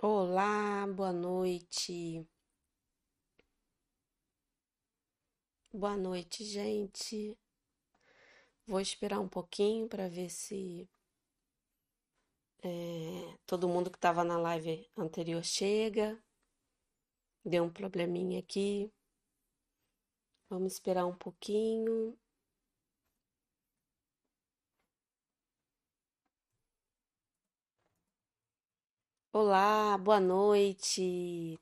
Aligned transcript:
Olá, 0.00 0.86
boa 0.86 1.12
noite. 1.12 2.24
Boa 5.72 5.96
noite, 5.96 6.44
gente. 6.44 7.36
Vou 8.64 8.80
esperar 8.80 9.18
um 9.18 9.28
pouquinho 9.28 9.88
para 9.88 10.08
ver 10.08 10.30
se 10.30 10.88
é, 12.62 13.36
todo 13.44 13.68
mundo 13.68 13.90
que 13.90 13.96
estava 13.98 14.22
na 14.22 14.38
live 14.38 14.88
anterior 14.96 15.42
chega. 15.42 16.16
Deu 17.44 17.64
um 17.64 17.70
probleminha 17.70 18.38
aqui. 18.38 18.92
Vamos 20.48 20.74
esperar 20.74 21.06
um 21.06 21.16
pouquinho. 21.16 22.16
Olá, 29.32 29.98
boa 29.98 30.18
noite. 30.20 31.58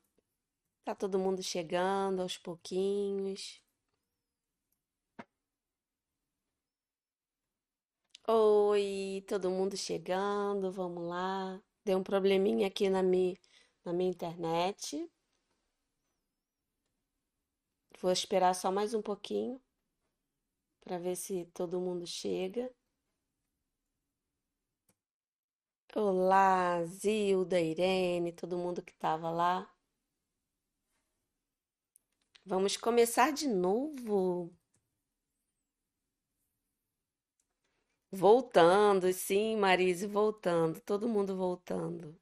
Tá 0.85 0.95
todo 0.95 1.19
mundo 1.19 1.43
chegando 1.43 2.21
aos 2.21 2.37
pouquinhos. 2.37 3.61
Oi, 8.27 9.23
todo 9.27 9.49
mundo 9.51 9.75
chegando, 9.75 10.71
vamos 10.71 11.03
lá. 11.09 11.61
Deu 11.83 11.97
um 11.97 12.03
probleminha 12.03 12.67
aqui 12.67 12.89
na 12.89 13.03
minha, 13.03 13.37
na 13.83 13.91
minha 13.93 14.09
internet. 14.11 15.09
Vou 17.99 18.11
esperar 18.11 18.55
só 18.55 18.71
mais 18.71 18.93
um 18.93 19.01
pouquinho 19.01 19.61
para 20.81 20.97
ver 20.97 21.17
se 21.17 21.45
todo 21.53 21.81
mundo 21.81 22.07
chega. 22.07 22.71
Olá, 25.99 26.83
Zilda, 26.85 27.59
Irene, 27.59 28.31
todo 28.31 28.55
mundo 28.55 28.83
que 28.83 28.91
estava 28.91 29.31
lá. 29.31 29.67
Vamos 32.45 32.77
começar 32.77 33.31
de 33.33 33.47
novo. 33.47 34.53
Voltando, 38.11 39.11
sim, 39.11 39.57
Marise, 39.57 40.05
voltando, 40.05 40.79
todo 40.81 41.09
mundo 41.09 41.35
voltando. 41.35 42.15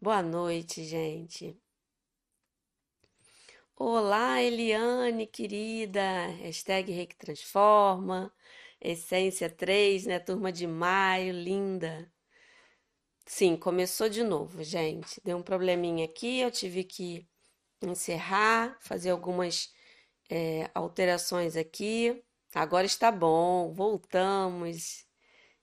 Boa 0.00 0.20
noite, 0.20 0.82
gente. 0.84 1.56
Olá, 3.76 4.42
Eliane, 4.42 5.28
querida. 5.28 6.26
Hashtag 6.40 6.90
Reiki 6.90 7.14
Transforma. 7.16 8.34
Essência 8.80 9.48
3, 9.48 10.06
né? 10.06 10.18
Turma 10.18 10.50
de 10.50 10.66
maio, 10.66 11.32
linda. 11.32 12.11
Sim, 13.26 13.56
começou 13.56 14.08
de 14.08 14.22
novo, 14.22 14.62
gente. 14.62 15.20
Deu 15.24 15.36
um 15.38 15.42
probleminha 15.42 16.04
aqui, 16.04 16.38
eu 16.40 16.50
tive 16.50 16.84
que 16.84 17.26
encerrar, 17.82 18.78
fazer 18.80 19.10
algumas 19.10 19.72
é, 20.30 20.70
alterações 20.74 21.56
aqui. 21.56 22.22
Agora 22.54 22.86
está 22.86 23.10
bom, 23.12 23.72
voltamos, 23.74 25.06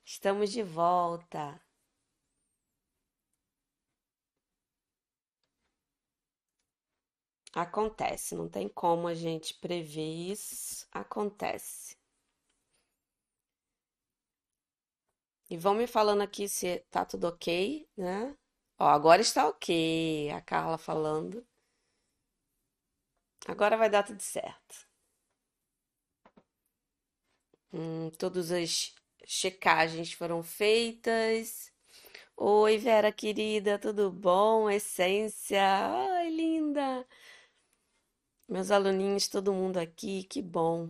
estamos 0.06 0.52
de 0.52 0.64
volta. 0.64 1.62
Acontece, 7.54 8.34
não 8.34 8.50
tem 8.50 8.68
como 8.68 9.08
a 9.08 9.14
gente 9.14 9.54
prever 9.54 10.32
isso, 10.32 10.88
acontece. 10.92 11.89
E 15.50 15.58
vão 15.58 15.74
me 15.76 15.86
falando 15.88 16.22
aqui 16.22 16.48
se 16.48 16.80
tá 16.92 17.04
tudo 17.06 17.28
ok, 17.28 17.88
né? 17.98 18.36
Ó, 18.78 18.86
agora 18.88 19.22
está 19.22 19.48
ok, 19.48 20.30
a 20.32 20.42
Carla 20.42 20.78
falando. 20.78 21.46
Agora 23.48 23.76
vai 23.76 23.90
dar 23.90 24.04
tudo 24.04 24.22
certo. 24.22 24.88
Hum, 27.74 28.10
todas 28.18 28.52
as 28.52 28.94
checagens 29.26 30.12
foram 30.14 30.42
feitas. 30.44 31.72
Oi, 32.38 32.78
Vera 32.80 33.12
querida, 33.12 33.80
tudo 33.80 34.12
bom? 34.12 34.70
Essência, 34.70 35.62
ai, 35.64 36.30
linda. 36.32 37.06
Meus 38.50 38.70
aluninhos, 38.70 39.30
todo 39.30 39.54
mundo 39.54 39.78
aqui, 39.78 40.24
que 40.24 40.42
bom. 40.42 40.90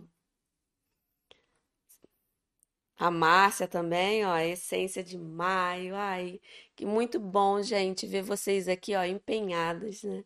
A 3.00 3.10
Márcia 3.10 3.66
também, 3.66 4.26
ó, 4.26 4.36
Essência 4.38 5.02
de 5.02 5.16
Maio. 5.18 5.96
Ai, 5.96 6.38
que 6.76 6.84
muito 6.84 7.18
bom, 7.18 7.62
gente, 7.62 8.06
ver 8.06 8.22
vocês 8.22 8.68
aqui, 8.68 8.94
ó, 8.94 9.02
empenhadas, 9.04 10.02
né? 10.02 10.22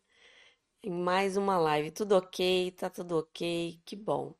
Em 0.83 0.91
mais 0.91 1.37
uma 1.37 1.57
live. 1.59 1.93
Tudo 1.93 2.17
ok, 2.17 2.73
tá 2.73 2.91
tudo 2.91 3.19
ok, 3.19 3.81
que 3.85 3.97
bom. 3.97 4.35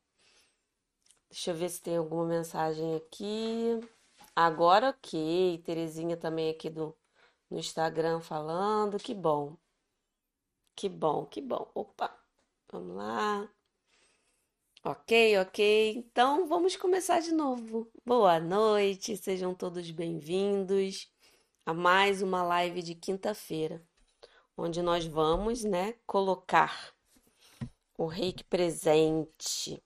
Deixa 1.29 1.51
eu 1.51 1.55
ver 1.55 1.69
se 1.69 1.81
tem 1.81 1.97
alguma 1.97 2.25
mensagem 2.25 2.95
aqui. 2.95 3.79
Agora 4.35 4.89
ok. 4.89 5.61
Terezinha 5.65 6.17
também 6.17 6.49
aqui 6.49 6.69
do, 6.69 6.95
no 7.49 7.57
Instagram 7.59 8.19
falando. 8.21 8.97
Que 8.99 9.13
bom. 9.13 9.57
Que 10.75 10.89
bom, 10.89 11.25
que 11.25 11.41
bom. 11.41 11.71
Opa, 11.73 12.13
vamos 12.71 12.95
lá. 12.97 13.54
Ok, 14.87 15.39
ok. 15.39 15.95
Então 15.97 16.47
vamos 16.47 16.75
começar 16.75 17.19
de 17.19 17.31
novo. 17.31 17.91
Boa 18.05 18.39
noite, 18.39 19.17
sejam 19.17 19.55
todos 19.55 19.89
bem-vindos 19.89 21.11
a 21.65 21.73
mais 21.73 22.21
uma 22.21 22.43
live 22.43 22.83
de 22.83 22.93
quinta-feira, 22.93 23.81
onde 24.55 24.83
nós 24.83 25.03
vamos, 25.07 25.63
né, 25.63 25.95
colocar 26.05 26.93
o 27.97 28.05
reiki 28.05 28.43
presente. 28.43 29.81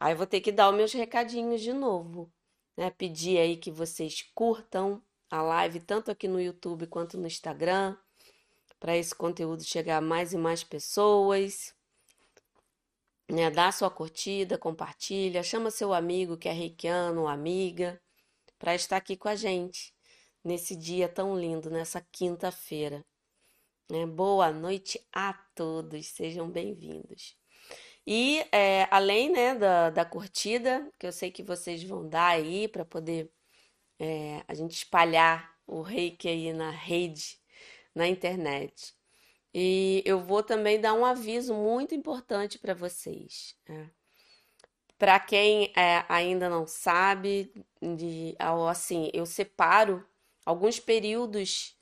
Aí 0.00 0.14
vou 0.14 0.26
ter 0.26 0.40
que 0.40 0.50
dar 0.50 0.70
os 0.70 0.76
meus 0.76 0.94
recadinhos 0.94 1.60
de 1.60 1.74
novo, 1.74 2.32
né? 2.78 2.90
Pedir 2.90 3.36
aí 3.36 3.58
que 3.58 3.70
vocês 3.70 4.22
curtam 4.34 5.02
a 5.30 5.42
live 5.42 5.78
tanto 5.78 6.10
aqui 6.10 6.26
no 6.26 6.40
YouTube 6.40 6.86
quanto 6.86 7.18
no 7.18 7.26
Instagram, 7.26 7.94
para 8.78 8.96
esse 8.96 9.14
conteúdo 9.14 9.62
chegar 9.62 9.98
a 9.98 10.00
mais 10.00 10.32
e 10.32 10.38
mais 10.38 10.64
pessoas 10.64 11.78
né? 13.30 13.50
Dá 13.50 13.70
sua 13.70 13.90
curtida, 13.90 14.58
compartilha, 14.58 15.42
chama 15.42 15.70
seu 15.70 15.94
amigo 15.94 16.36
que 16.36 16.48
é 16.48 16.52
reikiano 16.52 17.28
amiga 17.28 18.00
para 18.58 18.74
estar 18.74 18.96
aqui 18.96 19.16
com 19.16 19.28
a 19.28 19.36
gente 19.36 19.94
nesse 20.44 20.74
dia 20.76 21.08
tão 21.08 21.38
lindo, 21.38 21.70
nessa 21.70 22.00
quinta-feira. 22.00 23.04
Né? 23.90 24.06
Boa 24.06 24.52
noite 24.52 25.00
a 25.12 25.32
todos, 25.54 26.06
sejam 26.08 26.50
bem-vindos. 26.50 27.36
E 28.06 28.44
é, 28.52 28.88
além 28.90 29.30
né, 29.30 29.54
da, 29.54 29.90
da 29.90 30.04
curtida, 30.04 30.90
que 30.98 31.06
eu 31.06 31.12
sei 31.12 31.30
que 31.30 31.42
vocês 31.42 31.82
vão 31.84 32.08
dar 32.08 32.28
aí 32.28 32.66
para 32.68 32.84
poder 32.84 33.30
é, 33.98 34.42
a 34.48 34.54
gente 34.54 34.72
espalhar 34.72 35.54
o 35.66 35.82
reiki 35.82 36.28
aí 36.28 36.52
na 36.52 36.70
rede, 36.70 37.38
na 37.94 38.08
internet. 38.08 38.94
E 39.52 40.02
eu 40.06 40.20
vou 40.20 40.42
também 40.42 40.80
dar 40.80 40.94
um 40.94 41.04
aviso 41.04 41.54
muito 41.54 41.94
importante 41.94 42.58
para 42.58 42.74
vocês. 42.74 43.56
Né? 43.68 43.90
Para 44.96 45.18
quem 45.18 45.72
é, 45.76 46.04
ainda 46.08 46.48
não 46.48 46.66
sabe, 46.66 47.52
de, 47.80 48.36
assim, 48.68 49.10
eu 49.12 49.26
separo 49.26 50.06
alguns 50.44 50.78
períodos 50.78 51.76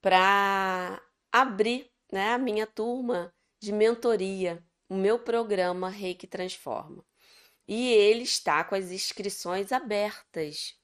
para 0.00 1.02
abrir 1.30 1.90
né, 2.10 2.32
a 2.32 2.38
minha 2.38 2.66
turma 2.66 3.34
de 3.60 3.72
mentoria, 3.72 4.62
o 4.88 4.94
meu 4.94 5.18
programa 5.18 5.88
Reiki 5.88 6.26
Transforma. 6.26 7.04
E 7.66 7.92
ele 7.92 8.22
está 8.22 8.64
com 8.64 8.74
as 8.74 8.90
inscrições 8.90 9.72
abertas. 9.72 10.74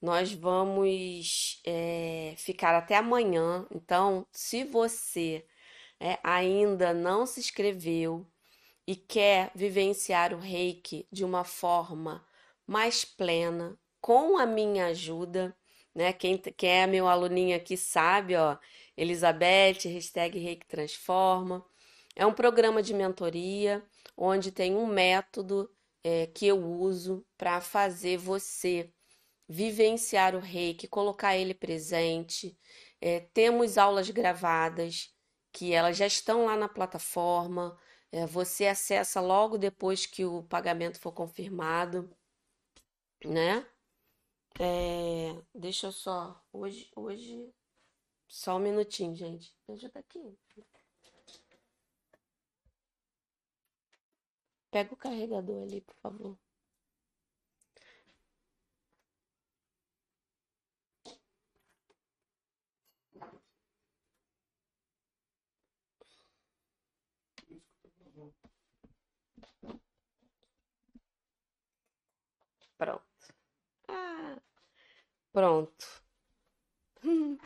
Nós 0.00 0.32
vamos 0.32 1.60
é, 1.64 2.34
ficar 2.38 2.74
até 2.74 2.96
amanhã. 2.96 3.66
Então, 3.70 4.26
se 4.32 4.64
você 4.64 5.44
é, 6.00 6.18
ainda 6.22 6.94
não 6.94 7.26
se 7.26 7.40
inscreveu 7.40 8.26
e 8.86 8.96
quer 8.96 9.52
vivenciar 9.54 10.32
o 10.34 10.38
reiki 10.38 11.06
de 11.12 11.24
uma 11.24 11.44
forma 11.44 12.24
mais 12.66 13.04
plena, 13.04 13.78
com 14.00 14.38
a 14.38 14.46
minha 14.46 14.86
ajuda, 14.86 15.54
né? 15.94 16.12
Quem, 16.12 16.38
quem 16.38 16.70
é 16.70 16.86
meu 16.86 17.06
aluninho 17.06 17.56
aqui 17.56 17.76
sabe, 17.76 18.34
ó, 18.36 18.56
Elizabeth, 18.96 19.84
hashtag 19.84 20.38
Reiki 20.38 20.66
Transforma. 20.66 21.64
É 22.16 22.24
um 22.26 22.32
programa 22.32 22.82
de 22.82 22.94
mentoria 22.94 23.84
onde 24.16 24.50
tem 24.52 24.74
um 24.76 24.86
método 24.86 25.70
é, 26.02 26.26
que 26.26 26.46
eu 26.46 26.58
uso 26.58 27.24
para 27.36 27.60
fazer 27.60 28.16
você 28.18 28.90
vivenciar 29.48 30.34
o 30.34 30.38
reiki, 30.38 30.86
colocar 30.86 31.36
ele 31.36 31.54
presente. 31.54 32.56
É, 33.00 33.20
temos 33.32 33.76
aulas 33.78 34.08
gravadas 34.10 35.12
que 35.52 35.72
elas 35.72 35.96
já 35.96 36.06
estão 36.06 36.46
lá 36.46 36.56
na 36.56 36.68
plataforma. 36.68 37.78
É, 38.12 38.26
você 38.26 38.66
acessa 38.66 39.20
logo 39.20 39.58
depois 39.58 40.06
que 40.06 40.24
o 40.24 40.42
pagamento 40.44 40.98
for 41.00 41.12
confirmado, 41.12 42.10
né? 43.24 43.66
É, 44.60 45.42
deixa 45.54 45.88
eu 45.88 45.92
só. 45.92 46.40
Hoje, 46.52 46.90
hoje 46.94 47.52
Só 48.28 48.56
um 48.56 48.60
minutinho, 48.60 49.14
gente. 49.16 49.54
Me 49.68 49.74
ajuda 49.74 50.00
aqui. 50.00 50.38
Pega 54.70 54.94
o 54.94 54.96
carregador 54.96 55.62
ali, 55.62 55.80
por 55.80 55.94
favor. 55.96 56.38
Pronto. 72.78 73.04
Ah, 73.88 74.38
pronto. 75.32 75.86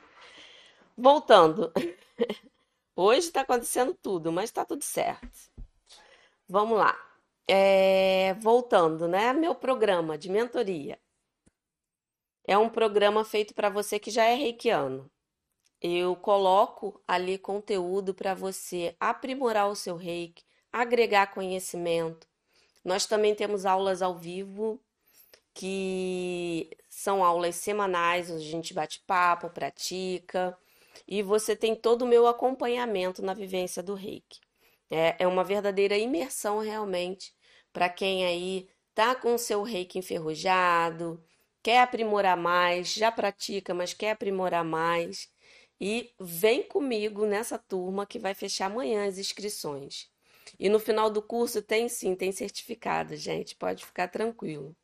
Voltando. 0.97 1.73
Hoje 2.97 3.21
está 3.21 3.43
acontecendo 3.43 3.95
tudo, 3.95 4.33
mas 4.33 4.45
está 4.51 4.65
tudo 4.65 4.83
certo. 4.83 5.51
Vamos 6.49 6.79
lá. 6.79 6.97
É, 7.49 8.35
voltando, 8.35 9.07
né? 9.09 9.33
Meu 9.33 9.55
programa 9.55 10.17
de 10.17 10.31
mentoria 10.31 10.99
é 12.47 12.57
um 12.57 12.69
programa 12.69 13.25
feito 13.25 13.55
para 13.55 13.69
você 13.71 13.99
que 13.99 14.11
já 14.11 14.25
é 14.25 14.35
reikiano. 14.35 15.11
Eu 15.81 16.17
coloco 16.17 17.03
ali 17.09 17.39
conteúdo 17.39 18.15
para 18.15 18.35
você 18.35 18.97
aprimorar 19.01 19.69
o 19.71 19.77
seu 19.77 19.97
reiki, 19.97 20.45
agregar 20.75 21.29
conhecimento. 21.29 22.27
Nós 22.85 23.07
também 23.07 23.33
temos 23.33 23.65
aulas 23.65 24.03
ao 24.03 24.19
vivo 24.19 24.81
que 25.55 26.69
são 26.91 27.23
aulas 27.23 27.55
semanais, 27.55 28.29
onde 28.29 28.45
a 28.45 28.51
gente 28.51 28.75
bate 28.75 29.01
papo, 29.07 29.49
pratica, 29.51 30.59
e 31.07 31.23
você 31.23 31.55
tem 31.55 31.77
todo 31.77 32.03
o 32.03 32.09
meu 32.09 32.27
acompanhamento 32.27 33.23
na 33.23 33.33
vivência 33.35 33.85
do 33.85 33.95
reiki. 33.95 34.41
É, 34.91 35.15
é 35.21 35.27
uma 35.29 35.45
verdadeira 35.45 35.97
imersão 35.97 36.59
realmente 36.59 37.33
para 37.73 37.89
quem 37.89 38.27
aí 38.27 38.69
tá 38.95 39.15
com 39.15 39.35
o 39.35 39.39
seu 39.39 39.63
reiki 39.63 39.99
enferrujado, 39.99 41.23
quer 41.63 41.81
aprimorar 41.83 42.37
mais, 42.37 42.93
já 42.93 43.13
pratica, 43.13 43.73
mas 43.73 43.95
quer 43.95 44.11
aprimorar 44.11 44.65
mais. 44.65 45.29
E 45.81 46.13
vem 46.19 46.63
comigo 46.65 47.27
nessa 47.27 47.59
turma 47.59 48.07
que 48.07 48.19
vai 48.19 48.35
fechar 48.35 48.67
amanhã 48.67 49.07
as 49.07 49.19
inscrições. 49.19 50.13
E 50.59 50.69
no 50.69 50.79
final 50.79 51.11
do 51.11 51.23
curso 51.23 51.63
tem 51.63 51.89
sim, 51.89 52.15
tem 52.15 52.33
certificado, 52.33 53.17
gente, 53.17 53.57
pode 53.57 53.85
ficar 53.85 54.09
tranquilo. 54.09 54.77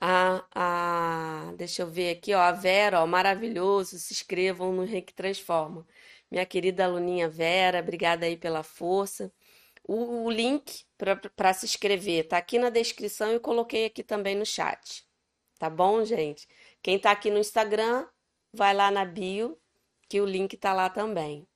A, 0.00 0.44
a, 0.54 1.52
deixa 1.56 1.82
eu 1.82 1.90
ver 1.90 2.10
aqui, 2.16 2.34
ó, 2.34 2.40
a 2.40 2.50
Vera, 2.52 3.00
ó, 3.02 3.06
maravilhoso, 3.06 3.98
se 3.98 4.12
inscrevam 4.12 4.72
no 4.72 4.84
Reiki 4.84 5.14
Transforma. 5.14 5.86
Minha 6.30 6.44
querida 6.46 6.84
aluninha 6.84 7.28
Vera, 7.28 7.78
obrigada 7.80 8.26
aí 8.26 8.36
pela 8.36 8.62
força. 8.64 9.32
O, 9.84 10.24
o 10.26 10.30
link 10.30 10.84
para 11.36 11.52
se 11.54 11.66
inscrever 11.66 12.28
tá 12.28 12.38
aqui 12.38 12.58
na 12.58 12.70
descrição 12.70 13.34
e 13.34 13.40
coloquei 13.40 13.86
aqui 13.86 14.02
também 14.02 14.34
no 14.36 14.46
chat. 14.46 15.06
Tá 15.58 15.70
bom, 15.70 16.04
gente? 16.04 16.48
Quem 16.82 16.98
tá 16.98 17.12
aqui 17.12 17.30
no 17.30 17.38
Instagram, 17.38 18.06
vai 18.52 18.74
lá 18.74 18.90
na 18.90 19.04
bio, 19.04 19.58
que 20.08 20.20
o 20.20 20.26
link 20.26 20.56
tá 20.56 20.72
lá 20.72 20.90
também. 20.90 21.46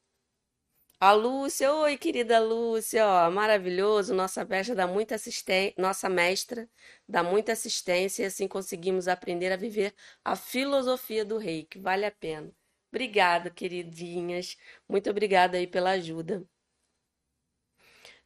A 1.01 1.13
Lúcia, 1.13 1.73
oi 1.73 1.97
querida 1.99 2.39
Lúcia, 2.39 3.07
ó, 3.07 3.31
maravilhoso, 3.31 4.15
nossa 4.15 4.45
mestra 4.45 4.75
dá 4.75 4.87
muita 4.87 5.15
assistência, 5.15 5.75
nossa 5.79 6.09
mestra 6.09 6.69
dá 7.09 7.23
muita 7.23 7.53
assistência 7.53 8.23
e 8.23 8.27
assim 8.27 8.49
conseguimos 8.49 9.07
aprender 9.09 9.53
a 9.53 9.57
viver 9.57 9.95
a 10.25 10.35
filosofia 10.37 11.25
do 11.25 11.37
reiki, 11.39 11.79
vale 11.79 12.05
a 12.07 12.11
pena. 12.11 12.51
Obrigada, 12.91 13.51
queridinhas, 13.51 14.57
muito 14.89 15.11
obrigada 15.11 15.59
aí 15.59 15.67
pela 15.67 15.91
ajuda. 15.91 16.47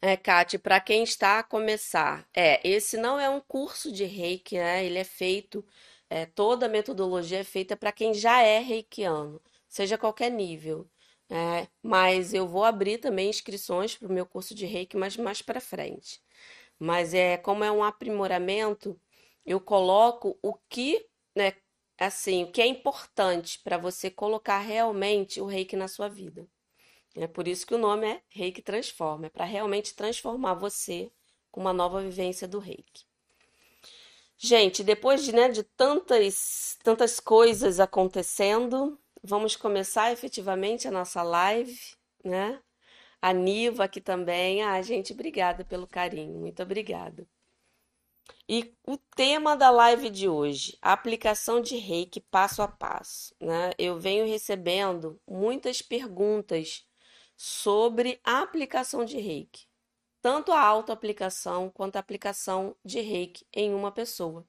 É, 0.00 0.16
Kate, 0.16 0.58
para 0.58 0.80
quem 0.80 1.02
está 1.02 1.38
a 1.38 1.42
começar, 1.42 2.26
é, 2.34 2.60
esse 2.68 2.96
não 2.96 3.18
é 3.20 3.28
um 3.28 3.40
curso 3.40 3.92
de 3.92 4.04
reiki, 4.04 4.56
né? 4.56 4.84
Ele 4.84 4.98
é 4.98 5.04
feito, 5.04 5.64
é, 6.08 6.26
toda 6.26 6.66
a 6.66 6.68
metodologia 6.68 7.38
é 7.40 7.44
feita 7.44 7.76
para 7.76 7.92
quem 7.92 8.14
já 8.14 8.40
é 8.42 8.58
reikiano, 8.60 9.40
seja 9.68 9.98
qualquer 9.98 10.30
nível. 10.30 10.88
É, 11.30 11.68
mas 11.80 12.34
eu 12.34 12.48
vou 12.48 12.64
abrir 12.64 12.98
também 12.98 13.30
inscrições 13.30 13.96
para 13.96 14.08
o 14.08 14.12
meu 14.12 14.26
curso 14.26 14.54
de 14.54 14.66
reiki 14.66 14.96
mais, 14.96 15.16
mais 15.16 15.40
para 15.40 15.60
frente. 15.60 16.20
Mas 16.78 17.14
é 17.14 17.36
como 17.36 17.62
é 17.62 17.70
um 17.70 17.84
aprimoramento, 17.84 19.00
eu 19.46 19.60
coloco 19.60 20.38
o 20.42 20.54
que, 20.68 21.06
né, 21.36 21.52
assim, 21.98 22.44
o 22.44 22.50
que 22.50 22.60
é 22.60 22.66
importante 22.66 23.60
para 23.62 23.78
você 23.78 24.10
colocar 24.10 24.58
realmente 24.58 25.40
o 25.40 25.46
reiki 25.46 25.76
na 25.76 25.88
sua 25.88 26.08
vida. 26.08 26.48
É 27.14 27.26
por 27.26 27.48
isso 27.48 27.66
que 27.66 27.74
o 27.74 27.78
nome 27.78 28.06
é 28.08 28.22
Reiki 28.28 28.62
Transforma, 28.62 29.26
é 29.26 29.30
para 29.30 29.44
realmente 29.44 29.94
transformar 29.94 30.54
você 30.54 31.10
com 31.50 31.60
uma 31.60 31.72
nova 31.72 32.00
vivência 32.02 32.46
do 32.46 32.58
reiki. 32.58 33.04
Gente, 34.38 34.82
depois 34.82 35.24
de, 35.24 35.32
né, 35.32 35.48
de 35.48 35.62
tantas, 35.62 36.78
tantas 36.82 37.20
coisas 37.20 37.78
acontecendo, 37.78 38.98
Vamos 39.22 39.54
começar 39.56 40.12
efetivamente 40.12 40.88
a 40.88 40.90
nossa 40.90 41.22
live, 41.22 41.78
né? 42.24 42.60
A 43.20 43.32
Niva 43.32 43.84
aqui 43.84 44.00
também. 44.00 44.62
Ah, 44.62 44.80
gente, 44.80 45.12
obrigada 45.12 45.64
pelo 45.64 45.86
carinho. 45.86 46.38
Muito 46.40 46.62
obrigada. 46.62 47.26
E 48.48 48.74
o 48.86 48.96
tema 48.96 49.56
da 49.56 49.70
live 49.70 50.10
de 50.10 50.28
hoje, 50.28 50.76
a 50.80 50.92
aplicação 50.92 51.60
de 51.60 51.76
Reiki 51.76 52.20
passo 52.20 52.62
a 52.62 52.68
passo, 52.68 53.34
né? 53.40 53.72
Eu 53.78 53.98
venho 53.98 54.26
recebendo 54.26 55.20
muitas 55.26 55.82
perguntas 55.82 56.86
sobre 57.36 58.20
a 58.24 58.40
aplicação 58.42 59.04
de 59.04 59.18
Reiki, 59.18 59.66
tanto 60.22 60.52
a 60.52 60.60
autoaplicação 60.60 61.70
quanto 61.70 61.96
a 61.96 62.00
aplicação 62.00 62.76
de 62.84 63.00
Reiki 63.00 63.46
em 63.52 63.74
uma 63.74 63.92
pessoa. 63.92 64.46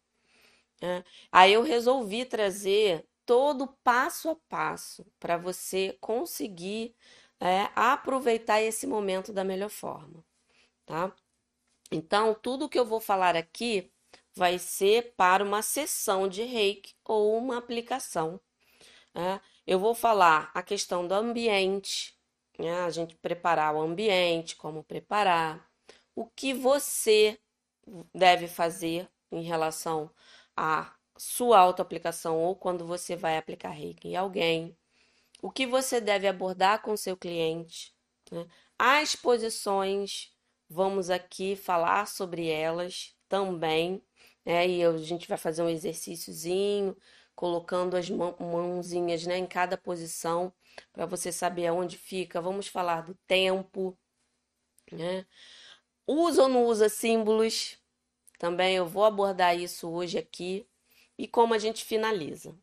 Né? 0.82 1.04
Aí 1.32 1.54
eu 1.54 1.62
resolvi 1.62 2.26
trazer 2.26 3.06
todo 3.32 3.66
passo 3.82 4.30
a 4.30 4.36
passo 4.36 5.06
para 5.18 5.38
você 5.38 5.98
conseguir 6.02 6.94
é, 7.40 7.70
aproveitar 7.74 8.62
esse 8.62 8.86
momento 8.86 9.32
da 9.32 9.42
melhor 9.42 9.70
forma, 9.70 10.22
tá? 10.86 11.16
Então, 11.90 12.34
tudo 12.34 12.68
que 12.68 12.78
eu 12.78 12.84
vou 12.84 13.00
falar 13.00 13.38
aqui 13.38 13.90
vai 14.36 14.60
ser 14.60 15.14
para 15.16 15.46
uma 15.46 15.62
sessão 15.62 16.28
de 16.28 16.44
reiki 16.44 16.94
ou 17.06 17.38
uma 17.38 17.58
aplicação. 17.58 18.38
Né? 19.14 19.40
Eu 19.66 19.80
vou 19.80 19.96
falar 19.96 20.52
a 20.54 20.62
questão 20.62 21.08
do 21.08 21.14
ambiente, 21.14 22.14
né? 22.60 22.82
a 22.82 22.90
gente 22.90 23.16
preparar 23.16 23.74
o 23.74 23.80
ambiente, 23.80 24.58
como 24.58 24.84
preparar, 24.84 25.66
o 26.14 26.26
que 26.26 26.54
você 26.54 27.40
deve 28.14 28.50
fazer 28.50 29.10
em 29.32 29.42
relação 29.42 30.12
a 30.54 30.94
sua 31.22 31.60
autoaplicação 31.60 32.40
ou 32.40 32.56
quando 32.56 32.84
você 32.84 33.16
vai 33.16 33.38
aplicar 33.38 33.70
reiki 33.70 34.08
em 34.08 34.16
alguém, 34.16 34.76
o 35.40 35.52
que 35.52 35.68
você 35.68 36.02
deve 36.02 36.28
abordar 36.28 36.82
com 36.82 36.98
seu 36.98 37.16
cliente, 37.16 37.94
né? 38.32 38.48
as 38.78 39.16
posições, 39.16 40.34
vamos 40.68 41.12
aqui 41.12 41.56
falar 41.56 42.08
sobre 42.08 42.48
elas 42.48 43.16
também, 43.30 44.02
né? 44.44 44.68
E 44.68 44.84
a 44.84 44.98
gente 44.98 45.28
vai 45.28 45.38
fazer 45.38 45.62
um 45.62 45.70
exercíciozinho, 45.70 46.98
colocando 47.36 47.96
as 47.96 48.10
mãozinhas 48.10 49.24
né, 49.28 49.38
em 49.38 49.46
cada 49.46 49.78
posição 49.78 50.52
para 50.92 51.06
você 51.06 51.32
saber 51.32 51.68
aonde 51.68 52.00
fica. 52.00 52.42
Vamos 52.42 52.68
falar 52.68 53.02
do 53.02 53.14
tempo, 53.28 53.96
né? 54.92 55.28
Usa 56.08 56.44
ou 56.44 56.50
não 56.50 56.66
usa 56.66 56.90
símbolos? 56.90 57.78
Também 58.40 58.76
eu 58.76 58.88
vou 58.88 59.06
abordar 59.06 59.56
isso 59.56 59.88
hoje 59.88 60.18
aqui 60.18 60.68
e 61.22 61.28
como 61.28 61.54
a 61.54 61.60
gente 61.60 61.86
finaliza. 61.86 62.58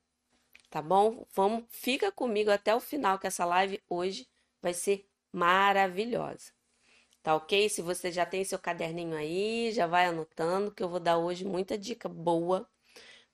Tá 0.68 0.82
bom? 0.82 1.24
Vamos, 1.32 1.64
fica 1.68 2.10
comigo 2.10 2.50
até 2.50 2.74
o 2.74 2.80
final 2.80 3.16
que 3.16 3.28
essa 3.28 3.44
live 3.44 3.80
hoje 3.88 4.28
vai 4.60 4.74
ser 4.74 5.08
maravilhosa. 5.32 6.50
Tá 7.22 7.36
ok? 7.36 7.68
Se 7.68 7.80
você 7.80 8.10
já 8.10 8.26
tem 8.26 8.42
seu 8.42 8.58
caderninho 8.58 9.16
aí, 9.16 9.70
já 9.70 9.86
vai 9.86 10.06
anotando 10.06 10.72
que 10.72 10.82
eu 10.82 10.88
vou 10.88 10.98
dar 10.98 11.18
hoje 11.18 11.44
muita 11.44 11.78
dica 11.78 12.08
boa 12.08 12.68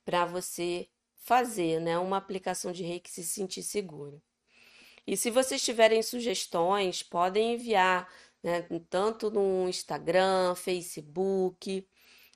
para 0.04 0.26
você 0.26 0.88
fazer, 1.14 1.80
né, 1.80 1.98
uma 1.98 2.18
aplicação 2.18 2.70
de 2.70 2.82
reiki 2.82 3.10
se 3.10 3.24
sentir 3.24 3.62
seguro. 3.62 4.20
E 5.06 5.16
se 5.16 5.30
vocês 5.30 5.64
tiverem 5.64 6.02
sugestões, 6.02 7.02
podem 7.02 7.54
enviar, 7.54 8.12
né, 8.42 8.60
tanto 8.90 9.30
no 9.30 9.66
Instagram, 9.70 10.54
Facebook, 10.54 11.88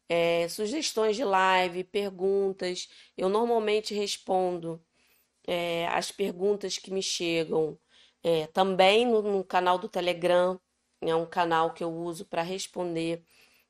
é, 0.08 0.48
sugestões 0.48 1.16
de 1.16 1.24
live, 1.24 1.84
perguntas. 1.84 2.88
Eu 3.16 3.28
normalmente 3.28 3.94
respondo 3.94 4.82
é, 5.46 5.86
as 5.88 6.10
perguntas 6.12 6.78
que 6.78 6.90
me 6.90 7.02
chegam 7.02 7.78
é, 8.22 8.46
também 8.48 9.06
no, 9.06 9.22
no, 9.22 9.44
canal 9.44 9.78
do 9.78 9.88
Telegram, 9.88 10.60
é 11.00 11.14
um 11.14 11.26
canal 11.26 11.72
que 11.72 11.84
eu 11.84 11.92
uso 11.92 12.24
para 12.26 12.42
responder 12.42 13.24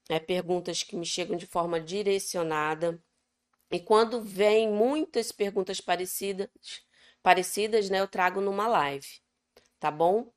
é, 0.08 0.18
perguntas 0.18 0.82
que 0.82 0.96
me 0.96 1.06
chegam 1.06 1.36
de 1.36 1.46
forma 1.46 1.80
direcionada. 1.80 3.02
E 3.70 3.80
quando 3.80 4.22
vem 4.22 4.70
muitas 4.70 5.32
perguntas 5.32 5.80
parecidas, 5.80 6.48
parecidas, 7.22 7.90
né, 7.90 8.00
eu 8.00 8.08
trago 8.08 8.40
numa 8.40 8.66
live, 8.66 9.06
tá 9.78 9.90
bom? 9.90 10.32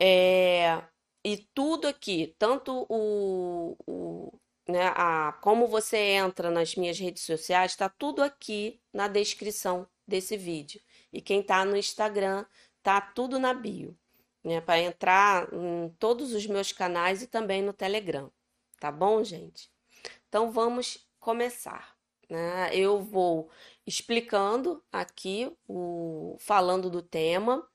É, 0.00 0.82
e 1.24 1.36
tudo 1.54 1.88
aqui, 1.88 2.34
tanto 2.38 2.86
o, 2.88 3.76
o 3.86 4.40
né, 4.68 4.92
a, 4.94 5.32
como 5.40 5.66
você 5.66 5.96
entra 5.96 6.50
nas 6.50 6.74
minhas 6.76 6.98
redes 6.98 7.22
sociais, 7.22 7.72
está 7.72 7.88
tudo 7.88 8.22
aqui 8.22 8.78
na 8.92 9.08
descrição 9.08 9.88
desse 10.06 10.36
vídeo. 10.36 10.80
E 11.10 11.22
quem 11.22 11.40
está 11.40 11.64
no 11.64 11.76
Instagram, 11.76 12.44
tá 12.82 13.00
tudo 13.00 13.38
na 13.38 13.54
bio, 13.54 13.96
né, 14.44 14.60
para 14.60 14.78
entrar 14.78 15.48
em 15.52 15.88
todos 15.98 16.34
os 16.34 16.46
meus 16.46 16.70
canais 16.70 17.22
e 17.22 17.26
também 17.26 17.62
no 17.62 17.72
Telegram, 17.72 18.30
tá 18.78 18.92
bom, 18.92 19.24
gente? 19.24 19.70
Então 20.28 20.52
vamos 20.52 21.08
começar. 21.18 21.96
Né? 22.28 22.70
Eu 22.74 23.00
vou 23.00 23.50
explicando 23.86 24.84
aqui, 24.92 25.50
o, 25.66 26.36
falando 26.38 26.90
do 26.90 27.00
tema. 27.00 27.66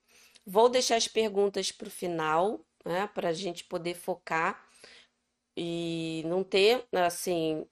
Vou 0.45 0.69
deixar 0.69 0.97
as 0.97 1.07
perguntas 1.07 1.71
para 1.71 1.87
o 1.87 1.91
final, 1.91 2.63
né, 2.85 3.07
para 3.07 3.29
a 3.29 3.33
gente 3.33 3.63
poder 3.63 3.95
focar 3.95 4.63
e 5.55 6.23
não 6.25 6.43
ter, 6.43 6.85
assim, 6.91 7.65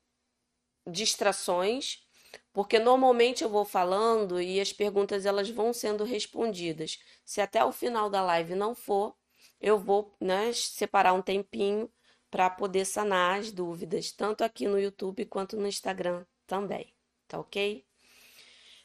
distrações, 0.86 2.08
porque 2.54 2.80
normalmente 2.80 3.44
eu 3.44 3.50
vou 3.50 3.66
falando 3.66 4.42
e 4.42 4.60
as 4.60 4.74
perguntas 4.74 5.26
elas 5.26 5.50
vão 5.50 5.74
sendo 5.74 6.04
respondidas. 6.04 7.00
Se 7.26 7.42
até 7.42 7.64
o 7.64 7.72
final 7.72 8.10
da 8.10 8.22
live 8.22 8.56
não 8.56 8.76
for, 8.76 9.16
eu 9.60 9.78
vou, 9.80 10.16
né, 10.20 10.52
separar 10.54 11.14
um 11.14 11.22
tempinho 11.22 11.90
para 12.30 12.50
poder 12.50 12.86
sanar 12.86 13.40
as 13.40 13.52
dúvidas, 13.52 14.12
tanto 14.12 14.44
aqui 14.44 14.68
no 14.68 14.80
YouTube 14.80 15.26
quanto 15.26 15.58
no 15.58 15.68
Instagram 15.68 16.26
também, 16.48 16.94
tá 17.28 17.40
ok? 17.40 17.86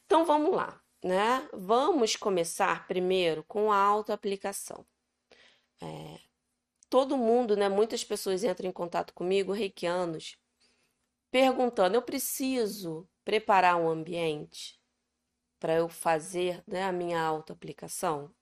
Então 0.05 0.25
vamos 0.25 0.55
lá, 0.55 0.81
né? 1.03 1.49
Vamos 1.53 2.17
começar 2.17 2.87
primeiro 2.87 3.45
com 3.45 3.73
a 3.73 3.79
autoaplicação. 3.79 4.85
É, 5.81 6.21
todo 6.97 7.19
mundo, 7.19 7.59
né? 7.59 7.69
Muitas 7.69 8.03
pessoas 8.03 8.43
entram 8.43 8.71
em 8.71 8.73
contato 8.73 9.13
comigo, 9.13 9.53
reikianos, 9.53 10.39
perguntando: 11.31 11.95
eu 11.95 12.01
preciso 12.01 13.07
preparar 13.23 13.77
um 13.77 13.87
ambiente 13.87 14.81
para 15.61 15.75
eu 15.75 15.91
fazer 15.91 16.65
né, 16.67 16.85
a 16.85 16.93
minha 16.93 17.21
autoaplicação? 17.21 18.35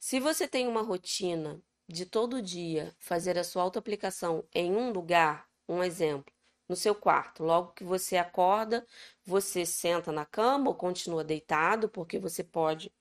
Se 0.00 0.18
você 0.18 0.48
tem 0.48 0.66
uma 0.66 0.82
rotina 0.82 1.62
de 1.88 2.04
todo 2.06 2.42
dia 2.42 2.92
fazer 2.98 3.38
a 3.38 3.44
sua 3.44 3.62
autoaplicação 3.62 4.44
em 4.52 4.74
um 4.74 4.90
lugar, 4.90 5.48
um 5.68 5.80
exemplo, 5.80 6.34
no 6.68 6.74
seu 6.74 6.92
quarto, 6.92 7.44
logo 7.44 7.72
que 7.72 7.84
você 7.84 8.16
acorda, 8.16 8.84
você 9.24 9.64
senta 9.64 10.10
na 10.10 10.26
cama 10.26 10.70
ou 10.70 10.74
continua 10.74 11.22
deitado, 11.22 11.88
porque 11.88 12.18
você 12.18 12.42
pode 12.42 12.92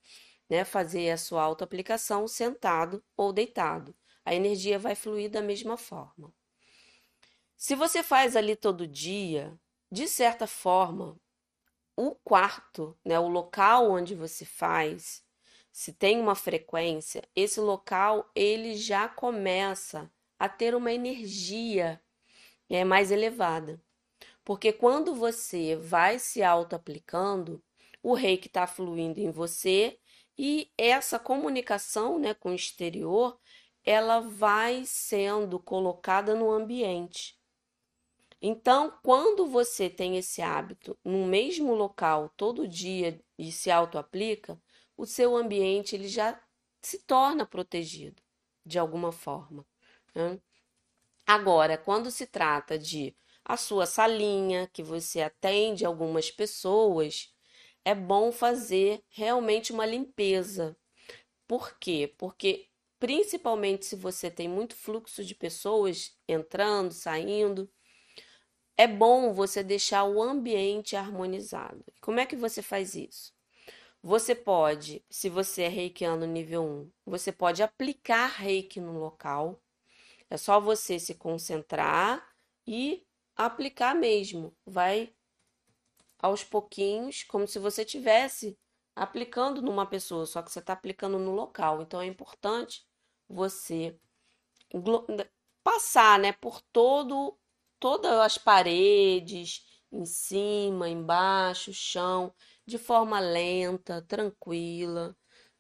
né, 0.48 0.64
fazer 0.64 1.10
a 1.10 1.18
sua 1.18 1.42
autoaplicação 1.42 2.28
sentado 2.28 3.04
ou 3.18 3.34
deitado 3.34 3.96
a 4.26 4.34
energia 4.34 4.80
vai 4.80 4.96
fluir 4.96 5.30
da 5.30 5.42
mesma 5.42 5.78
forma. 5.78 6.34
Se 7.56 7.76
você 7.76 8.04
faz 8.04 8.36
ali 8.36 8.56
todo 8.56 8.88
dia, 8.88 9.58
de 9.92 10.08
certa 10.08 10.48
forma, 10.48 11.18
o 11.96 12.16
quarto, 12.16 12.98
né, 13.06 13.18
o 13.18 13.30
local 13.30 13.90
onde 13.90 14.14
você 14.14 14.44
faz, 14.44 15.24
se 15.72 15.94
tem 15.94 16.20
uma 16.20 16.36
frequência, 16.36 17.24
esse 17.36 17.60
local 17.60 18.30
ele 18.36 18.76
já 18.76 19.08
começa 19.08 20.12
a 20.38 20.50
ter 20.50 20.76
uma 20.76 20.92
energia 20.92 22.02
é, 22.70 22.84
mais 22.84 23.12
elevada. 23.12 23.82
Porque 24.44 24.72
quando 24.72 25.16
você 25.16 25.76
vai 25.76 26.20
se 26.20 26.44
auto-aplicando, 26.44 27.64
o 28.02 28.14
rei 28.14 28.38
que 28.38 28.48
está 28.48 28.68
fluindo 28.68 29.20
em 29.20 29.32
você 29.32 30.00
e 30.38 30.72
essa 30.78 31.18
comunicação 31.18 32.20
né, 32.20 32.34
com 32.34 32.52
o 32.52 32.56
exterior, 32.56 33.40
ela 33.86 34.20
vai 34.20 34.84
sendo 34.86 35.60
colocada 35.60 36.34
no 36.34 36.52
ambiente. 36.52 37.40
Então, 38.42 38.98
quando 39.04 39.48
você 39.48 39.90
tem 39.90 40.18
esse 40.18 40.42
hábito 40.42 40.98
no 41.04 41.26
mesmo 41.26 41.74
local 41.74 42.32
todo 42.36 42.68
dia 42.68 43.20
e 43.38 43.52
se 43.52 43.72
auto-aplica, 43.72 44.60
o 44.98 45.06
seu 45.06 45.36
ambiente 45.36 45.96
ele 45.96 46.08
já 46.08 46.40
se 46.82 47.00
torna 47.00 47.46
protegido 47.46 48.22
de 48.66 48.78
alguma 48.78 49.12
forma. 49.12 49.66
Né? 50.14 50.40
Agora, 51.26 51.78
quando 51.78 52.12
se 52.12 52.28
trata 52.28 52.78
de 52.78 53.16
a 53.44 53.58
sua 53.58 53.86
salinha, 53.86 54.70
que 54.74 54.82
você 54.84 55.22
atende 55.22 55.86
algumas 55.86 56.32
pessoas, 56.32 57.34
é 57.84 57.94
bom 57.94 58.32
fazer 58.32 59.04
realmente 59.10 59.72
uma 59.72 59.86
limpeza. 59.86 60.76
Por 61.48 61.78
quê? 61.80 62.14
Porque 62.18 62.68
principalmente 63.00 63.86
se 63.86 63.96
você 63.96 64.30
tem 64.30 64.48
muito 64.48 64.76
fluxo 64.76 65.24
de 65.24 65.36
pessoas 65.36 66.18
entrando, 66.28 66.94
saindo, 66.94 67.70
é 68.78 68.88
bom 68.88 69.34
você 69.34 69.64
deixar 69.64 70.04
o 70.04 70.22
ambiente 70.22 70.96
harmonizado. 70.96 71.84
Como 72.02 72.20
é 72.20 72.26
que 72.26 72.36
você 72.36 72.62
faz 72.62 72.96
isso? 72.96 73.34
Você 74.02 74.36
pode, 74.36 75.04
se 75.10 75.30
você 75.30 75.64
é 75.64 75.68
reikiano 75.68 76.28
nível 76.28 76.64
1, 76.64 76.92
você 77.06 77.32
pode 77.32 77.64
aplicar 77.64 78.28
reiki 78.28 78.80
no 78.80 79.00
local. 79.00 79.62
É 80.30 80.38
só 80.38 80.60
você 80.60 81.00
se 81.00 81.16
concentrar 81.16 82.36
e 82.68 83.06
aplicar 83.36 83.96
mesmo. 83.96 84.56
Vai 84.66 85.14
aos 86.20 86.44
pouquinhos, 86.44 87.24
como 87.24 87.48
se 87.48 87.58
você 87.60 87.84
tivesse 87.84 88.58
aplicando 88.96 89.62
numa 89.62 89.86
pessoa, 89.86 90.26
só 90.26 90.42
que 90.42 90.52
você 90.52 90.60
está 90.60 90.74
aplicando 90.74 91.20
no 91.20 91.32
local. 91.32 91.82
Então 91.82 92.02
é 92.02 92.06
importante 92.06 92.86
você 93.28 94.00
passar, 95.64 96.20
né, 96.20 96.32
por 96.34 96.62
todo 96.62 97.38
todas 97.80 98.14
as 98.20 98.38
paredes, 98.38 99.66
em 99.92 100.06
cima, 100.06 100.90
embaixo, 100.90 101.74
chão, 101.74 102.34
de 102.66 102.78
forma 102.78 103.20
lenta, 103.20 104.02
tranquila. 104.02 105.16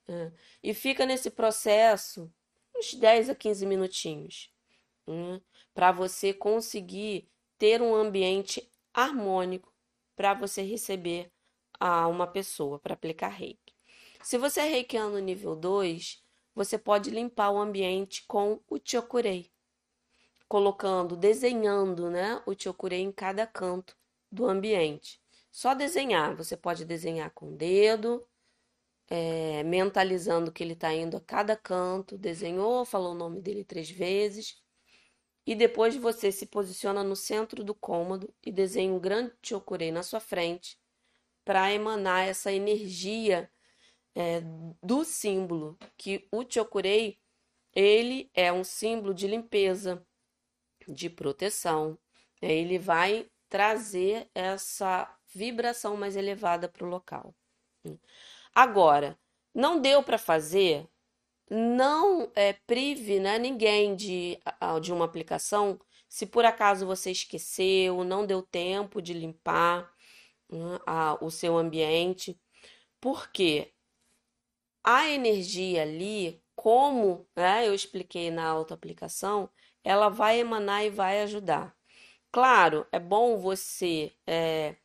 Né? 0.07 0.33
E 0.63 0.73
fica 0.73 1.05
nesse 1.05 1.29
processo 1.29 2.31
uns 2.75 2.93
10 2.93 3.29
a 3.29 3.35
15 3.35 3.65
minutinhos, 3.65 4.51
né? 5.07 5.41
para 5.73 5.91
você 5.91 6.33
conseguir 6.33 7.29
ter 7.57 7.81
um 7.81 7.93
ambiente 7.95 8.69
harmônico 8.93 9.73
para 10.15 10.33
você 10.33 10.61
receber 10.61 11.31
a 11.79 12.07
uma 12.07 12.27
pessoa 12.27 12.79
para 12.79 12.93
aplicar 12.93 13.29
reiki. 13.29 13.73
Se 14.21 14.37
você 14.37 14.61
é 14.61 14.67
reikiano 14.67 15.19
nível 15.19 15.55
2, 15.55 16.23
você 16.55 16.77
pode 16.77 17.11
limpar 17.11 17.51
o 17.51 17.59
ambiente 17.59 18.23
com 18.27 18.59
o 18.69 18.79
chokurei, 18.83 19.51
colocando, 20.47 21.15
desenhando, 21.15 22.09
né, 22.09 22.41
o 22.45 22.53
chokurei 22.57 23.01
em 23.01 23.11
cada 23.11 23.45
canto 23.45 23.95
do 24.31 24.45
ambiente. 24.45 25.21
Só 25.51 25.73
desenhar, 25.73 26.35
você 26.35 26.57
pode 26.57 26.85
desenhar 26.85 27.31
com 27.31 27.49
o 27.49 27.55
dedo, 27.55 28.25
é, 29.07 29.63
mentalizando 29.63 30.51
que 30.51 30.63
ele 30.63 30.73
está 30.73 30.93
indo 30.93 31.17
a 31.17 31.21
cada 31.21 31.55
canto, 31.55 32.17
desenhou, 32.17 32.85
falou 32.85 33.11
o 33.11 33.17
nome 33.17 33.41
dele 33.41 33.63
três 33.63 33.89
vezes, 33.89 34.61
e 35.45 35.53
depois 35.53 35.95
você 35.95 36.31
se 36.31 36.47
posiciona 36.47 37.03
no 37.03 37.15
centro 37.15 37.63
do 37.63 37.75
cômodo 37.75 38.33
e 38.43 38.51
desenha 38.51 38.91
um 38.91 38.99
grande 38.99 39.33
chokurei 39.43 39.91
na 39.91 40.01
sua 40.01 40.19
frente 40.19 40.79
para 41.45 41.71
emanar 41.71 42.27
essa 42.27 42.51
energia 42.51 43.49
é, 44.15 44.41
do 44.81 45.05
símbolo, 45.05 45.77
que 45.95 46.27
o 46.31 46.43
chokurei, 46.47 47.19
ele 47.73 48.29
é 48.33 48.51
um 48.51 48.63
símbolo 48.63 49.13
de 49.13 49.27
limpeza, 49.27 50.05
de 50.87 51.09
proteção. 51.09 51.97
É, 52.41 52.51
ele 52.51 52.79
vai 52.79 53.29
trazer 53.47 54.29
essa 54.33 55.07
vibração 55.33 55.95
mais 55.95 56.15
elevada 56.15 56.67
para 56.67 56.85
o 56.85 56.89
local. 56.89 57.33
Agora, 58.53 59.17
não 59.53 59.79
deu 59.79 60.01
para 60.01 60.17
fazer, 60.17 60.89
não 61.49 62.31
é, 62.35 62.53
prive 62.53 63.19
né, 63.19 63.37
ninguém 63.37 63.95
de, 63.95 64.39
de 64.81 64.91
uma 64.91 65.05
aplicação 65.05 65.79
se 66.07 66.25
por 66.25 66.45
acaso 66.45 66.85
você 66.85 67.11
esqueceu, 67.11 68.03
não 68.03 68.25
deu 68.25 68.41
tempo 68.41 69.01
de 69.01 69.13
limpar 69.13 69.91
né, 70.51 70.79
a, 70.85 71.17
o 71.23 71.29
seu 71.31 71.57
ambiente. 71.57 72.39
Porque 73.01 73.73
a 74.83 75.09
energia 75.09 75.81
ali, 75.81 76.41
como 76.55 77.27
né, 77.35 77.67
eu 77.67 77.73
expliquei 77.73 78.29
na 78.31 78.45
autoaplicação, 78.47 79.49
ela 79.83 80.09
vai 80.09 80.39
emanar 80.39 80.85
e 80.85 80.89
vai 80.89 81.21
ajudar. 81.23 81.75
Claro, 82.31 82.87
é 82.91 82.99
bom 82.99 83.37
você. 83.37 84.13
É, 84.27 84.75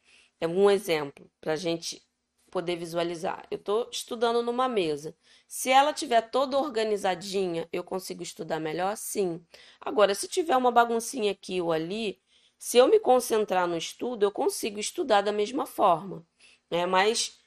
é 0.40 0.48
um 0.48 0.70
exemplo 0.70 1.30
para 1.40 1.54
a 1.54 1.56
gente 1.56 2.02
poder 2.50 2.76
visualizar. 2.76 3.46
Eu 3.50 3.58
estou 3.58 3.88
estudando 3.92 4.42
numa 4.42 4.68
mesa. 4.68 5.16
Se 5.48 5.70
ela 5.70 5.92
tiver 5.92 6.22
toda 6.30 6.58
organizadinha, 6.58 7.68
eu 7.72 7.84
consigo 7.84 8.22
estudar 8.22 8.60
melhor? 8.60 8.96
Sim. 8.96 9.44
Agora, 9.80 10.14
se 10.14 10.28
tiver 10.28 10.56
uma 10.56 10.72
baguncinha 10.72 11.32
aqui 11.32 11.60
ou 11.60 11.72
ali, 11.72 12.20
se 12.60 12.76
eu 12.76 12.88
me 12.88 13.00
concentrar 13.00 13.66
no 13.66 13.74
estudo, 13.74 14.22
eu 14.22 14.30
consigo 14.30 14.78
estudar 14.78 15.22
da 15.22 15.32
mesma 15.32 15.64
forma. 15.64 16.26
Né? 16.70 16.84
Mas 16.84 17.40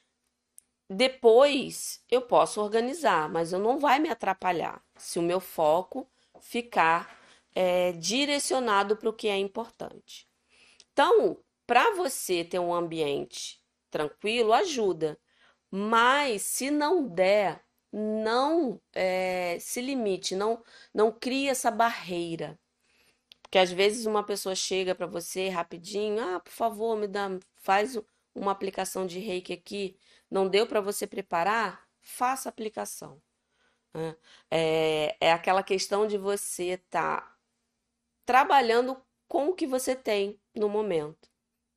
depois 0.90 2.02
eu 2.10 2.20
posso 2.22 2.60
organizar, 2.60 3.28
mas 3.30 3.52
eu 3.52 3.60
não 3.60 3.78
vai 3.78 4.00
me 4.00 4.08
atrapalhar 4.08 4.84
se 4.96 5.20
o 5.20 5.22
meu 5.22 5.38
foco 5.38 6.10
ficar 6.40 7.16
é, 7.54 7.92
direcionado 7.92 8.96
para 8.96 9.08
o 9.08 9.12
que 9.12 9.28
é 9.28 9.38
importante. 9.38 10.28
Então, 10.92 11.38
para 11.64 11.94
você 11.94 12.42
ter 12.42 12.58
um 12.58 12.74
ambiente 12.74 13.60
tranquilo, 13.92 14.52
ajuda. 14.52 15.16
Mas 15.70 16.42
se 16.42 16.72
não 16.72 17.06
der, 17.06 17.64
não 17.92 18.80
é, 18.92 19.58
se 19.60 19.80
limite, 19.80 20.34
não, 20.34 20.60
não 20.92 21.12
crie 21.12 21.48
essa 21.48 21.70
barreira. 21.70 22.58
Porque 23.54 23.62
às 23.62 23.70
vezes 23.70 24.04
uma 24.04 24.24
pessoa 24.24 24.52
chega 24.56 24.96
para 24.96 25.06
você 25.06 25.48
rapidinho, 25.48 26.20
ah, 26.20 26.40
por 26.40 26.50
favor, 26.50 26.96
me 26.96 27.06
dá, 27.06 27.30
faz 27.54 27.96
uma 28.34 28.50
aplicação 28.50 29.06
de 29.06 29.20
reiki 29.20 29.52
aqui. 29.52 29.96
Não 30.28 30.48
deu 30.48 30.66
para 30.66 30.80
você 30.80 31.06
preparar? 31.06 31.86
Faça 32.00 32.48
a 32.48 32.50
aplicação. 32.50 33.22
Né? 33.94 34.16
É, 34.50 35.16
é 35.20 35.32
aquela 35.32 35.62
questão 35.62 36.04
de 36.04 36.18
você 36.18 36.70
estar 36.70 37.20
tá 37.20 37.36
trabalhando 38.26 39.00
com 39.28 39.50
o 39.50 39.54
que 39.54 39.68
você 39.68 39.94
tem 39.94 40.36
no 40.52 40.68
momento. 40.68 41.30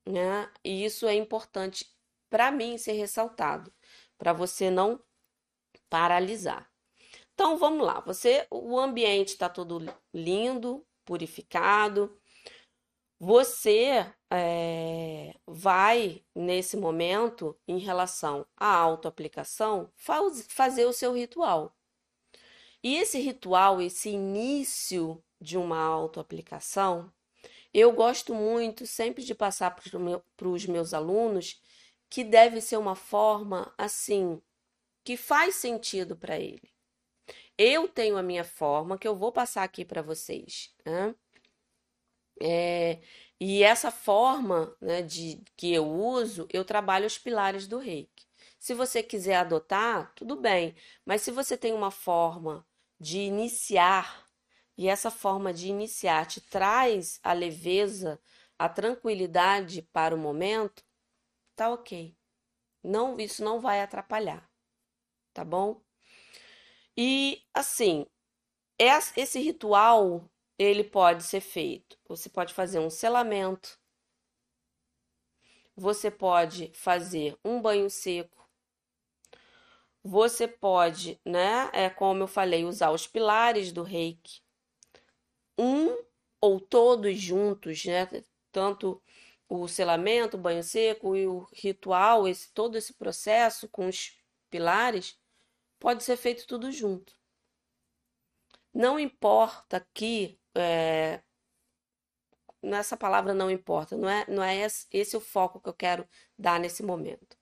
Né? 0.04 0.52
E 0.64 0.84
isso 0.84 1.06
é 1.06 1.14
importante 1.14 1.96
para 2.28 2.50
mim 2.50 2.80
ser 2.80 2.94
ressaltado, 2.94 3.72
para 4.18 4.34
você 4.34 4.72
não 4.72 5.00
paralisar. 5.92 6.68
Então 7.36 7.56
vamos 7.56 7.86
lá, 7.86 8.00
você, 8.00 8.48
o 8.50 8.80
ambiente 8.80 9.34
está 9.34 9.48
todo 9.48 9.86
lindo, 10.12 10.84
purificado. 11.08 12.16
Você 13.20 14.06
é, 14.30 15.34
vai 15.48 16.24
nesse 16.36 16.78
momento, 16.78 17.58
em 17.68 17.80
relação 17.80 18.46
à 18.56 18.76
autoaplicação, 18.76 19.90
faz, 19.96 20.46
fazer 20.50 20.86
o 20.86 20.94
seu 20.94 21.14
ritual. 21.14 21.76
E 22.84 22.98
esse 22.98 23.20
ritual, 23.20 23.82
esse 23.82 24.10
início 24.10 25.24
de 25.42 25.58
uma 25.58 25.80
autoaplicação, 25.80 27.12
eu 27.74 27.92
gosto 27.92 28.36
muito 28.36 28.86
sempre 28.86 29.24
de 29.24 29.34
passar 29.34 29.72
para 29.72 29.98
meu, 29.98 30.24
os 30.44 30.66
meus 30.68 30.94
alunos 30.94 31.62
que 32.10 32.24
deve 32.24 32.62
ser 32.62 32.78
uma 32.78 32.96
forma 32.96 33.74
assim 33.78 34.42
que 35.04 35.18
faz 35.18 35.56
sentido 35.56 36.16
para 36.16 36.40
ele. 36.40 36.77
Eu 37.58 37.88
tenho 37.88 38.18
a 38.18 38.24
minha 38.24 38.44
forma 38.44 38.98
que 38.98 39.08
eu 39.08 39.16
vou 39.16 39.32
passar 39.32 39.64
aqui 39.64 39.84
para 39.84 40.02
vocês. 40.02 40.74
Né? 40.86 41.16
É, 42.42 43.00
e 43.40 43.64
essa 43.64 43.92
forma 43.92 44.76
né, 44.82 45.02
de 45.02 45.42
que 45.56 45.74
eu 45.74 45.88
uso, 45.88 46.48
eu 46.52 46.64
trabalho 46.64 47.08
os 47.08 47.18
pilares 47.18 47.68
do 47.68 47.80
reiki. 47.80 48.26
Se 48.60 48.74
você 48.74 49.02
quiser 49.04 49.36
adotar, 49.36 50.14
tudo 50.16 50.36
bem, 50.36 50.76
mas 51.06 51.22
se 51.22 51.32
você 51.32 51.58
tem 51.58 51.74
uma 51.74 51.92
forma 51.92 52.66
de 53.00 53.20
iniciar, 53.20 54.28
e 54.78 54.88
essa 54.88 55.10
forma 55.10 55.54
de 55.54 55.68
iniciar 55.68 56.26
te 56.28 56.40
traz 56.42 57.20
a 57.24 57.34
leveza, 57.34 58.20
a 58.60 58.70
tranquilidade 58.70 59.82
para 59.82 60.16
o 60.16 60.18
momento, 60.18 60.84
tá 61.56 61.72
ok. 61.72 62.16
Não, 62.84 63.20
isso 63.20 63.44
não 63.44 63.60
vai 63.60 63.82
atrapalhar, 63.82 64.50
tá 65.34 65.44
bom? 65.44 65.82
E 66.98 67.44
assim, 67.54 68.08
esse 68.80 69.40
ritual 69.40 70.28
ele 70.58 70.84
pode 70.84 71.24
ser 71.24 71.42
feito. 71.42 71.98
Você 72.08 72.28
pode 72.28 72.54
fazer 72.54 72.80
um 72.80 72.90
selamento, 72.90 73.80
você 75.76 76.10
pode 76.10 76.72
fazer 76.74 77.38
um 77.46 77.62
banho 77.62 77.88
seco, 77.88 78.50
você 80.04 80.48
pode, 80.48 81.20
né, 81.24 81.70
é 81.74 81.90
como 81.90 82.24
eu 82.24 82.28
falei, 82.28 82.66
usar 82.66 82.92
os 82.92 83.06
pilares 83.06 83.72
do 83.72 83.84
reiki, 83.84 84.42
um 85.58 85.96
ou 86.42 86.60
todos 86.60 87.20
juntos, 87.20 87.86
né, 87.86 88.08
tanto 88.52 89.02
o 89.48 89.68
selamento, 89.68 90.36
o 90.38 90.40
banho 90.40 90.64
seco 90.64 91.16
e 91.16 91.28
o 91.28 91.48
ritual, 91.54 92.28
esse 92.28 92.52
todo 92.54 92.76
esse 92.76 92.94
processo 92.94 93.68
com 93.70 93.88
os 93.88 94.18
pilares, 94.50 95.20
pode 95.80 96.04
ser 96.04 96.18
feito 96.18 96.46
tudo 96.48 96.72
junto. 96.72 97.14
Não 98.74 99.00
importa 99.00 99.88
que 99.94 100.40
é, 100.56 101.22
nessa 102.62 102.98
palavra 102.98 103.34
não 103.34 103.50
importa, 103.50 103.98
não 103.98 104.10
é, 104.10 104.26
não 104.28 104.44
é 104.44 104.58
esse, 104.58 104.88
esse 104.92 105.16
o 105.18 105.22
foco 105.22 105.60
que 105.60 105.70
eu 105.70 105.74
quero 105.74 106.08
dar 106.38 106.60
nesse 106.60 106.84
momento. 106.84 107.38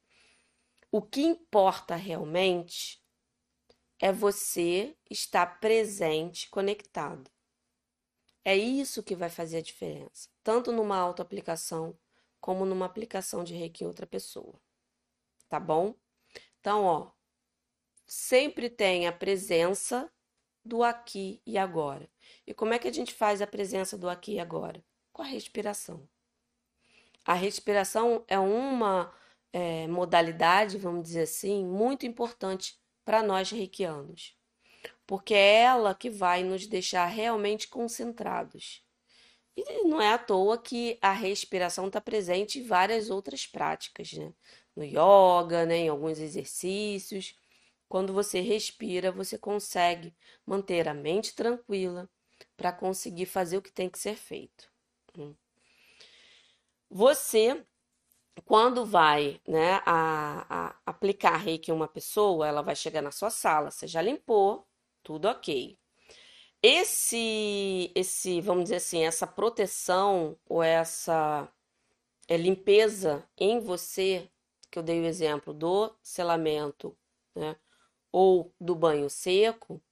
O 0.91 1.01
que 1.01 1.21
importa 1.21 1.95
realmente 1.95 3.03
é 3.99 4.11
você 4.11 4.95
estar 5.09 5.59
presente, 5.59 6.49
conectado. 6.49 7.29
É 8.43 8.55
isso 8.55 9.03
que 9.03 9.15
vai 9.15 9.29
fazer 9.29 9.57
a 9.57 9.61
diferença, 9.61 10.29
tanto 10.43 10.71
numa 10.71 10.97
autoaplicação 10.97 11.97
como 12.39 12.65
numa 12.65 12.85
aplicação 12.85 13.43
de 13.43 13.55
reiki 13.55 13.83
em 13.83 13.87
outra 13.87 14.05
pessoa. 14.05 14.61
Tá 15.49 15.59
bom? 15.59 15.95
Então, 16.59 16.83
ó, 16.83 17.11
sempre 18.05 18.69
tem 18.69 19.07
a 19.07 19.11
presença 19.11 20.11
do 20.63 20.83
aqui 20.83 21.41
e 21.45 21.57
agora. 21.57 22.09
E 22.45 22.53
como 22.53 22.73
é 22.73 22.79
que 22.79 22.87
a 22.87 22.93
gente 22.93 23.13
faz 23.13 23.41
a 23.41 23.47
presença 23.47 23.97
do 23.97 24.09
aqui 24.09 24.33
e 24.33 24.39
agora? 24.39 24.83
Com 25.13 25.21
a 25.21 25.25
respiração. 25.25 26.07
A 27.25 27.33
respiração 27.33 28.23
é 28.27 28.37
uma 28.37 29.13
é, 29.53 29.87
modalidade, 29.87 30.77
vamos 30.77 31.03
dizer 31.03 31.23
assim, 31.23 31.65
muito 31.65 32.05
importante 32.05 32.77
para 33.03 33.23
nós 33.23 33.51
reikianos, 33.51 34.35
porque 35.07 35.33
é 35.33 35.61
ela 35.61 35.95
que 35.95 36.09
vai 36.09 36.43
nos 36.43 36.67
deixar 36.67 37.05
realmente 37.05 37.67
concentrados. 37.67 38.83
E 39.57 39.83
não 39.83 40.01
é 40.01 40.13
à 40.13 40.17
toa 40.17 40.57
que 40.57 40.97
a 41.01 41.13
respiração 41.13 41.87
está 41.87 42.01
presente 42.01 42.59
em 42.59 42.63
várias 42.63 43.09
outras 43.09 43.47
práticas, 43.47 44.11
né? 44.13 44.33
No 44.75 44.83
yoga, 44.83 45.65
né? 45.65 45.77
em 45.77 45.89
alguns 45.89 46.19
exercícios. 46.19 47.35
Quando 47.87 48.13
você 48.13 48.41
respira, 48.41 49.11
você 49.11 49.37
consegue 49.37 50.15
manter 50.45 50.87
a 50.87 50.93
mente 50.93 51.35
tranquila, 51.35 52.09
para 52.57 52.71
conseguir 52.71 53.25
fazer 53.25 53.57
o 53.57 53.61
que 53.61 53.71
tem 53.71 53.89
que 53.89 53.99
ser 53.99 54.15
feito. 54.15 54.69
Hum. 55.17 55.35
Você, 56.89 57.65
quando 58.45 58.85
vai 58.85 59.41
né, 59.47 59.81
a, 59.85 60.67
a 60.67 60.75
aplicar 60.85 61.37
reiki 61.37 61.71
em 61.71 61.73
uma 61.73 61.87
pessoa, 61.87 62.47
ela 62.47 62.61
vai 62.61 62.75
chegar 62.75 63.01
na 63.01 63.11
sua 63.11 63.29
sala, 63.29 63.71
você 63.71 63.87
já 63.87 64.01
limpou, 64.01 64.67
tudo 65.03 65.27
ok. 65.27 65.77
Esse, 66.61 67.91
esse, 67.95 68.41
vamos 68.41 68.63
dizer 68.63 68.77
assim, 68.77 69.03
essa 69.03 69.27
proteção 69.27 70.37
ou 70.47 70.63
essa 70.63 71.51
é, 72.27 72.37
limpeza 72.37 73.27
em 73.37 73.59
você, 73.59 74.29
que 74.71 74.79
eu 74.79 74.83
dei 74.83 74.99
o 75.01 75.05
exemplo 75.05 75.53
do 75.53 75.93
selamento, 76.01 76.97
né, 77.35 77.55
ou 78.15 78.55
do 78.61 78.73
banho 78.73 79.09
seco, 79.09 79.83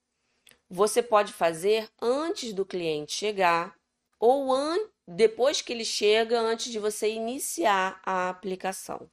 você 0.66 1.02
pode 1.02 1.30
fazer 1.30 1.90
antes 2.00 2.54
do 2.54 2.64
cliente 2.64 3.12
chegar 3.12 3.78
ou 4.18 4.48
depois 5.06 5.60
que 5.60 5.74
ele 5.74 5.84
chega, 5.84 6.40
antes 6.40 6.72
de 6.72 6.78
você 6.78 7.12
iniciar 7.12 8.00
a 8.02 8.30
aplicação. 8.30 9.10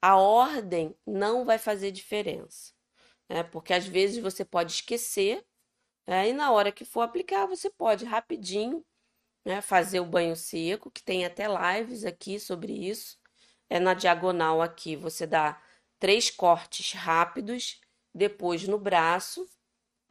A 0.00 0.16
ordem 0.16 0.94
não 1.04 1.44
vai 1.44 1.58
fazer 1.58 1.90
diferença, 1.90 2.72
né? 3.28 3.42
porque 3.42 3.74
às 3.74 3.88
vezes 3.88 4.22
você 4.22 4.44
pode 4.44 4.70
esquecer 4.70 5.44
né? 6.06 6.28
e 6.28 6.32
na 6.32 6.52
hora 6.52 6.70
que 6.70 6.84
for 6.84 7.00
aplicar, 7.00 7.46
você 7.46 7.70
pode 7.70 8.04
rapidinho 8.04 8.84
né? 9.44 9.60
fazer 9.60 9.98
o 9.98 10.06
banho 10.06 10.36
seco, 10.36 10.92
que 10.92 11.02
tem 11.02 11.24
até 11.24 11.46
lives 11.48 12.04
aqui 12.04 12.38
sobre 12.38 12.72
isso. 12.72 13.18
É 13.68 13.80
na 13.80 13.94
diagonal 13.94 14.62
aqui, 14.62 14.94
você 14.94 15.26
dá 15.26 15.60
três 15.98 16.30
cortes 16.30 16.92
rápidos, 16.92 17.80
depois 18.14 18.66
no 18.66 18.78
braço 18.78 19.48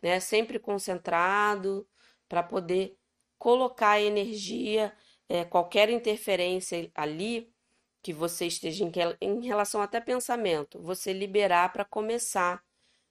né? 0.02 0.20
Sempre 0.20 0.60
concentrado 0.60 1.88
para 2.28 2.42
poder 2.42 2.98
colocar 3.38 3.92
a 3.92 4.02
energia, 4.02 4.96
é, 5.30 5.46
qualquer 5.46 5.90
interferência 5.90 6.92
ali 6.96 7.54
que 8.02 8.14
você 8.14 8.48
esteja 8.48 8.84
em, 8.84 8.92
em 9.22 9.46
relação 9.46 9.82
até 9.82 10.02
pensamento, 10.02 10.82
você 10.82 11.14
liberar 11.14 11.72
para 11.72 11.86
começar 11.86 12.64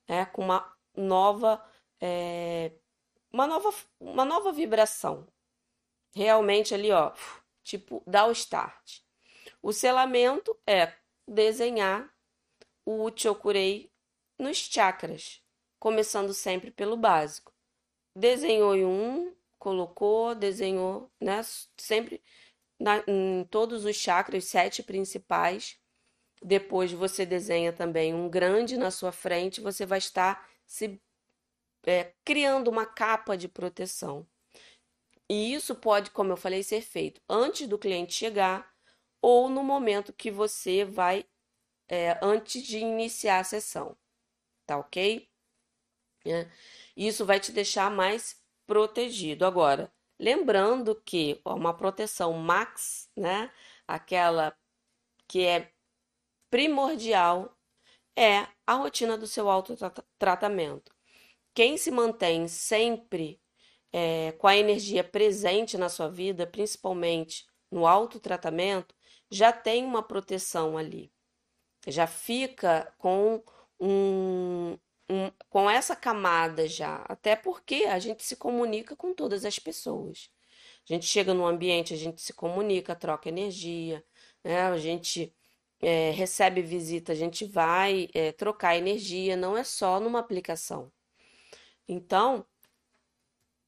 é, 0.09 0.25
com 0.25 0.43
uma 0.43 0.77
nova, 0.97 1.65
é, 2.01 2.73
uma 3.33 3.47
nova, 3.47 3.73
uma 4.01 4.25
nova 4.25 4.53
vibração. 4.53 5.27
Realmente 6.13 6.75
ali, 6.75 6.91
ó, 6.91 7.13
tipo, 7.63 8.03
dá 8.05 8.27
o 8.27 8.33
start. 8.33 9.01
O 9.63 9.73
selamento 9.73 10.59
é 10.67 10.95
desenhar 11.27 12.13
o 12.85 13.05
Uchokurei 13.05 13.90
nos 14.41 14.57
chakras, 14.57 15.43
começando 15.79 16.33
sempre 16.33 16.71
pelo 16.71 16.97
básico. 16.97 17.53
Desenhou 18.17 18.75
em 18.75 18.85
um, 18.85 19.35
colocou, 19.59 20.35
desenhou, 20.35 21.11
né? 21.21 21.43
Sempre 21.77 22.23
na, 22.79 23.05
em 23.07 23.45
todos 23.51 23.85
os 23.85 23.95
chakras, 23.97 24.45
sete 24.47 24.83
principais. 24.83 25.79
Depois 26.43 26.91
você 26.91 27.27
desenha 27.27 27.73
também 27.73 28.15
um 28.15 28.29
grande 28.29 28.79
na 28.79 28.91
sua 28.91 29.13
frente, 29.13 29.61
você 29.61 29.85
vai 29.85 29.99
estar 29.99 30.49
se 30.67 30.99
é, 31.87 32.15
criando 32.25 32.69
uma 32.69 32.87
capa 32.87 33.37
de 33.37 33.47
proteção. 33.47 34.27
E 35.29 35.55
isso 35.55 35.75
pode, 35.75 36.11
como 36.11 36.33
eu 36.33 36.37
falei, 36.37 36.63
ser 36.63 36.81
feito 36.81 37.21
antes 37.29 37.69
do 37.69 37.79
cliente 37.79 38.15
chegar 38.15 38.73
ou 39.23 39.51
no 39.51 39.63
momento 39.63 40.15
que 40.15 40.31
você 40.31 40.85
vai, 40.85 41.27
é, 41.89 42.19
antes 42.23 42.63
de 42.63 42.79
iniciar 42.79 43.41
a 43.41 43.45
sessão. 43.45 43.97
Tá 44.71 44.79
ok? 44.79 45.29
É. 46.25 46.49
Isso 46.97 47.27
vai 47.27 47.41
te 47.41 47.51
deixar 47.51 47.91
mais 47.91 48.41
protegido. 48.69 49.45
Agora, 49.45 49.93
lembrando 50.17 50.95
que 50.95 51.41
uma 51.45 51.77
proteção 51.77 52.35
max, 52.35 53.11
né? 53.17 53.53
Aquela 53.85 54.57
que 55.27 55.45
é 55.45 55.73
primordial, 56.49 57.59
é 58.17 58.47
a 58.65 58.75
rotina 58.75 59.19
do 59.19 59.27
seu 59.27 59.51
autotratamento. 59.51 60.95
Quem 61.53 61.77
se 61.77 61.91
mantém 61.91 62.47
sempre 62.47 63.43
é, 63.93 64.31
com 64.39 64.47
a 64.47 64.57
energia 64.57 65.03
presente 65.03 65.77
na 65.77 65.89
sua 65.89 66.09
vida, 66.09 66.47
principalmente 66.47 67.45
no 67.73 67.89
autotratamento, 67.89 68.95
já 69.29 69.53
tem 69.53 69.85
uma 69.85 70.01
proteção 70.01 70.79
ali. 70.79 71.13
Já 71.89 72.07
fica 72.07 72.95
com 72.99 73.43
um, 73.81 74.79
um, 75.09 75.31
com 75.49 75.69
essa 75.71 75.97
camada 75.97 76.69
já. 76.69 77.05
Até 77.09 77.35
porque 77.37 77.85
a 77.87 77.99
gente 77.99 78.23
se 78.23 78.37
comunica 78.37 78.95
com 78.95 79.15
todas 79.15 79.45
as 79.45 79.59
pessoas. 79.59 80.31
A 80.89 80.93
gente 80.93 81.07
chega 81.07 81.35
no 81.35 81.47
ambiente, 81.47 81.95
a 81.95 81.97
gente 81.97 82.21
se 82.21 82.33
comunica, 82.33 82.95
troca 82.95 83.29
energia, 83.29 84.05
né? 84.45 84.63
A 84.63 84.79
gente 84.79 85.35
é, 85.81 86.11
recebe 86.11 86.63
visita, 86.63 87.13
a 87.13 87.15
gente 87.15 87.45
vai 87.45 88.09
é, 88.15 88.33
trocar 88.33 88.77
energia, 88.77 89.37
não 89.37 89.57
é 89.57 89.65
só 89.65 90.01
numa 90.01 90.19
aplicação. 90.19 90.93
Então, 91.89 92.47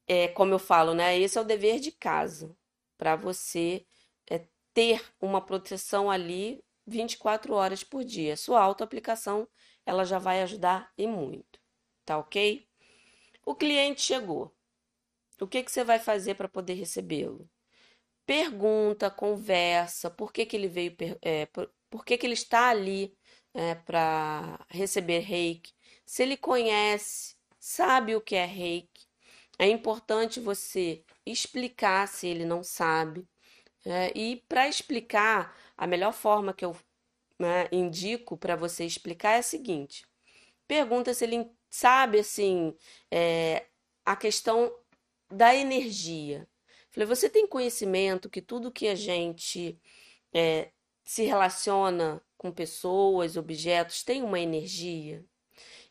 é, 0.07 0.27
como 0.29 0.53
eu 0.53 0.59
falo, 0.59 0.93
né? 0.93 1.17
Esse 1.19 1.37
é 1.37 1.41
o 1.41 1.45
dever 1.45 1.79
de 1.79 1.91
casa, 1.91 2.55
para 2.97 3.15
você 3.15 3.85
é, 4.29 4.45
ter 4.73 5.03
uma 5.21 5.41
proteção 5.41 6.09
ali 6.09 6.63
24 6.85 7.53
horas 7.53 7.83
por 7.83 8.03
dia. 8.03 8.35
Sua 8.37 8.61
autoaplicação, 8.61 9.47
ela 9.85 10.05
já 10.05 10.19
vai 10.19 10.41
ajudar 10.41 10.91
e 10.97 11.07
muito, 11.07 11.59
tá 12.05 12.17
ok? 12.17 12.67
O 13.45 13.55
cliente 13.55 14.01
chegou. 14.01 14.53
O 15.39 15.47
que, 15.47 15.63
que 15.63 15.71
você 15.71 15.83
vai 15.83 15.99
fazer 15.99 16.35
para 16.35 16.47
poder 16.47 16.73
recebê-lo? 16.75 17.49
Pergunta, 18.25 19.11
conversa, 19.11 20.09
por 20.09 20.31
que, 20.31 20.45
que 20.45 20.55
ele 20.55 20.67
veio, 20.67 20.95
é, 21.21 21.45
por, 21.47 21.69
por 21.89 22.05
que, 22.05 22.17
que 22.17 22.25
ele 22.25 22.33
está 22.33 22.69
ali 22.69 23.13
é, 23.53 23.75
para 23.75 24.65
receber 24.69 25.19
reiki, 25.19 25.73
se 26.05 26.23
ele 26.23 26.37
conhece, 26.37 27.35
sabe 27.59 28.15
o 28.15 28.21
que 28.21 28.35
é 28.35 28.45
reiki. 28.45 29.05
É 29.59 29.67
importante 29.67 30.39
você 30.39 31.03
explicar 31.25 32.07
se 32.07 32.27
ele 32.27 32.45
não 32.45 32.63
sabe. 32.63 33.27
É, 33.85 34.11
e 34.17 34.37
para 34.47 34.67
explicar, 34.67 35.55
a 35.77 35.85
melhor 35.85 36.13
forma 36.13 36.53
que 36.53 36.65
eu 36.65 36.75
né, 37.43 37.67
indico 37.71 38.37
para 38.37 38.55
você 38.55 38.85
explicar 38.85 39.33
é 39.33 39.39
a 39.39 39.43
seguinte: 39.43 40.05
pergunta 40.67 41.13
se 41.13 41.25
ele 41.25 41.51
sabe 41.69 42.19
assim 42.19 42.75
é, 43.11 43.67
a 44.05 44.15
questão 44.15 44.73
da 45.29 45.53
energia. 45.53 46.47
Falei, 46.89 47.07
você 47.07 47.29
tem 47.29 47.47
conhecimento 47.47 48.29
que 48.29 48.41
tudo 48.41 48.71
que 48.71 48.87
a 48.87 48.95
gente 48.95 49.79
é, 50.33 50.71
se 51.03 51.23
relaciona 51.23 52.21
com 52.37 52.51
pessoas, 52.51 53.35
objetos, 53.35 54.03
tem 54.03 54.23
uma 54.23 54.39
energia 54.39 55.25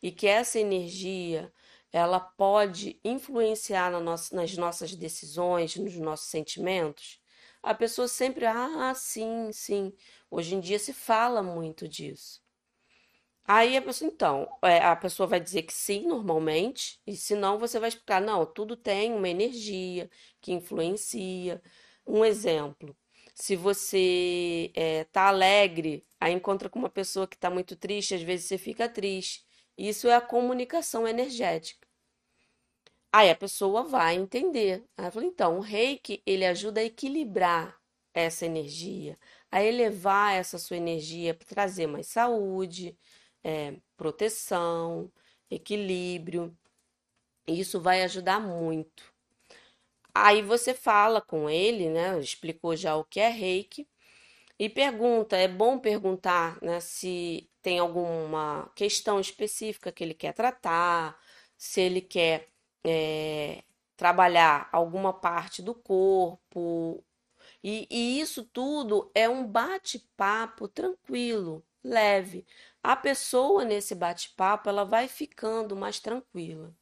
e 0.03 0.11
que 0.11 0.27
essa 0.27 0.59
energia 0.59 1.53
ela 1.93 2.19
pode 2.19 2.99
influenciar 3.05 3.91
na 3.91 4.01
nossa, 4.01 4.35
nas 4.35 4.57
nossas 4.57 4.95
decisões, 4.95 5.77
nos 5.77 5.95
nossos 5.97 6.29
sentimentos? 6.29 7.22
A 7.63 7.75
pessoa 7.75 8.07
sempre, 8.09 8.45
ah, 8.47 8.93
sim, 8.95 9.51
sim. 9.53 9.93
Hoje 10.31 10.55
em 10.55 10.61
dia 10.61 10.79
se 10.79 10.93
fala 10.93 11.43
muito 11.43 11.89
disso. 11.89 12.43
Aí 13.45 13.77
a 13.77 13.83
pessoa, 13.83 14.09
então, 14.11 14.49
é, 14.63 14.79
a 14.79 14.95
pessoa 14.97 15.27
vai 15.27 15.41
dizer 15.41 15.63
que 15.63 15.73
sim, 15.75 16.07
normalmente, 16.07 17.01
e 17.07 17.17
se 17.17 17.35
não, 17.35 17.59
você 17.59 17.79
vai 17.81 17.89
explicar, 17.89 18.21
não, 18.21 18.47
tudo 18.47 18.77
tem 18.77 19.13
uma 19.13 19.29
energia 19.29 20.09
que 20.41 20.53
influencia. 20.53 21.61
Um 22.07 22.25
exemplo, 22.25 22.97
se 23.35 23.57
você 23.57 24.71
é, 24.75 25.05
tá 25.05 25.29
alegre, 25.29 26.07
aí 26.21 26.33
encontra 26.33 26.69
com 26.69 26.79
uma 26.79 26.89
pessoa 26.91 27.27
que 27.27 27.35
está 27.37 27.51
muito 27.51 27.75
triste, 27.77 28.15
às 28.15 28.23
vezes 28.23 28.47
você 28.47 28.59
fica 28.59 28.89
triste. 28.89 29.45
Isso 29.77 30.09
é 30.09 30.15
a 30.15 30.21
comunicação 30.21 31.07
energética. 31.09 31.87
Aí 33.13 33.31
a 33.31 33.37
pessoa 33.37 33.85
vai 33.85 34.15
entender. 34.17 34.85
Aí 34.97 35.11
então, 35.25 35.59
o 35.59 35.61
reiki, 35.61 36.23
ele 36.27 36.45
ajuda 36.47 36.81
a 36.81 36.85
equilibrar 36.85 37.79
essa 38.15 38.47
energia, 38.47 39.19
a 39.51 39.63
elevar 39.63 40.35
essa 40.35 40.59
sua 40.59 40.77
energia 40.77 41.35
para 41.35 41.47
trazer 41.47 41.87
mais 41.87 42.09
saúde, 42.09 42.97
é, 43.45 43.77
proteção, 43.97 45.13
equilíbrio. 45.51 46.57
Isso 47.47 47.81
vai 47.81 48.03
ajudar 48.05 48.41
muito. 48.41 49.13
Aí 50.15 50.43
você 50.43 50.75
fala 50.75 51.21
com 51.21 51.49
ele, 51.49 51.89
né? 51.89 52.19
Explicou 52.21 52.77
já 52.77 52.97
o 52.97 53.05
que 53.05 53.21
é 53.21 53.29
reiki 53.29 53.89
e 54.59 54.69
pergunta. 54.69 55.37
É 55.37 55.49
bom 55.49 55.79
perguntar, 55.79 56.59
né? 56.63 56.81
Se 56.81 57.51
tem 57.63 57.79
alguma 57.79 58.71
questão 58.77 59.21
específica 59.21 59.93
que 59.93 60.05
ele 60.05 60.15
quer 60.15 60.35
tratar, 60.35 61.19
se 61.59 61.81
ele 61.81 62.01
quer 62.03 62.52
é, 62.85 63.63
trabalhar 63.97 64.69
alguma 64.73 65.13
parte 65.13 65.63
do 65.63 65.75
corpo. 65.75 67.05
E, 67.63 67.87
e 67.91 68.21
isso 68.21 68.45
tudo 68.45 69.11
é 69.15 69.29
um 69.29 69.47
bate-papo 69.47 70.69
tranquilo, 70.69 71.65
leve. 71.85 72.47
A 72.83 72.97
pessoa 72.97 73.65
nesse 73.65 73.95
bate-papo 73.95 74.69
ela 74.69 74.85
vai 74.85 75.09
ficando 75.09 75.77
mais 75.77 76.01
tranquila. 76.01 76.75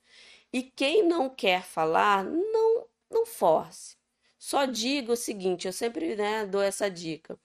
E 0.53 0.63
quem 0.63 1.03
não 1.07 1.29
quer 1.31 1.63
falar, 1.65 2.25
não 2.25 2.87
não 3.11 3.27
force. 3.27 3.97
Só 4.39 4.65
diga 4.65 5.13
o 5.13 5.17
seguinte, 5.17 5.67
eu 5.67 5.73
sempre 5.73 6.17
né, 6.17 6.47
dou 6.47 6.63
essa 6.63 6.91
dica. 6.91 7.39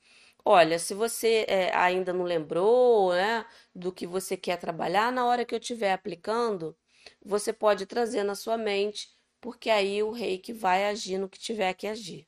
Olha, 0.46 0.80
se 0.80 0.94
você 0.94 1.46
é, 1.48 1.76
ainda 1.76 2.13
não 2.13 2.24
lembrou 2.24 3.13
né, 3.13 3.46
do 3.74 3.91
que 3.91 4.08
você 4.08 4.38
quer 4.38 4.58
trabalhar, 4.58 5.12
na 5.12 5.26
hora 5.26 5.44
que 5.46 5.56
eu 5.56 5.60
estiver 5.60 5.91
aplicando, 5.94 6.78
você 7.24 7.54
pode 7.54 7.86
trazer 7.86 8.24
na 8.24 8.36
sua 8.36 8.58
mente, 8.58 9.10
porque 9.41 9.70
aí 9.70 10.02
o 10.02 10.12
reiki 10.12 10.54
vai 10.54 10.86
agir 10.86 11.18
no 11.18 11.30
que 11.30 11.39
tiver 11.39 11.74
que 11.74 11.88
agir. 11.88 12.28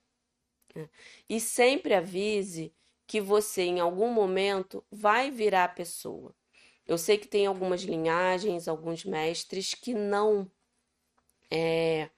Né. 0.76 0.90
E 1.30 1.40
sempre 1.40 1.94
avise 1.94 2.74
que 3.06 3.22
você, 3.22 3.64
em 3.64 3.80
algum 3.80 4.12
momento, 4.12 4.84
vai 4.92 5.32
virar 5.32 5.66
a 5.66 5.70
pessoa. 5.70 6.36
Eu 6.86 6.98
sei 6.98 7.18
que 7.18 7.28
tem 7.28 7.46
algumas 7.46 7.82
linhagens, 7.82 8.68
alguns 8.68 9.04
mestres 9.04 9.74
que 9.74 9.94
não 9.94 10.50
é, 11.50 12.10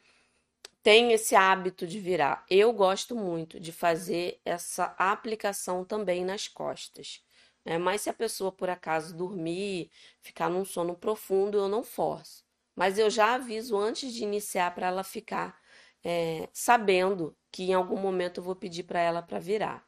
tem 0.84 1.12
esse 1.12 1.36
hábito 1.36 1.86
de 1.88 2.00
virar. 2.00 2.46
Eu 2.50 2.74
gosto 2.74 3.16
muito 3.16 3.60
de 3.60 3.72
fazer 3.72 4.40
essa 4.46 4.96
aplicação 4.98 5.86
também 5.86 6.26
nas 6.26 6.48
costas. 6.48 7.24
Né? 7.66 7.78
Mas 7.78 8.02
se 8.02 8.10
a 8.10 8.14
pessoa 8.14 8.52
por 8.52 8.70
acaso 8.70 9.16
dormir, 9.16 9.92
ficar 10.22 10.50
num 10.50 10.66
sono 10.66 10.96
profundo, 10.96 11.58
eu 11.58 11.68
não 11.68 11.84
forço. 11.84 12.44
Mas 12.80 12.98
eu 12.98 13.10
já 13.10 13.34
aviso 13.34 13.78
antes 13.78 14.14
de 14.14 14.24
iniciar 14.24 14.74
para 14.74 14.88
ela 14.88 15.04
ficar 15.04 15.60
é, 16.02 16.48
sabendo 16.54 17.36
que 17.52 17.64
em 17.64 17.74
algum 17.74 17.98
momento 17.98 18.40
eu 18.40 18.44
vou 18.46 18.56
pedir 18.56 18.84
para 18.84 19.02
ela 19.02 19.22
para 19.22 19.38
virar. 19.38 19.86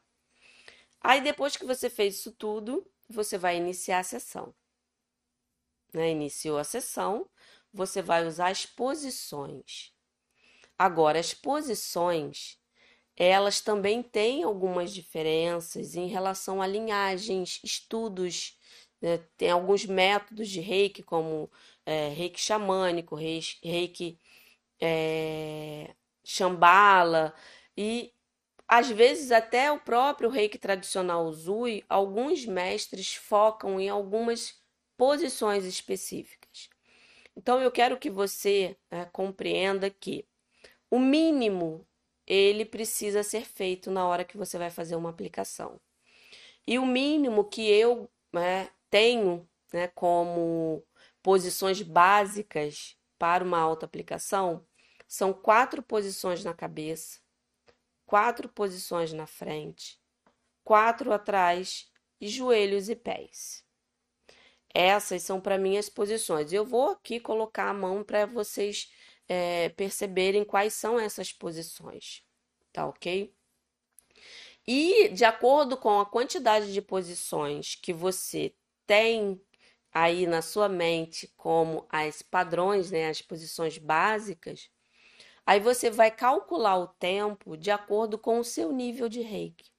Aí 1.00 1.22
depois 1.22 1.56
que 1.56 1.64
você 1.64 1.88
fez 1.88 2.16
isso 2.16 2.32
tudo, 2.32 2.86
você 3.08 3.38
vai 3.38 3.56
iniciar 3.56 4.00
a 4.00 4.02
sessão. 4.02 4.54
Né? 5.90 6.10
Iniciou 6.10 6.58
a 6.58 6.64
sessão, 6.64 7.26
você 7.72 8.02
vai 8.02 8.26
usar 8.26 8.48
as 8.48 8.66
posições. 8.66 9.94
Agora, 10.78 11.18
as 11.18 11.32
posições, 11.32 12.58
elas 13.16 13.62
também 13.62 14.02
têm 14.02 14.42
algumas 14.42 14.92
diferenças 14.92 15.94
em 15.94 16.08
relação 16.08 16.60
a 16.60 16.66
linhagens, 16.66 17.58
estudos, 17.64 18.58
né? 19.00 19.16
tem 19.38 19.50
alguns 19.50 19.86
métodos 19.86 20.50
de 20.50 20.60
reiki, 20.60 21.02
como 21.02 21.50
é, 21.86 22.08
reiki 22.08 22.40
xamânico, 22.40 23.14
reiki, 23.16 24.18
é, 24.80 25.94
shambhala, 26.24 27.34
e 27.76 28.12
às 28.68 28.90
vezes 28.90 29.32
até 29.32 29.70
o 29.70 29.80
próprio 29.80 30.30
reiki 30.30 30.58
tradicional 30.58 31.30
Zui, 31.32 31.84
alguns 31.88 32.46
mestres 32.46 33.14
focam 33.14 33.80
em 33.80 33.88
algumas 33.88 34.60
posições 34.96 35.64
específicas. 35.64 36.70
Então 37.36 37.60
eu 37.60 37.70
quero 37.70 37.98
que 37.98 38.10
você 38.10 38.76
é, 38.90 39.04
compreenda 39.06 39.90
que 39.90 40.26
o 40.90 40.98
mínimo 40.98 41.86
ele 42.26 42.64
precisa 42.64 43.22
ser 43.22 43.44
feito 43.44 43.90
na 43.90 44.06
hora 44.06 44.24
que 44.24 44.36
você 44.36 44.58
vai 44.58 44.70
fazer 44.70 44.96
uma 44.96 45.10
aplicação. 45.10 45.80
E 46.66 46.78
o 46.78 46.86
mínimo 46.86 47.44
que 47.44 47.68
eu 47.68 48.08
né, 48.32 48.70
tenho 48.88 49.48
né, 49.72 49.88
como 49.88 50.84
posições 51.22 51.82
básicas 51.82 52.96
para 53.18 53.44
uma 53.44 53.58
autoaplicação 53.58 54.66
são 55.06 55.32
quatro 55.32 55.82
posições 55.82 56.42
na 56.42 56.54
cabeça, 56.54 57.20
quatro 58.06 58.48
posições 58.48 59.12
na 59.12 59.26
frente, 59.26 60.00
quatro 60.64 61.12
atrás 61.12 61.90
e 62.20 62.28
joelhos 62.28 62.88
e 62.88 62.96
pés. 62.96 63.64
Essas 64.74 65.22
são 65.22 65.40
para 65.40 65.58
mim 65.58 65.76
as 65.76 65.88
posições. 65.88 66.52
Eu 66.52 66.64
vou 66.64 66.90
aqui 66.90 67.20
colocar 67.20 67.68
a 67.68 67.74
mão 67.74 68.02
para 68.02 68.24
vocês 68.24 68.90
é, 69.28 69.68
perceberem 69.70 70.44
quais 70.44 70.72
são 70.72 70.98
essas 70.98 71.32
posições, 71.32 72.24
tá 72.72 72.86
ok? 72.86 73.34
E 74.66 75.08
de 75.08 75.24
acordo 75.24 75.76
com 75.76 76.00
a 76.00 76.06
quantidade 76.06 76.72
de 76.72 76.80
posições 76.80 77.74
que 77.74 77.92
você 77.92 78.54
tem 78.86 79.40
aí 79.92 80.26
na 80.26 80.42
sua 80.42 80.68
mente 80.68 81.32
como 81.36 81.86
as 81.90 82.22
padrões, 82.22 82.90
né, 82.90 83.08
as 83.08 83.20
posições 83.20 83.78
básicas, 83.78 84.70
aí 85.46 85.60
você 85.60 85.90
vai 85.90 86.10
calcular 86.10 86.78
o 86.78 86.86
tempo 86.86 87.56
de 87.56 87.70
acordo 87.70 88.18
com 88.18 88.38
o 88.38 88.44
seu 88.44 88.72
nível 88.72 89.08
de 89.08 89.20
reiki. 89.20 89.70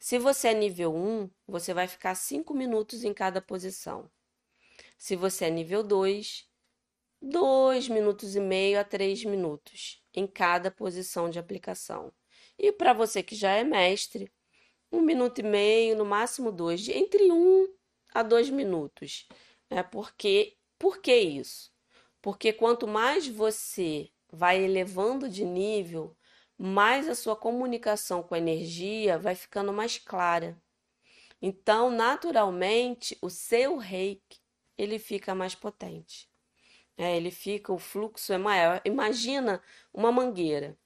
Se 0.00 0.18
você 0.18 0.48
é 0.48 0.54
nível 0.54 0.94
1, 0.94 1.30
você 1.46 1.72
vai 1.72 1.86
ficar 1.86 2.14
5 2.14 2.54
minutos 2.54 3.04
em 3.04 3.14
cada 3.14 3.40
posição. 3.40 4.10
Se 4.98 5.14
você 5.14 5.44
é 5.44 5.50
nível 5.50 5.82
2, 5.82 6.48
2 7.20 7.88
minutos 7.88 8.34
e 8.34 8.40
meio 8.40 8.80
a 8.80 8.84
3 8.84 9.24
minutos 9.24 10.02
em 10.14 10.26
cada 10.26 10.70
posição 10.70 11.30
de 11.30 11.38
aplicação. 11.38 12.12
E 12.58 12.72
para 12.72 12.92
você 12.92 13.22
que 13.22 13.34
já 13.34 13.52
é 13.52 13.64
mestre, 13.64 14.32
um 14.90 15.00
minuto 15.00 15.38
e 15.38 15.42
meio, 15.42 15.96
no 15.96 16.04
máximo 16.04 16.52
dois, 16.52 16.86
entre 16.88 17.30
um 17.32 17.66
a 18.14 18.22
dois 18.22 18.50
minutos. 18.50 19.26
Né? 19.70 19.82
Porque, 19.82 20.56
por 20.78 20.98
que 20.98 21.14
isso? 21.16 21.72
Porque 22.20 22.52
quanto 22.52 22.86
mais 22.86 23.26
você 23.26 24.10
vai 24.30 24.62
elevando 24.62 25.28
de 25.28 25.44
nível, 25.44 26.16
mais 26.56 27.08
a 27.08 27.14
sua 27.14 27.36
comunicação 27.36 28.22
com 28.22 28.34
a 28.34 28.38
energia 28.38 29.18
vai 29.18 29.34
ficando 29.34 29.72
mais 29.72 29.98
clara. 29.98 30.56
Então, 31.40 31.90
naturalmente, 31.90 33.18
o 33.20 33.28
seu 33.28 33.76
reiki 33.76 34.38
ele 34.78 34.98
fica 34.98 35.34
mais 35.34 35.54
potente. 35.54 36.28
É, 36.96 37.16
ele 37.16 37.30
fica, 37.30 37.72
o 37.72 37.78
fluxo 37.78 38.32
é 38.32 38.38
maior. 38.38 38.80
Imagina 38.84 39.62
uma 39.92 40.12
mangueira. 40.12 40.78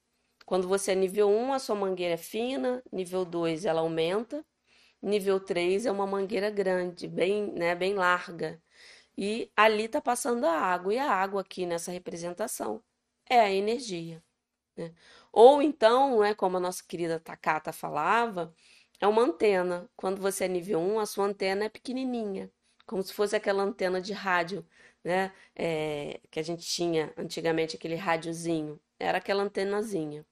Quando 0.47 0.69
você 0.69 0.93
é 0.93 0.95
nível 0.95 1.29
1, 1.29 1.53
a 1.53 1.59
sua 1.59 1.75
mangueira 1.75 2.15
é 2.15 2.19
fina, 2.19 2.83
nível 2.93 3.25
2 3.25 3.65
ela 3.65 3.81
aumenta, 3.81 4.45
nível 5.07 5.41
3 5.41 5.87
é 5.87 5.93
uma 5.93 6.07
mangueira 6.07 6.51
grande, 6.51 7.09
bem, 7.09 7.53
né, 7.53 7.75
bem 7.75 7.95
larga. 7.95 8.61
E 9.17 9.51
ali 9.57 9.85
está 9.85 10.01
passando 10.01 10.45
a 10.47 10.53
água, 10.53 10.95
e 10.95 10.99
a 10.99 11.11
água 11.11 11.41
aqui 11.43 11.67
nessa 11.67 11.91
representação 11.93 12.83
é 13.29 13.41
a 13.41 13.53
energia. 13.53 14.23
Né? 14.77 14.93
Ou 15.33 15.63
então, 15.63 16.21
né, 16.21 16.35
como 16.35 16.57
a 16.59 16.61
nossa 16.61 16.85
querida 16.87 17.21
Takata 17.21 17.73
falava, 17.73 18.55
é 19.01 19.07
uma 19.07 19.23
antena. 19.23 19.89
Quando 19.97 20.21
você 20.21 20.45
é 20.47 20.49
nível 20.49 20.81
1, 20.81 21.01
a 21.01 21.07
sua 21.07 21.27
antena 21.27 21.65
é 21.67 21.69
pequenininha, 21.69 22.51
como 22.87 23.03
se 23.03 23.13
fosse 23.15 23.37
aquela 23.37 23.63
antena 23.63 24.01
de 24.01 24.13
rádio, 24.13 24.67
né, 25.05 25.33
é, 25.55 26.21
que 26.31 26.41
a 26.41 26.43
gente 26.43 26.67
tinha 26.67 27.13
antigamente, 27.17 27.77
aquele 27.77 27.95
rádiozinho. 27.97 28.81
Era 28.99 29.19
aquela 29.19 29.43
antenazinha. 29.43 30.27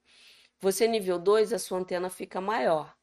Você 0.61 0.89
nível 0.89 1.19
2, 1.19 1.53
a 1.53 1.59
sua 1.59 1.79
antena 1.79 2.11
fica 2.11 2.41
maior. 2.41 2.97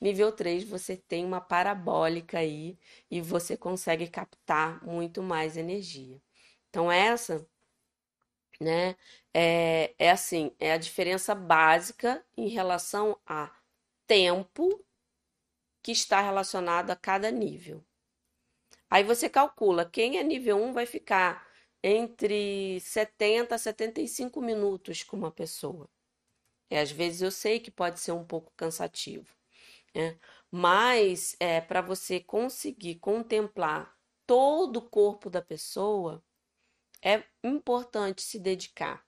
Nível 0.00 0.32
3, 0.32 0.64
você 0.64 0.96
tem 0.96 1.24
uma 1.24 1.40
parabólica 1.40 2.38
aí 2.38 2.78
e 3.10 3.20
você 3.20 3.56
consegue 3.56 4.08
captar 4.08 4.84
muito 4.84 5.22
mais 5.22 5.56
energia. 5.56 6.20
Então, 6.68 6.90
essa, 6.90 7.46
né, 8.60 8.96
é, 9.34 9.94
é 9.98 10.10
assim, 10.10 10.52
é 10.58 10.72
a 10.72 10.78
diferença 10.78 11.34
básica 11.34 12.24
em 12.36 12.48
relação 12.48 13.18
a 13.26 13.50
tempo 14.06 14.84
que 15.82 15.92
está 15.92 16.20
relacionado 16.20 16.90
a 16.90 16.96
cada 16.96 17.30
nível. 17.30 17.84
Aí 18.90 19.04
você 19.04 19.28
calcula, 19.28 19.84
quem 19.88 20.18
é 20.18 20.22
nível 20.22 20.56
1 20.62 20.72
vai 20.72 20.86
ficar 20.86 21.46
entre 21.82 22.80
70 22.80 23.54
a 23.54 23.58
75 23.58 24.40
minutos 24.40 25.02
com 25.02 25.16
uma 25.16 25.30
pessoa. 25.30 25.88
É, 26.70 26.80
às 26.80 26.90
vezes 26.90 27.22
eu 27.22 27.30
sei 27.30 27.60
que 27.60 27.70
pode 27.70 28.00
ser 28.00 28.12
um 28.12 28.24
pouco 28.24 28.52
cansativo, 28.56 29.37
né? 29.94 30.18
mas 30.50 31.36
é, 31.40 31.60
para 31.60 31.80
você 31.80 32.20
conseguir 32.20 32.96
contemplar 32.96 33.94
todo 34.26 34.78
o 34.78 34.88
corpo 34.88 35.30
da 35.30 35.42
pessoa, 35.42 36.22
é 37.02 37.22
importante 37.42 38.22
se 38.22 38.38
dedicar 38.38 39.04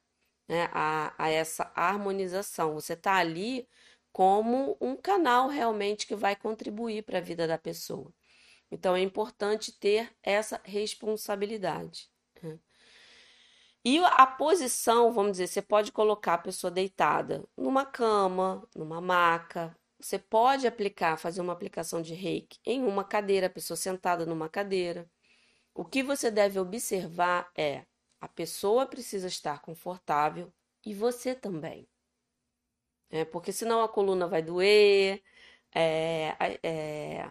né, 0.49 0.69
a, 0.73 1.15
a 1.19 1.29
essa 1.31 1.71
harmonização. 1.75 2.75
Você 2.75 2.95
está 2.95 3.15
ali 3.15 3.69
como 4.13 4.77
um 4.81 4.97
canal 4.97 5.49
realmente 5.49 6.07
que 6.07 6.15
vai 6.15 6.35
contribuir 6.35 7.03
para 7.05 7.19
a 7.19 7.23
vida 7.23 7.47
da 7.47 7.59
pessoa. 7.59 8.13
Então 8.71 8.95
é 8.95 9.01
importante 9.01 9.73
ter 9.73 10.11
essa 10.23 10.61
responsabilidade. 10.65 12.09
Né? 12.43 12.59
E 13.85 13.99
a 13.99 14.27
posição, 14.27 15.13
vamos 15.13 15.33
dizer, 15.33 15.47
você 15.47 15.63
pode 15.63 15.91
colocar 15.91 16.35
a 16.35 16.39
pessoa 16.39 16.71
deitada 16.71 17.45
numa 17.57 17.87
cama, 17.87 18.67
numa 18.75 19.01
maca. 19.01 19.77
Você 20.01 20.19
pode 20.19 20.67
aplicar, 20.67 21.19
fazer 21.19 21.43
uma 21.43 21.53
aplicação 21.53 22.01
de 22.01 22.15
reiki 22.15 22.59
em 22.65 22.83
uma 22.85 23.05
cadeira, 23.05 23.49
a 23.49 23.51
pessoa 23.51 23.77
sentada 23.77 24.25
numa 24.25 24.49
cadeira. 24.49 25.11
O 25.75 25.85
que 25.85 26.03
você 26.03 26.31
deve 26.31 26.59
observar 26.59 27.51
é 27.55 27.85
a 28.19 28.27
pessoa 28.27 28.87
precisa 28.87 29.29
estar 29.29 29.61
confortável 29.61 30.51
e 30.85 30.95
você 30.95 31.35
também. 31.35 31.87
É, 33.11 33.25
porque 33.27 33.53
senão 33.53 33.83
a 33.83 33.89
coluna 33.89 34.27
vai 34.27 34.43
doer, 34.43 35.23
é, 35.75 36.35
é, 36.63 37.31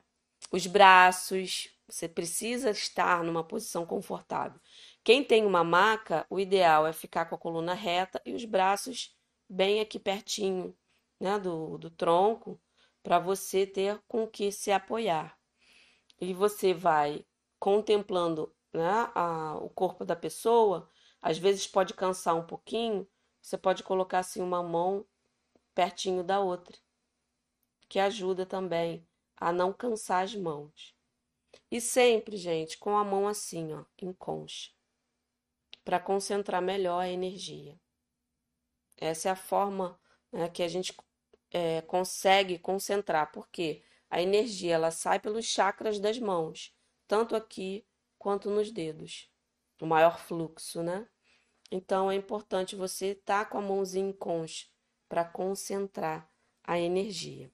os 0.51 0.67
braços, 0.67 1.69
você 1.87 2.07
precisa 2.07 2.69
estar 2.69 3.23
numa 3.23 3.43
posição 3.43 3.85
confortável. 3.85 4.59
Quem 5.03 5.23
tem 5.23 5.45
uma 5.45 5.63
maca, 5.63 6.25
o 6.29 6.39
ideal 6.39 6.85
é 6.85 6.93
ficar 6.93 7.25
com 7.25 7.35
a 7.35 7.37
coluna 7.37 7.73
reta 7.73 8.21
e 8.25 8.33
os 8.33 8.45
braços 8.45 9.15
bem 9.49 9.79
aqui 9.79 9.97
pertinho 9.97 10.75
né, 11.19 11.39
do, 11.39 11.77
do 11.77 11.89
tronco, 11.89 12.59
para 13.03 13.19
você 13.19 13.65
ter 13.65 14.01
com 14.07 14.27
que 14.27 14.51
se 14.51 14.71
apoiar. 14.71 15.37
E 16.19 16.33
você 16.33 16.73
vai 16.73 17.25
contemplando 17.59 18.53
né, 18.73 19.11
a, 19.15 19.57
o 19.57 19.69
corpo 19.69 20.05
da 20.05 20.15
pessoa, 20.15 20.89
às 21.21 21.37
vezes 21.37 21.67
pode 21.67 21.93
cansar 21.93 22.35
um 22.35 22.45
pouquinho, 22.45 23.07
você 23.41 23.57
pode 23.57 23.83
colocar 23.83 24.19
assim 24.19 24.41
uma 24.41 24.61
mão 24.61 25.05
pertinho 25.73 26.23
da 26.23 26.39
outra, 26.39 26.77
que 27.87 27.99
ajuda 27.99 28.45
também 28.45 29.07
a 29.37 29.51
não 29.51 29.71
cansar 29.73 30.23
as 30.23 30.35
mãos. 30.35 30.95
E 31.71 31.79
sempre, 31.79 32.37
gente, 32.37 32.77
com 32.77 32.97
a 32.97 33.03
mão 33.03 33.27
assim, 33.27 33.73
ó, 33.73 33.85
em 33.97 34.13
concha 34.13 34.71
para 35.89 35.99
concentrar 35.99 36.61
melhor 36.61 36.99
a 36.99 37.09
energia. 37.09 37.75
Essa 38.95 39.29
é 39.29 39.31
a 39.31 39.35
forma 39.35 39.99
né, 40.31 40.47
que 40.47 40.61
a 40.61 40.67
gente 40.67 40.93
é, 41.51 41.81
consegue 41.81 42.57
concentrar, 42.59 43.31
porque 43.31 43.83
a 44.09 44.21
energia 44.21 44.75
ela 44.75 44.91
sai 44.91 45.19
pelos 45.19 45.45
chakras 45.45 45.99
das 45.99 46.19
mãos, 46.19 46.75
tanto 47.07 47.35
aqui 47.35 47.85
quanto 48.17 48.49
nos 48.49 48.71
dedos. 48.71 49.31
O 49.81 49.85
maior 49.85 50.19
fluxo, 50.19 50.83
né? 50.83 51.07
Então 51.71 52.11
é 52.11 52.15
importante 52.15 52.75
você 52.75 53.07
estar 53.07 53.45
tá 53.45 53.49
com 53.49 53.57
a 53.57 53.61
mãozinha 53.61 54.09
em 54.09 54.13
concha 54.13 54.67
para 55.07 55.23
concentrar 55.23 56.29
a 56.63 56.79
energia. 56.79 57.51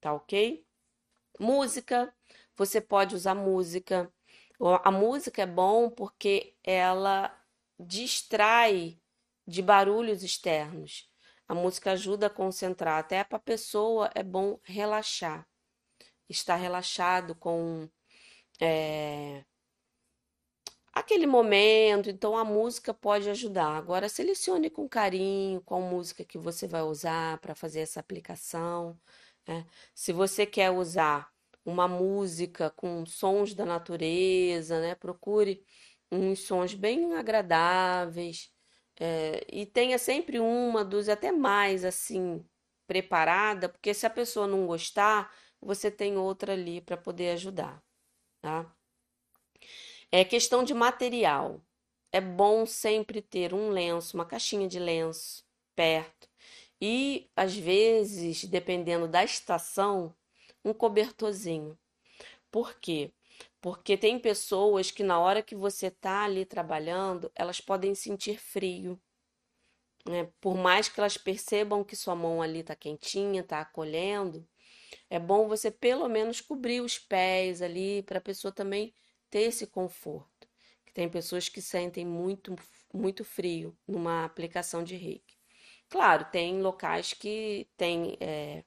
Tá 0.00 0.12
ok? 0.12 0.66
Música, 1.38 2.14
você 2.56 2.80
pode 2.80 3.14
usar 3.14 3.34
música. 3.34 4.12
A 4.82 4.90
música 4.90 5.42
é 5.42 5.46
bom 5.46 5.90
porque 5.90 6.56
ela 6.64 7.36
distrai 7.78 9.00
de 9.46 9.62
barulhos 9.62 10.22
externos. 10.22 11.10
A 11.48 11.54
música 11.54 11.92
ajuda 11.92 12.26
a 12.26 12.30
concentrar, 12.30 12.98
até 12.98 13.22
para 13.24 13.36
a 13.36 13.40
pessoa 13.40 14.10
é 14.14 14.22
bom 14.22 14.58
relaxar, 14.64 15.46
estar 16.28 16.56
relaxado 16.56 17.34
com 17.34 17.88
é, 18.60 19.44
aquele 20.92 21.26
momento. 21.26 22.10
Então 22.10 22.36
a 22.36 22.44
música 22.44 22.92
pode 22.94 23.30
ajudar. 23.30 23.76
Agora 23.76 24.08
selecione 24.08 24.70
com 24.70 24.88
carinho 24.88 25.60
qual 25.62 25.80
música 25.80 26.24
que 26.24 26.38
você 26.38 26.66
vai 26.66 26.82
usar 26.82 27.38
para 27.38 27.54
fazer 27.54 27.80
essa 27.80 28.00
aplicação. 28.00 28.98
Né? 29.46 29.66
Se 29.94 30.12
você 30.12 30.46
quer 30.46 30.70
usar 30.70 31.30
uma 31.66 31.88
música 31.88 32.70
com 32.70 33.04
sons 33.04 33.54
da 33.54 33.64
natureza, 33.66 34.80
né? 34.80 34.94
Procure 34.94 35.64
uns 36.10 36.40
sons 36.40 36.74
bem 36.74 37.14
agradáveis, 37.14 38.52
é, 39.00 39.46
e 39.52 39.66
tenha 39.66 39.98
sempre 39.98 40.38
uma, 40.40 40.84
duas, 40.84 41.08
até 41.08 41.32
mais 41.32 41.84
assim, 41.84 42.44
preparada, 42.86 43.68
porque 43.68 43.94
se 43.94 44.06
a 44.06 44.10
pessoa 44.10 44.46
não 44.46 44.66
gostar, 44.66 45.34
você 45.60 45.90
tem 45.90 46.16
outra 46.16 46.52
ali 46.52 46.80
para 46.80 46.96
poder 46.96 47.30
ajudar, 47.32 47.82
tá? 48.42 48.74
É 50.10 50.24
questão 50.24 50.64
de 50.64 50.74
material. 50.74 51.60
É 52.12 52.20
bom 52.20 52.64
sempre 52.66 53.20
ter 53.20 53.52
um 53.54 53.70
lenço, 53.70 54.16
uma 54.16 54.24
caixinha 54.26 54.68
de 54.68 54.78
lenço 54.78 55.44
perto. 55.74 56.28
E 56.80 57.30
às 57.36 57.56
vezes, 57.56 58.44
dependendo 58.44 59.08
da 59.08 59.24
estação, 59.24 60.14
um 60.64 60.72
cobertorzinho. 60.74 61.78
Por 62.50 62.74
quê? 62.80 63.12
Porque 63.66 63.96
tem 63.96 64.16
pessoas 64.16 64.92
que 64.92 65.02
na 65.02 65.18
hora 65.18 65.42
que 65.42 65.56
você 65.56 65.88
está 65.88 66.22
ali 66.22 66.44
trabalhando, 66.44 67.32
elas 67.34 67.60
podem 67.60 67.96
sentir 67.96 68.38
frio. 68.38 68.96
Né? 70.08 70.30
Por 70.40 70.54
mais 70.54 70.88
que 70.88 71.00
elas 71.00 71.18
percebam 71.18 71.82
que 71.82 71.96
sua 71.96 72.14
mão 72.14 72.40
ali 72.40 72.60
está 72.60 72.76
quentinha, 72.76 73.40
está 73.40 73.60
acolhendo, 73.60 74.48
é 75.10 75.18
bom 75.18 75.48
você 75.48 75.68
pelo 75.68 76.08
menos 76.08 76.40
cobrir 76.40 76.80
os 76.80 76.96
pés 76.96 77.60
ali 77.60 78.04
para 78.04 78.18
a 78.18 78.20
pessoa 78.20 78.52
também 78.52 78.94
ter 79.28 79.40
esse 79.40 79.66
conforto. 79.66 80.46
Que 80.86 80.92
tem 80.92 81.08
pessoas 81.08 81.48
que 81.48 81.60
sentem 81.60 82.06
muito, 82.06 82.54
muito 82.94 83.24
frio 83.24 83.76
numa 83.84 84.24
aplicação 84.24 84.84
de 84.84 84.94
reiki. 84.94 85.34
Claro, 85.88 86.24
tem 86.30 86.62
locais 86.62 87.14
que 87.14 87.68
tem, 87.76 88.16
é, 88.20 88.62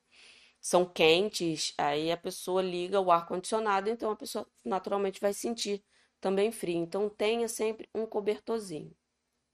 são 0.61 0.85
quentes, 0.85 1.73
aí 1.77 2.11
a 2.11 2.17
pessoa 2.17 2.61
liga 2.61 2.99
o 2.99 3.11
ar-condicionado, 3.11 3.89
então 3.89 4.11
a 4.11 4.15
pessoa 4.15 4.47
naturalmente 4.63 5.19
vai 5.21 5.33
sentir 5.33 5.83
também 6.19 6.51
frio. 6.51 6.77
Então 6.77 7.09
tenha 7.09 7.47
sempre 7.47 7.89
um 7.93 8.05
cobertorzinho, 8.05 8.95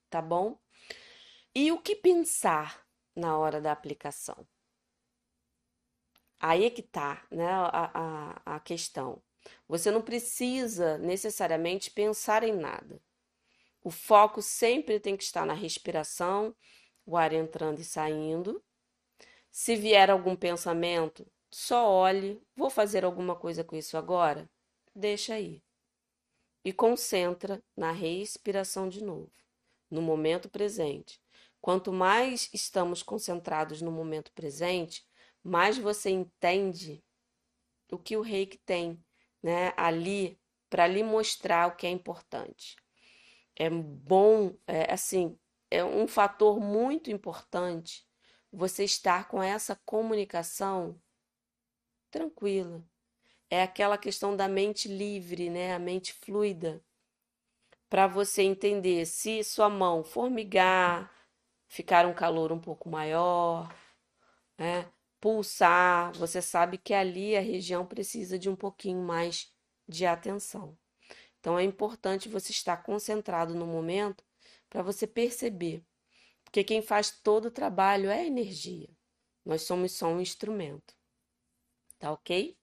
tá 0.09 0.21
bom? 0.21 0.59
E 1.53 1.71
o 1.71 1.79
que 1.81 1.95
pensar 1.95 2.85
na 3.15 3.37
hora 3.37 3.61
da 3.61 3.71
aplicação? 3.71 4.47
Aí 6.39 6.65
é 6.65 6.69
que 6.69 6.81
tá, 6.81 7.25
né, 7.31 7.47
a, 7.47 8.41
a, 8.45 8.55
a 8.55 8.59
questão. 8.59 9.21
Você 9.67 9.91
não 9.91 10.01
precisa 10.01 10.97
necessariamente 10.97 11.91
pensar 11.91 12.43
em 12.43 12.53
nada. 12.53 13.01
O 13.83 13.91
foco 13.91 14.41
sempre 14.41 14.99
tem 14.99 15.15
que 15.15 15.23
estar 15.23 15.45
na 15.45 15.53
respiração, 15.53 16.55
o 17.05 17.15
ar 17.15 17.33
entrando 17.33 17.79
e 17.79 17.83
saindo. 17.83 18.63
Se 19.57 19.73
vier 19.73 20.09
algum 20.09 20.35
pensamento, 20.35 21.25
só 21.49 21.89
olhe, 21.89 22.43
vou 22.57 22.69
fazer 22.69 23.05
alguma 23.05 23.37
coisa 23.37 23.63
com 23.63 23.73
isso 23.73 23.95
agora? 23.95 24.49
Deixa 24.93 25.35
aí. 25.35 25.63
E 26.61 26.73
concentra 26.73 27.63
na 27.73 27.93
respiração 27.93 28.89
de 28.89 29.01
novo, 29.01 29.31
no 29.89 30.01
momento 30.01 30.49
presente. 30.49 31.21
Quanto 31.61 31.93
mais 31.93 32.49
estamos 32.53 33.01
concentrados 33.01 33.81
no 33.81 33.93
momento 33.93 34.29
presente, 34.33 35.07
mais 35.41 35.77
você 35.77 36.09
entende 36.09 37.01
o 37.89 37.97
que 37.97 38.17
o 38.17 38.21
reiki 38.21 38.57
tem, 38.57 39.01
né, 39.41 39.71
ali 39.77 40.37
para 40.69 40.85
lhe 40.85 41.01
mostrar 41.01 41.69
o 41.69 41.77
que 41.77 41.87
é 41.87 41.89
importante. 41.89 42.75
É 43.55 43.69
bom, 43.69 44.53
é, 44.67 44.91
assim, 44.91 45.39
é 45.71 45.81
um 45.81 46.09
fator 46.09 46.59
muito 46.59 47.09
importante 47.09 48.05
você 48.55 48.83
estar 48.83 49.27
com 49.27 49.43
essa 49.43 49.75
comunicação 49.85 50.99
tranquila. 52.09 52.83
É 53.49 53.61
aquela 53.61 53.97
questão 53.97 54.35
da 54.35 54.47
mente 54.47 54.87
livre, 54.87 55.49
né, 55.49 55.75
a 55.75 55.79
mente 55.79 56.13
fluida, 56.13 56.83
para 57.89 58.07
você 58.07 58.41
entender 58.41 59.05
se 59.05 59.43
sua 59.43 59.69
mão 59.69 60.03
formigar, 60.03 61.11
ficar 61.67 62.05
um 62.05 62.13
calor 62.13 62.51
um 62.51 62.59
pouco 62.59 62.89
maior, 62.89 63.73
né? 64.57 64.89
pulsar, 65.19 66.13
você 66.13 66.41
sabe 66.41 66.77
que 66.77 66.93
ali 66.93 67.35
a 67.35 67.41
região 67.41 67.85
precisa 67.85 68.37
de 68.37 68.49
um 68.49 68.55
pouquinho 68.55 69.01
mais 69.01 69.51
de 69.87 70.05
atenção. 70.05 70.77
Então 71.39 71.57
é 71.57 71.63
importante 71.63 72.29
você 72.29 72.51
estar 72.51 72.77
concentrado 72.77 73.55
no 73.55 73.65
momento 73.65 74.23
para 74.69 74.83
você 74.83 75.07
perceber, 75.07 75.83
porque 76.55 76.63
quem 76.63 76.81
faz 76.81 77.11
todo 77.11 77.47
o 77.47 77.51
trabalho 77.51 78.09
é 78.09 78.25
energia. 78.25 78.87
Nós 79.43 79.63
somos 79.63 79.91
só 79.91 80.07
um 80.07 80.21
instrumento. 80.21 80.95
Tá 81.99 82.13
ok? 82.13 82.57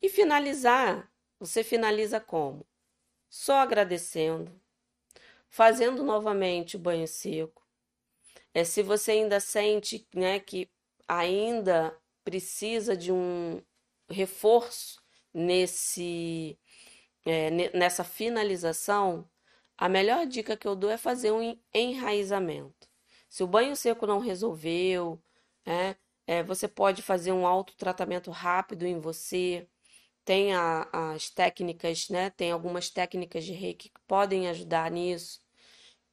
E 0.00 0.08
finalizar, 0.08 1.12
você 1.38 1.62
finaliza 1.62 2.20
como? 2.20 2.66
Só 3.28 3.56
agradecendo, 3.56 4.58
fazendo 5.50 6.02
novamente 6.02 6.76
o 6.76 6.78
banho 6.78 7.06
seco, 7.06 7.68
é, 8.54 8.64
se 8.64 8.82
você 8.82 9.10
ainda 9.10 9.40
sente 9.40 10.08
né, 10.14 10.40
que 10.40 10.66
ainda 11.06 11.94
precisa 12.24 12.96
de 12.96 13.12
um 13.12 13.62
reforço 14.08 15.02
nesse 15.34 16.58
é, 17.26 17.50
nessa 17.76 18.02
finalização, 18.04 19.30
a 19.76 19.86
melhor 19.86 20.26
dica 20.26 20.56
que 20.56 20.66
eu 20.66 20.74
dou 20.74 20.90
é 20.90 20.96
fazer 20.96 21.30
um 21.30 21.60
enraizamento. 21.74 22.77
Se 23.28 23.42
o 23.42 23.46
banho 23.46 23.76
seco 23.76 24.06
não 24.06 24.18
resolveu, 24.20 25.20
né, 25.66 25.96
é, 26.26 26.42
você 26.42 26.68
pode 26.68 27.02
fazer 27.02 27.32
um 27.32 27.46
autotratamento 27.46 28.30
rápido 28.30 28.86
em 28.86 29.00
você. 29.00 29.68
Tem 30.24 30.54
a, 30.54 30.88
as 31.14 31.30
técnicas, 31.30 32.08
né? 32.10 32.30
Tem 32.30 32.52
algumas 32.52 32.90
técnicas 32.90 33.44
de 33.44 33.52
reiki 33.54 33.88
que 33.90 34.00
podem 34.06 34.48
ajudar 34.48 34.90
nisso, 34.90 35.40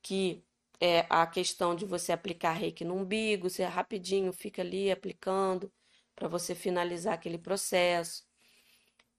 que 0.01 0.43
é 0.80 1.06
a 1.10 1.28
questão 1.28 1.75
de 1.75 1.86
você 1.86 2.12
aplicar 2.13 2.54
reiki 2.54 2.86
no 2.86 2.95
umbigo, 2.95 3.49
você 3.49 3.63
rapidinho 3.65 4.32
fica 4.34 4.62
ali 4.62 4.91
aplicando 4.91 5.71
para 6.15 6.28
você 6.28 6.56
finalizar 6.56 7.13
aquele 7.13 7.38
processo. 7.38 8.23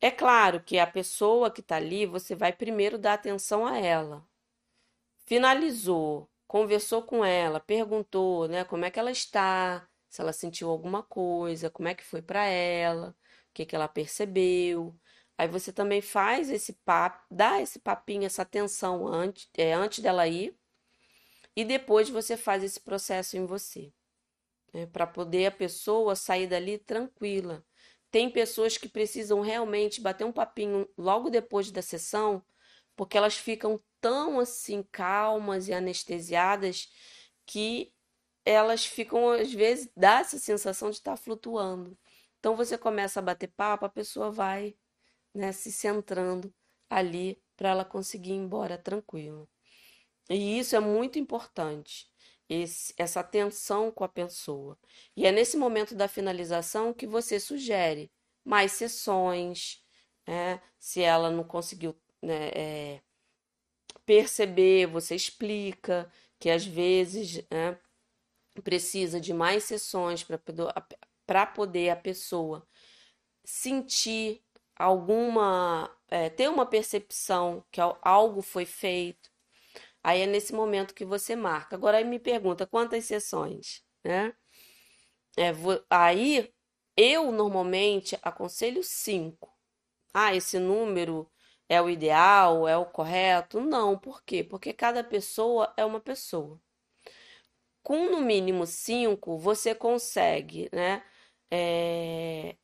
É 0.00 0.10
claro 0.10 0.62
que 0.62 0.78
a 0.78 0.86
pessoa 0.86 1.50
que 1.50 1.60
está 1.60 1.76
ali, 1.76 2.06
você 2.06 2.34
vai 2.34 2.52
primeiro 2.52 2.98
dar 2.98 3.14
atenção 3.14 3.66
a 3.66 3.78
ela. 3.78 4.26
Finalizou, 5.26 6.28
conversou 6.46 7.02
com 7.02 7.24
ela, 7.24 7.60
perguntou, 7.60 8.48
né, 8.48 8.64
como 8.64 8.84
é 8.84 8.90
que 8.90 8.98
ela 8.98 9.10
está, 9.10 9.88
se 10.08 10.20
ela 10.20 10.32
sentiu 10.32 10.70
alguma 10.70 11.02
coisa, 11.02 11.70
como 11.70 11.88
é 11.88 11.94
que 11.94 12.04
foi 12.04 12.22
para 12.22 12.44
ela, 12.46 13.10
o 13.50 13.52
que 13.54 13.66
que 13.66 13.74
ela 13.76 13.88
percebeu. 13.88 14.96
Aí 15.38 15.48
você 15.48 15.72
também 15.72 16.00
faz 16.00 16.50
esse 16.50 16.74
papo, 16.84 17.24
dá 17.30 17.60
esse 17.60 17.78
papinho, 17.78 18.24
essa 18.24 18.42
atenção 18.42 19.06
antes, 19.06 19.48
é, 19.54 19.72
antes 19.74 20.00
dela 20.00 20.26
ir 20.28 20.56
e 21.54 21.64
depois 21.64 22.10
você 22.10 22.36
faz 22.36 22.62
esse 22.62 22.80
processo 22.80 23.36
em 23.36 23.46
você, 23.46 23.92
né, 24.72 24.86
para 24.86 25.06
poder 25.06 25.46
a 25.46 25.50
pessoa 25.50 26.14
sair 26.14 26.46
dali 26.46 26.78
tranquila. 26.78 27.64
Tem 28.10 28.30
pessoas 28.30 28.78
que 28.78 28.88
precisam 28.88 29.40
realmente 29.40 30.00
bater 30.00 30.24
um 30.24 30.32
papinho 30.32 30.88
logo 30.96 31.30
depois 31.30 31.70
da 31.70 31.82
sessão, 31.82 32.42
porque 32.94 33.16
elas 33.16 33.36
ficam 33.36 33.80
tão 34.06 34.38
assim 34.38 34.84
calmas 34.92 35.66
e 35.66 35.74
anestesiadas 35.74 36.88
que 37.44 37.92
elas 38.44 38.86
ficam 38.86 39.30
às 39.30 39.52
vezes 39.52 39.90
dá 39.96 40.20
essa 40.20 40.38
sensação 40.38 40.90
de 40.90 40.96
estar 40.98 41.16
flutuando. 41.16 41.98
Então 42.38 42.54
você 42.54 42.78
começa 42.78 43.18
a 43.18 43.22
bater 43.22 43.48
papo, 43.48 43.84
a 43.84 43.88
pessoa 43.88 44.30
vai, 44.30 44.76
né, 45.34 45.50
se 45.50 45.72
centrando 45.72 46.54
ali 46.88 47.42
para 47.56 47.70
ela 47.70 47.84
conseguir 47.84 48.30
ir 48.30 48.36
embora 48.36 48.78
tranquila. 48.78 49.48
E 50.30 50.58
isso 50.60 50.76
é 50.76 50.80
muito 50.80 51.18
importante, 51.18 52.08
esse, 52.48 52.94
essa 52.96 53.20
atenção 53.20 53.90
com 53.90 54.04
a 54.04 54.08
pessoa. 54.08 54.78
E 55.16 55.26
é 55.26 55.32
nesse 55.32 55.56
momento 55.56 55.96
da 55.96 56.06
finalização 56.06 56.94
que 56.94 57.08
você 57.08 57.40
sugere 57.40 58.12
mais 58.44 58.70
sessões, 58.72 59.84
né? 60.26 60.62
se 60.78 61.02
ela 61.02 61.28
não 61.28 61.42
conseguiu 61.42 61.96
né, 62.22 62.50
é, 62.54 63.02
perceber, 64.04 64.86
você 64.86 65.14
explica 65.14 66.10
que 66.38 66.50
às 66.50 66.64
vezes 66.64 67.44
né, 67.50 67.78
precisa 68.64 69.20
de 69.20 69.34
mais 69.34 69.64
sessões 69.64 70.24
para 71.26 71.46
poder 71.46 71.90
a 71.90 71.96
pessoa 71.96 72.66
sentir 73.44 74.42
alguma, 74.76 75.90
é, 76.08 76.30
ter 76.30 76.48
uma 76.50 76.66
percepção 76.66 77.64
que 77.72 77.80
algo 78.02 78.42
foi 78.42 78.66
feito 78.66 79.30
Aí 80.06 80.20
é 80.20 80.26
nesse 80.26 80.52
momento 80.54 80.94
que 80.94 81.04
você 81.04 81.34
marca. 81.34 81.74
Agora 81.74 81.98
aí 81.98 82.04
me 82.04 82.20
pergunta 82.20 82.64
quantas 82.64 83.04
sessões, 83.06 83.82
né? 84.04 84.32
É, 85.36 85.52
vou, 85.52 85.84
aí 85.90 86.54
eu 86.96 87.32
normalmente 87.32 88.16
aconselho 88.22 88.84
cinco. 88.84 89.52
Ah, 90.14 90.34
esse 90.34 90.58
número 90.60 91.28
é 91.68 91.80
o 91.82 91.90
ideal, 91.90 92.66
é 92.68 92.76
o 92.76 92.86
correto? 92.86 93.60
Não, 93.60 93.98
por 93.98 94.22
quê? 94.22 94.44
Porque 94.44 94.72
cada 94.72 95.02
pessoa 95.04 95.72
é 95.76 95.84
uma 95.84 96.00
pessoa. 96.00 96.60
Com 97.82 98.10
no 98.10 98.20
mínimo 98.20 98.66
cinco, 98.66 99.38
você 99.38 99.74
consegue, 99.74 100.68
né? 100.72 101.02
É, 101.50 102.56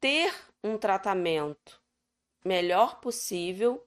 ter 0.00 0.34
um 0.62 0.76
tratamento 0.78 1.80
melhor 2.44 3.00
possível 3.00 3.86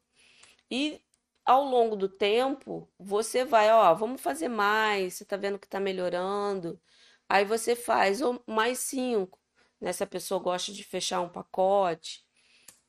e 0.72 1.02
ao 1.46 1.64
longo 1.64 1.96
do 1.96 2.10
tempo, 2.10 2.90
você 3.00 3.46
vai, 3.46 3.72
ó, 3.72 3.94
vamos 3.94 4.22
fazer 4.22 4.50
mais, 4.50 5.16
você 5.16 5.26
tá 5.26 5.38
vendo 5.38 5.60
que 5.60 5.68
tá 5.68 5.80
melhorando. 5.80 6.80
Aí 7.30 7.46
você 7.46 7.76
faz 7.76 8.20
mais 8.48 8.80
cinco, 8.80 9.40
né? 9.80 9.94
Se 9.94 10.04
a 10.04 10.08
pessoa 10.08 10.42
gosta 10.42 10.74
de 10.74 10.84
fechar 10.84 11.22
um 11.22 11.30
pacote, 11.30 12.26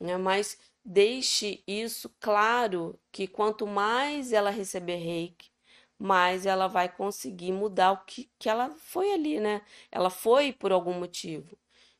né? 0.00 0.16
Mas 0.16 0.58
deixe 0.88 1.62
isso 1.66 2.08
claro 2.18 2.98
que 3.12 3.28
quanto 3.28 3.66
mais 3.66 4.32
ela 4.32 4.48
receber 4.48 4.96
reiki, 4.96 5.50
mais 5.98 6.46
ela 6.46 6.66
vai 6.66 6.88
conseguir 6.88 7.52
mudar 7.52 7.92
o 7.92 8.04
que, 8.06 8.30
que 8.38 8.48
ela 8.48 8.70
foi 8.70 9.12
ali, 9.12 9.38
né? 9.38 9.60
Ela 9.92 10.08
foi 10.08 10.50
por 10.50 10.72
algum 10.72 10.94
motivo. 10.94 11.58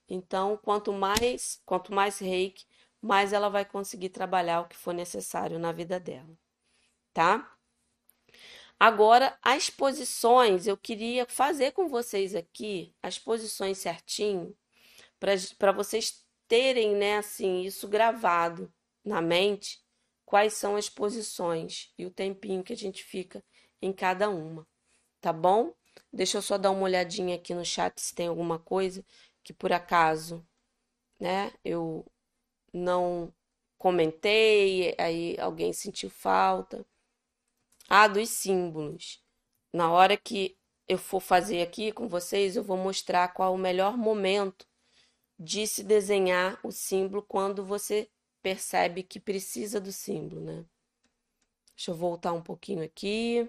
Então, 0.09 0.57
quanto 0.57 0.91
mais, 0.93 1.61
quanto 1.67 1.93
mais 1.93 2.19
reiki, 2.19 2.65
mais 3.03 3.33
ela 3.35 3.51
vai 3.51 3.65
conseguir 3.65 4.09
trabalhar 4.09 4.63
o 4.63 4.69
que 4.69 4.77
for 4.77 4.95
necessário 4.95 5.59
na 5.59 5.71
vida 5.71 6.01
dela, 6.01 6.39
tá? 7.13 7.55
Agora, 8.81 9.39
as 9.43 9.69
posições, 9.69 10.67
eu 10.67 10.77
queria 10.79 11.27
fazer 11.27 11.73
com 11.73 11.89
vocês 11.89 12.35
aqui 12.35 12.95
as 13.03 13.19
posições 13.19 13.79
certinho, 13.79 14.57
para 15.59 15.73
vocês 15.73 16.25
terem, 16.49 16.95
né, 16.97 17.19
assim, 17.19 17.63
isso 17.63 17.87
gravado 17.89 18.73
na 19.05 19.21
mente, 19.21 19.83
quais 20.25 20.55
são 20.55 20.77
as 20.77 20.89
posições 20.89 21.93
e 21.97 22.05
o 22.05 22.11
tempinho 22.11 22.63
que 22.63 22.73
a 22.73 22.77
gente 22.77 23.03
fica 23.03 23.43
em 23.81 23.93
cada 23.93 24.29
uma, 24.29 24.67
tá 25.21 25.33
bom? 25.33 25.75
Deixa 26.13 26.39
eu 26.39 26.43
só 26.43 26.59
dar 26.59 26.71
uma 26.71 26.83
olhadinha 26.83 27.37
aqui 27.37 27.55
no 27.55 27.65
chat 27.65 28.01
se 28.01 28.15
tem 28.15 28.29
alguma 28.29 28.59
coisa 28.59 29.05
que 29.43 29.53
por 29.53 29.73
acaso, 29.73 30.47
né, 31.19 31.53
eu 31.65 32.05
não 32.73 33.33
comentei, 33.79 34.95
aí 34.99 35.37
alguém 35.39 35.73
sentiu 35.73 36.11
falta. 36.11 36.85
Ah, 37.89 38.07
dos 38.07 38.29
símbolos. 38.29 39.23
Na 39.73 39.91
hora 39.91 40.17
que 40.17 40.59
eu 40.87 40.99
for 40.99 41.21
fazer 41.21 41.63
aqui 41.63 41.93
com 41.93 42.09
vocês, 42.09 42.57
eu 42.57 42.63
vou 42.63 42.77
mostrar 42.77 43.29
qual 43.29 43.55
o 43.55 43.59
melhor 43.59 43.97
momento 43.97 44.67
de 45.39 45.67
se 45.67 45.83
desenhar 45.83 46.59
o 46.65 46.73
símbolo 46.73 47.23
quando 47.23 47.65
você 47.65 48.11
percebe 48.49 49.03
que 49.03 49.21
precisa 49.21 49.79
do 49.79 49.93
símbolo, 49.93 50.41
né? 50.41 50.65
Deixa 51.75 51.91
eu 51.93 51.95
voltar 51.95 52.33
um 52.35 52.43
pouquinho 52.43 52.85
aqui. 52.85 53.49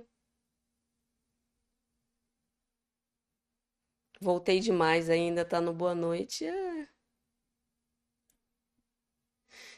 Voltei 4.21 4.61
demais 4.61 5.09
ainda, 5.09 5.43
tá 5.43 5.59
no 5.59 5.73
boa 5.73 5.93
noite. 5.93 6.45
É. 6.45 6.87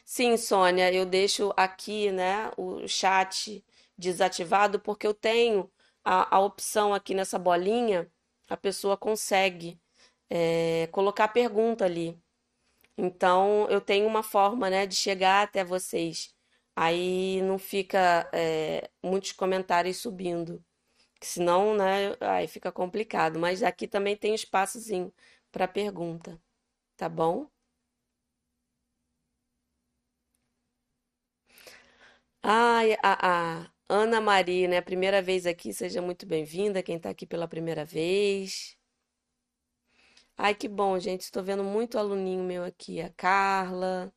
Sim, 0.04 0.36
Sônia, 0.36 0.92
eu 0.92 1.04
deixo 1.06 1.52
aqui, 1.56 2.10
né, 2.12 2.50
o 2.56 2.86
chat 2.88 3.64
desativado 3.96 4.80
porque 4.80 5.06
eu 5.06 5.14
tenho 5.14 5.70
a, 6.04 6.36
a 6.36 6.40
opção 6.40 6.92
aqui 6.94 7.14
nessa 7.14 7.38
bolinha, 7.38 8.10
a 8.48 8.56
pessoa 8.56 8.96
consegue 8.96 9.80
é, 10.30 10.88
colocar 10.92 11.28
pergunta 11.28 11.84
ali. 11.84 12.20
Então, 12.96 13.68
eu 13.70 13.80
tenho 13.80 14.06
uma 14.06 14.22
forma, 14.22 14.68
né, 14.70 14.86
de 14.86 14.94
chegar 14.96 15.42
até 15.44 15.64
vocês. 15.64 16.34
Aí 16.76 17.40
não 17.42 17.58
fica 17.58 18.28
é, 18.32 18.90
muitos 19.02 19.32
comentários 19.32 19.98
subindo, 19.98 20.64
senão, 21.22 21.76
né, 21.76 22.16
aí 22.20 22.48
fica 22.48 22.72
complicado. 22.72 23.38
Mas 23.40 23.62
aqui 23.62 23.88
também 23.88 24.16
tem 24.16 24.34
espaçozinho 24.34 25.12
para 25.52 25.68
pergunta, 25.68 26.40
tá 26.96 27.08
bom? 27.08 27.48
Ai, 32.42 32.94
a, 33.02 33.62
a 33.64 33.72
Ana 33.88 34.20
Maria, 34.20 34.68
né? 34.68 34.80
Primeira 34.80 35.20
vez 35.22 35.46
aqui, 35.46 35.72
seja 35.72 36.00
muito 36.02 36.26
bem-vinda. 36.26 36.82
Quem 36.82 36.96
está 36.96 37.10
aqui 37.10 37.26
pela 37.26 37.48
primeira 37.48 37.84
vez. 37.84 38.76
Ai, 40.44 40.54
que 40.56 40.68
bom, 40.68 40.98
gente. 40.98 41.20
Estou 41.22 41.40
vendo 41.42 41.62
muito 41.62 41.96
aluninho 41.96 42.42
meu 42.42 42.64
aqui. 42.64 43.00
A 43.00 43.08
Carla, 43.10 44.12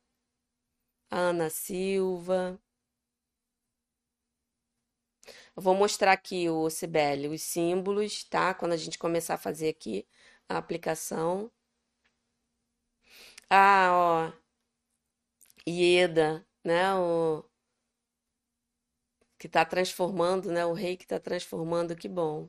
a 1.10 1.18
Ana 1.18 1.50
Silva. 1.50 2.60
Eu 5.56 5.62
vou 5.62 5.74
mostrar 5.74 6.12
aqui, 6.12 6.48
o 6.48 6.68
Cibele, 6.70 7.28
os 7.28 7.42
símbolos, 7.42 8.24
tá? 8.24 8.54
Quando 8.54 8.72
a 8.72 8.76
gente 8.76 8.98
começar 8.98 9.34
a 9.34 9.38
fazer 9.38 9.68
aqui 9.68 10.06
a 10.48 10.56
aplicação. 10.58 11.50
Ah, 13.50 13.90
ó. 13.92 14.32
Ieda, 15.66 16.44
né? 16.64 16.94
O, 16.94 17.44
que 19.38 19.46
está 19.46 19.64
transformando, 19.64 20.50
né? 20.52 20.66
O 20.66 20.72
rei 20.74 20.96
que 20.96 21.04
está 21.04 21.18
transformando, 21.18 21.96
que 21.96 22.08
bom. 22.08 22.48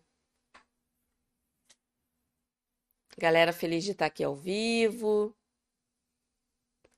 Galera 3.17 3.51
feliz 3.53 3.83
de 3.83 3.91
estar 3.91 4.05
aqui 4.07 4.23
ao 4.23 4.35
vivo. 4.35 5.35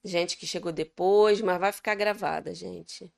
Gente 0.04 0.36
que 0.36 0.46
chegou 0.46 0.74
depois, 0.74 1.40
mas 1.40 1.58
vai 1.58 1.72
ficar 1.72 1.96
gravada, 1.96 2.54
gente. 2.54 3.10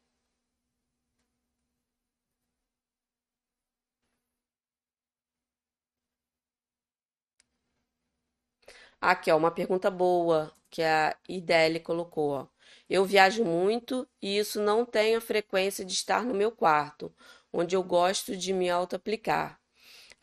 Aqui, 8.99 9.31
ó, 9.31 9.37
uma 9.37 9.51
pergunta 9.51 9.89
boa 9.91 10.51
que 10.69 10.81
a 10.83 11.15
Idele 11.27 11.79
colocou, 11.79 12.31
ó. 12.31 12.47
Eu 12.89 13.05
viajo 13.05 13.43
muito 13.43 14.07
e 14.21 14.37
isso 14.37 14.61
não 14.61 14.85
tem 14.85 15.15
a 15.15 15.21
frequência 15.21 15.83
de 15.85 15.93
estar 15.93 16.23
no 16.25 16.33
meu 16.33 16.51
quarto, 16.51 17.13
onde 17.51 17.75
eu 17.75 17.83
gosto 17.83 18.35
de 18.35 18.53
me 18.53 18.69
auto-aplicar. 18.69 19.60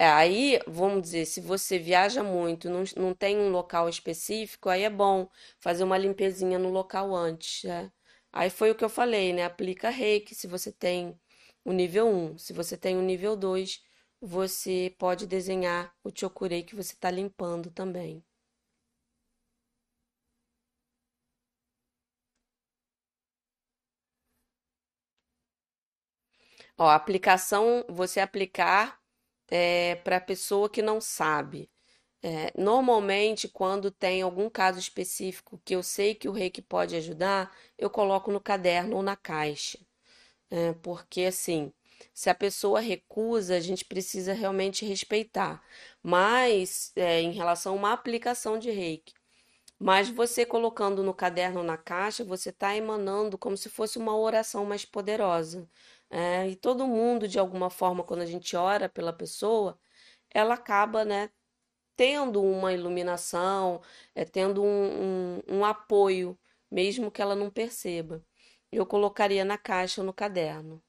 É, 0.01 0.07
aí, 0.09 0.61
vamos 0.67 1.03
dizer, 1.03 1.25
se 1.27 1.41
você 1.41 1.79
viaja 1.79 2.23
muito, 2.23 2.69
não, 2.71 2.85
não 2.97 3.15
tem 3.15 3.37
um 3.39 3.51
local 3.51 3.89
específico, 3.89 4.69
aí 4.69 4.83
é 4.85 4.91
bom 4.91 5.29
fazer 5.59 5.83
uma 5.85 5.99
limpezinha 5.99 6.59
no 6.59 6.71
local 6.71 7.15
antes, 7.17 7.65
né? 7.65 7.91
Aí 8.33 8.49
foi 8.51 8.71
o 8.71 8.75
que 8.77 8.85
eu 8.85 8.89
falei, 8.89 9.33
né? 9.33 9.45
Aplica 9.45 9.91
reiki 9.91 10.35
se 10.35 10.47
você 10.47 10.71
tem 10.73 11.19
o 11.65 11.73
nível 11.73 12.07
1. 12.09 12.39
Se 12.39 12.53
você 12.53 12.77
tem 12.77 12.97
o 12.97 13.03
nível 13.03 13.35
2, 13.37 13.83
você 14.21 14.95
pode 14.99 15.27
desenhar 15.27 15.93
o 16.05 16.11
chokurei 16.15 16.63
que 16.63 16.77
você 16.77 16.93
está 16.95 17.11
limpando 17.11 17.71
também. 17.71 18.25
Ó, 26.79 26.89
aplicação, 26.89 27.85
você 27.89 28.21
aplicar 28.21 28.99
é, 29.51 29.97
para 29.97 30.17
a 30.19 30.21
pessoa 30.21 30.69
que 30.71 30.83
não 30.83 31.01
sabe. 31.01 31.71
É, 32.23 32.53
normalmente, 32.61 33.49
quando 33.49 33.91
tem 33.91 34.23
algum 34.23 34.51
caso 34.51 34.79
específico 34.79 35.61
que 35.65 35.75
eu 35.77 35.83
sei 35.83 36.15
que 36.15 36.29
o 36.29 36.33
reiki 36.33 36.63
pode 36.63 36.97
ajudar, 36.97 37.57
eu 37.79 37.91
coloco 37.91 38.33
no 38.33 38.41
caderno 38.41 38.97
ou 38.97 39.03
na 39.03 39.17
caixa. 39.17 39.79
É, 40.51 40.73
porque, 40.75 41.23
assim, 41.23 41.73
se 42.15 42.31
a 42.31 42.35
pessoa 42.35 42.81
recusa, 42.81 43.57
a 43.57 43.61
gente 43.61 43.85
precisa 43.85 44.33
realmente 44.33 44.85
respeitar. 44.87 45.63
Mas, 46.03 46.93
é, 46.97 47.21
em 47.21 47.33
relação 47.33 47.75
a 47.75 47.77
uma 47.77 47.93
aplicação 47.93 48.59
de 48.59 48.71
reiki, 48.71 49.15
mas 49.79 50.09
você 50.09 50.45
colocando 50.47 51.03
no 51.03 51.15
caderno 51.15 51.61
ou 51.61 51.65
na 51.67 51.77
caixa, 51.77 52.25
você 52.25 52.51
está 52.51 52.77
emanando 52.77 53.39
como 53.39 53.57
se 53.57 53.69
fosse 53.69 53.99
uma 53.99 54.17
oração 54.17 54.65
mais 54.65 54.85
poderosa. 54.85 55.69
É, 56.11 56.49
e 56.49 56.57
todo 56.57 56.87
mundo, 56.87 57.29
de 57.29 57.39
alguma 57.39 57.71
forma, 57.71 58.03
quando 58.05 58.23
a 58.23 58.27
gente 58.27 58.57
ora 58.57 58.89
pela 58.89 59.13
pessoa, 59.13 59.79
ela 60.31 60.55
acaba, 60.55 61.05
né, 61.05 61.31
tendo 61.97 62.43
uma 62.43 62.73
iluminação, 62.73 63.83
é, 64.15 64.25
tendo 64.25 64.63
um, 64.65 65.39
um, 65.39 65.43
um 65.49 65.65
apoio, 65.65 66.39
mesmo 66.71 67.11
que 67.11 67.23
ela 67.23 67.37
não 67.37 67.51
perceba. 67.51 68.25
Eu 68.73 68.87
colocaria 68.87 69.45
na 69.45 69.59
caixa 69.59 70.01
ou 70.03 70.07
no 70.07 70.13
caderno. 70.15 70.83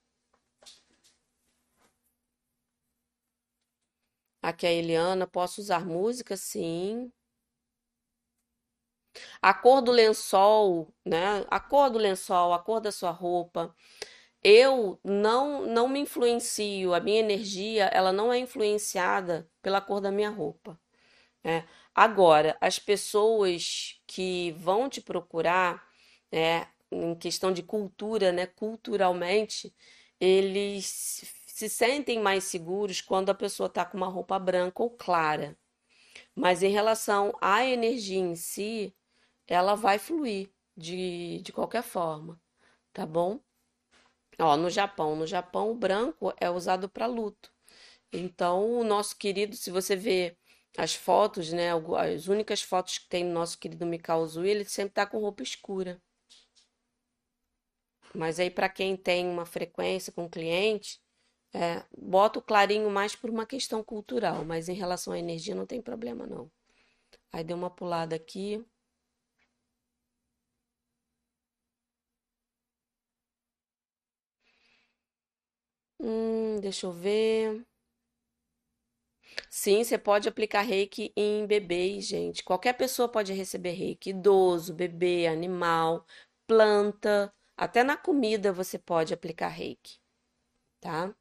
Aqui 4.41 4.65
a 4.67 4.71
Eliana, 4.71 5.25
posso 5.25 5.61
usar 5.61 5.85
música? 5.85 6.35
Sim. 6.35 7.09
A 9.41 9.53
cor 9.53 9.81
do 9.81 9.91
lençol, 9.91 10.93
né? 11.05 11.45
A 11.49 11.59
cor 11.59 11.89
do 11.89 11.97
lençol, 11.99 12.53
a 12.53 12.59
cor 12.59 12.79
da 12.81 12.91
sua 12.91 13.11
roupa, 13.11 13.73
eu 14.43 14.99
não 15.03 15.65
não 15.65 15.87
me 15.87 15.99
influencio, 15.99 16.93
a 16.93 16.99
minha 16.99 17.19
energia, 17.19 17.85
ela 17.87 18.11
não 18.13 18.31
é 18.33 18.39
influenciada 18.39 19.49
pela 19.61 19.81
cor 19.81 20.01
da 20.01 20.11
minha 20.11 20.29
roupa, 20.29 20.79
né? 21.43 21.67
Agora, 21.95 22.57
as 22.61 22.79
pessoas 22.79 24.01
que 24.07 24.51
vão 24.53 24.89
te 24.89 25.01
procurar, 25.01 25.85
né, 26.31 26.67
em 26.91 27.15
questão 27.15 27.51
de 27.51 27.63
cultura, 27.63 28.31
né, 28.31 28.45
culturalmente, 28.47 29.73
eles 30.19 31.23
se 31.47 31.69
sentem 31.69 32.19
mais 32.19 32.45
seguros 32.45 33.01
quando 33.01 33.29
a 33.29 33.33
pessoa 33.35 33.67
está 33.67 33.85
com 33.85 33.97
uma 33.97 34.07
roupa 34.07 34.39
branca 34.39 34.81
ou 34.83 34.91
clara. 34.91 35.57
Mas 36.35 36.63
em 36.63 36.71
relação 36.71 37.33
à 37.41 37.65
energia 37.65 38.19
em 38.19 38.35
si, 38.35 38.95
ela 39.47 39.75
vai 39.75 39.99
fluir 39.99 40.51
de, 40.77 41.41
de 41.43 41.51
qualquer 41.53 41.83
forma, 41.83 42.41
tá 42.93 43.05
bom? 43.05 43.39
Ó, 44.39 44.57
no 44.57 44.69
Japão, 44.71 45.15
no 45.15 45.27
Japão 45.27 45.69
o 45.71 45.75
branco 45.75 46.33
é 46.39 46.49
usado 46.49 46.89
para 46.89 47.05
luto. 47.05 47.51
Então, 48.13 48.79
o 48.79 48.83
nosso 48.83 49.17
querido, 49.17 49.55
se 49.55 49.71
você 49.71 49.95
vê 49.95 50.37
As 50.77 50.95
fotos, 50.95 51.53
né? 51.53 51.71
As 52.15 52.27
únicas 52.27 52.61
fotos 52.63 52.97
que 52.99 53.09
tem 53.09 53.23
no 53.25 53.33
nosso 53.33 53.59
querido 53.59 53.85
Mikau 53.85 54.21
Uzui, 54.23 54.49
ele 54.49 54.65
sempre 54.65 54.93
tá 54.95 55.05
com 55.07 55.19
roupa 55.19 55.43
escura. 55.43 56.01
Mas 58.13 58.39
aí, 58.39 58.49
para 58.49 58.69
quem 58.69 58.95
tem 58.97 59.27
uma 59.27 59.45
frequência 59.45 60.11
com 60.11 60.29
cliente, 60.29 60.99
é, 61.53 61.83
bota 61.97 62.39
o 62.39 62.41
clarinho 62.41 62.89
mais 62.91 63.15
por 63.15 63.29
uma 63.29 63.45
questão 63.45 63.83
cultural, 63.83 64.45
mas 64.45 64.69
em 64.69 64.73
relação 64.75 65.13
à 65.13 65.19
energia 65.19 65.55
não 65.55 65.65
tem 65.65 65.81
problema 65.81 66.25
não. 66.27 66.51
Aí 67.33 67.43
deu 67.43 67.57
uma 67.57 67.69
pulada 67.71 68.15
aqui. 68.15 68.65
Hum, 75.99 76.59
deixa 76.61 76.85
eu 76.87 76.91
ver. 76.91 77.65
Sim, 79.49 79.83
você 79.83 79.97
pode 79.97 80.27
aplicar 80.29 80.61
reiki 80.61 81.11
em 81.15 81.45
bebês, 81.45 82.07
gente. 82.07 82.43
Qualquer 82.43 82.73
pessoa 82.73 83.07
pode 83.09 83.33
receber 83.33 83.71
reiki, 83.71 84.09
idoso, 84.11 84.73
bebê, 84.73 85.27
animal, 85.27 86.05
planta, 86.47 87.33
até 87.57 87.83
na 87.83 87.97
comida 87.97 88.51
você 88.53 88.77
pode 88.79 89.13
aplicar 89.13 89.49
reiki, 89.49 89.99
tá? 90.81 91.15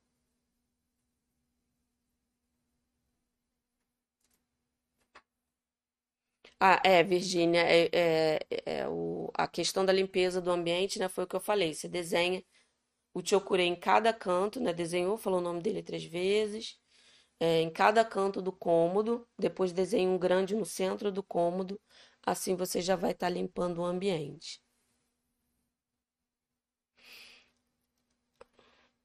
Ah, 6.61 6.81
é, 6.85 7.03
Virgínia, 7.05 7.61
é, 7.63 7.89
é- 7.93 8.39
é 8.67 8.89
o- 8.89 9.31
a 9.35 9.47
questão 9.47 9.85
da 9.85 9.93
limpeza 9.93 10.41
do 10.41 10.51
ambiente, 10.51 10.99
né? 10.99 11.09
Foi 11.09 11.25
o 11.25 11.27
que 11.27 11.37
eu 11.37 11.41
falei. 11.41 11.73
Você 11.75 11.89
desenha 11.89 12.43
o 13.19 13.27
Chokurei 13.27 13.67
em 13.67 13.77
cada 13.77 14.13
canto, 14.13 14.61
né? 14.61 14.73
Desenhou, 14.73 15.17
falou 15.19 15.41
o 15.41 15.43
nome 15.43 15.61
dele 15.63 15.83
três 15.83 16.05
vezes, 16.05 16.79
é, 17.41 17.61
em 17.63 17.71
cada 17.71 18.05
canto 18.05 18.43
do 18.43 18.53
cômodo. 18.53 19.27
Depois 19.39 19.73
desenha 19.73 20.09
um 20.11 20.19
grande 20.19 20.55
no 20.57 20.65
centro 20.67 21.13
do 21.13 21.23
cômodo. 21.23 21.81
Assim 22.25 22.55
você 22.57 22.81
já 22.83 22.97
vai 22.97 23.13
estar 23.13 23.29
limpando 23.31 23.81
o 23.81 23.85
ambiente. 23.87 24.63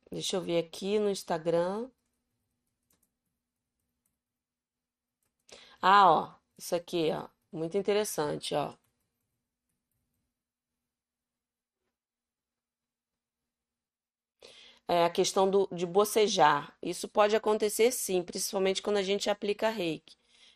Deixa 0.10 0.38
eu 0.38 0.42
ver 0.42 0.60
aqui 0.60 0.98
no 0.98 1.10
Instagram. 1.10 1.90
Ah, 5.82 6.10
ó, 6.12 6.34
isso 6.58 6.76
aqui, 6.76 7.12
ó, 7.12 7.28
muito 7.52 7.78
interessante, 7.78 8.56
ó. 8.56 8.74
É 14.88 15.06
a 15.06 15.10
questão 15.10 15.50
do, 15.50 15.68
de 15.72 15.86
bocejar. 15.86 16.76
Isso 16.82 17.08
pode 17.08 17.36
acontecer 17.36 17.92
sim, 17.92 18.22
principalmente 18.22 18.82
quando 18.82 18.98
a 18.98 19.04
gente 19.04 19.30
aplica 19.30 19.70
reiki, 19.70 20.16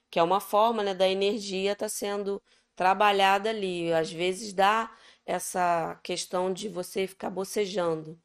que 0.09 0.19
é 0.19 0.23
uma 0.23 0.39
forma, 0.39 0.83
né, 0.83 0.93
da 0.93 1.07
energia 1.07 1.73
estar 1.73 1.89
sendo 1.89 2.41
trabalhada 2.75 3.49
ali. 3.49 3.91
Às 3.93 4.11
vezes 4.11 4.53
dá 4.53 4.91
essa 5.25 5.99
questão 6.03 6.53
de 6.53 6.69
você 6.69 7.07
ficar 7.07 7.29
bocejando. 7.29 8.19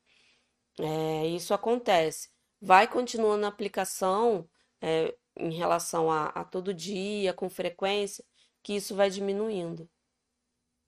É, 0.79 1.27
isso 1.29 1.55
acontece. 1.55 2.31
Vai 2.61 2.87
continuando 2.89 3.45
a 3.47 3.49
aplicação, 3.49 4.49
é, 4.81 5.15
em 5.37 5.53
relação 5.53 6.11
a, 6.11 6.27
a 6.27 6.45
todo 6.45 6.75
dia, 6.75 7.33
com 7.33 7.49
frequência, 7.49 8.25
que 8.63 8.75
isso 8.75 8.95
vai 8.95 9.11
diminuindo, 9.11 9.89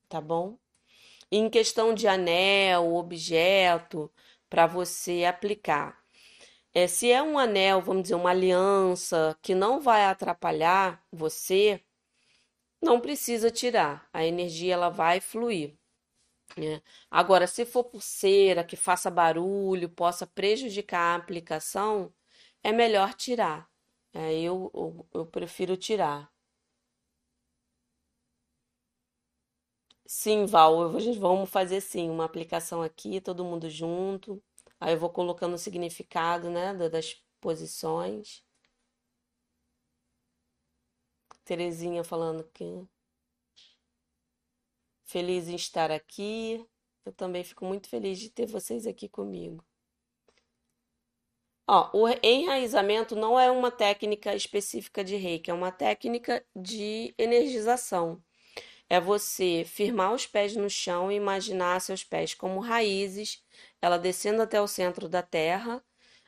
tá 0.09 0.21
bom? 0.21 0.59
Em 1.31 1.51
questão 1.51 1.95
de 1.95 2.07
anel, 2.07 2.95
objeto, 2.95 4.11
para 4.55 4.69
você 4.69 5.25
aplicar. 5.25 6.01
É, 6.75 6.87
se 6.87 7.11
é 7.11 7.23
um 7.23 7.39
anel, 7.39 7.83
vamos 7.83 8.05
dizer, 8.05 8.15
uma 8.17 8.31
aliança 8.31 9.37
que 9.43 9.55
não 9.55 9.81
vai 9.81 10.07
atrapalhar 10.07 11.05
você, 11.13 11.83
não 12.83 13.01
precisa 13.01 13.51
tirar. 13.51 14.09
A 14.13 14.25
energia 14.25 14.75
ela 14.75 14.89
vai 14.91 15.21
fluir. 15.21 15.77
né? 16.59 16.83
Agora, 17.11 17.47
se 17.49 17.67
for 17.67 17.85
pulseira 17.85 18.65
que 18.65 18.77
faça 18.77 19.11
barulho, 19.11 19.91
possa 19.91 20.27
prejudicar 20.27 21.15
a 21.15 21.17
aplicação, 21.17 22.15
é 22.65 22.73
melhor 22.73 23.15
tirar. 23.15 23.71
É, 24.15 24.35
eu, 24.43 24.71
eu, 24.75 25.09
eu 25.15 25.27
prefiro 25.27 25.77
tirar. 25.79 26.33
Sim, 30.07 30.47
Val, 30.47 30.95
a 30.97 31.01
gente 31.01 31.19
vamos 31.19 31.49
fazer 31.51 31.81
sim 31.83 32.09
uma 32.11 32.25
aplicação 32.25 32.83
aqui, 32.83 33.21
todo 33.21 33.45
mundo 33.45 33.69
junto. 33.71 34.43
Aí 34.81 34.93
eu 34.95 34.99
vou 34.99 35.11
colocando 35.11 35.55
o 35.55 35.59
significado, 35.59 36.49
né, 36.51 36.75
da- 36.75 36.89
das 36.89 37.23
posições. 37.41 38.43
Terezinha 41.45 42.05
falando 42.05 42.45
que 42.53 42.87
feliz 45.07 45.49
em 45.49 45.55
estar 45.57 45.91
aqui. 45.91 46.63
Eu 47.07 47.13
também 47.13 47.43
fico 47.45 47.65
muito 47.65 47.89
feliz 47.89 48.19
de 48.19 48.29
ter 48.31 48.45
vocês 48.47 48.87
aqui 48.87 49.09
comigo. 49.09 49.65
Ó, 51.69 51.91
o 51.93 52.09
enraizamento 52.23 53.15
não 53.15 53.39
é 53.39 53.51
uma 53.51 53.71
técnica 53.71 54.35
específica 54.35 55.05
de 55.05 55.17
Reiki, 55.17 55.51
é 55.51 55.55
uma 55.55 55.71
técnica 55.71 56.43
de 56.57 57.15
energização. 57.19 58.24
É 58.89 59.01
você 59.01 59.65
firmar 59.67 60.13
os 60.15 60.27
pés 60.27 60.55
no 60.57 60.69
chão 60.71 61.11
e 61.11 61.17
imaginar 61.17 61.81
seus 61.81 62.05
pés 62.05 62.35
como 62.35 62.61
raízes, 62.61 63.43
ela 63.83 63.99
descendo 63.99 64.43
até 64.43 64.61
o 64.61 64.69
centro 64.69 65.09
da 65.09 65.23
terra. 65.23 65.83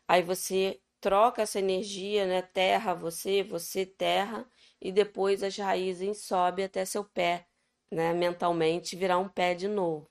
Aí 0.09 0.23
você 0.23 0.81
troca 1.01 1.43
essa 1.43 1.59
energia, 1.59 2.27
né? 2.27 2.43
Terra, 2.43 2.95
você, 2.95 3.43
você, 3.43 3.87
terra, 3.87 4.49
e 4.81 4.93
depois 4.93 5.43
as 5.43 5.57
raízes 5.57 6.23
sobem 6.25 6.65
até 6.65 6.85
seu 6.85 7.05
pé, 7.05 7.47
né? 7.91 8.13
Mentalmente 8.15 8.97
virar 8.97 9.19
um 9.19 9.29
pé 9.29 9.55
de 9.55 9.69
novo. 9.69 10.09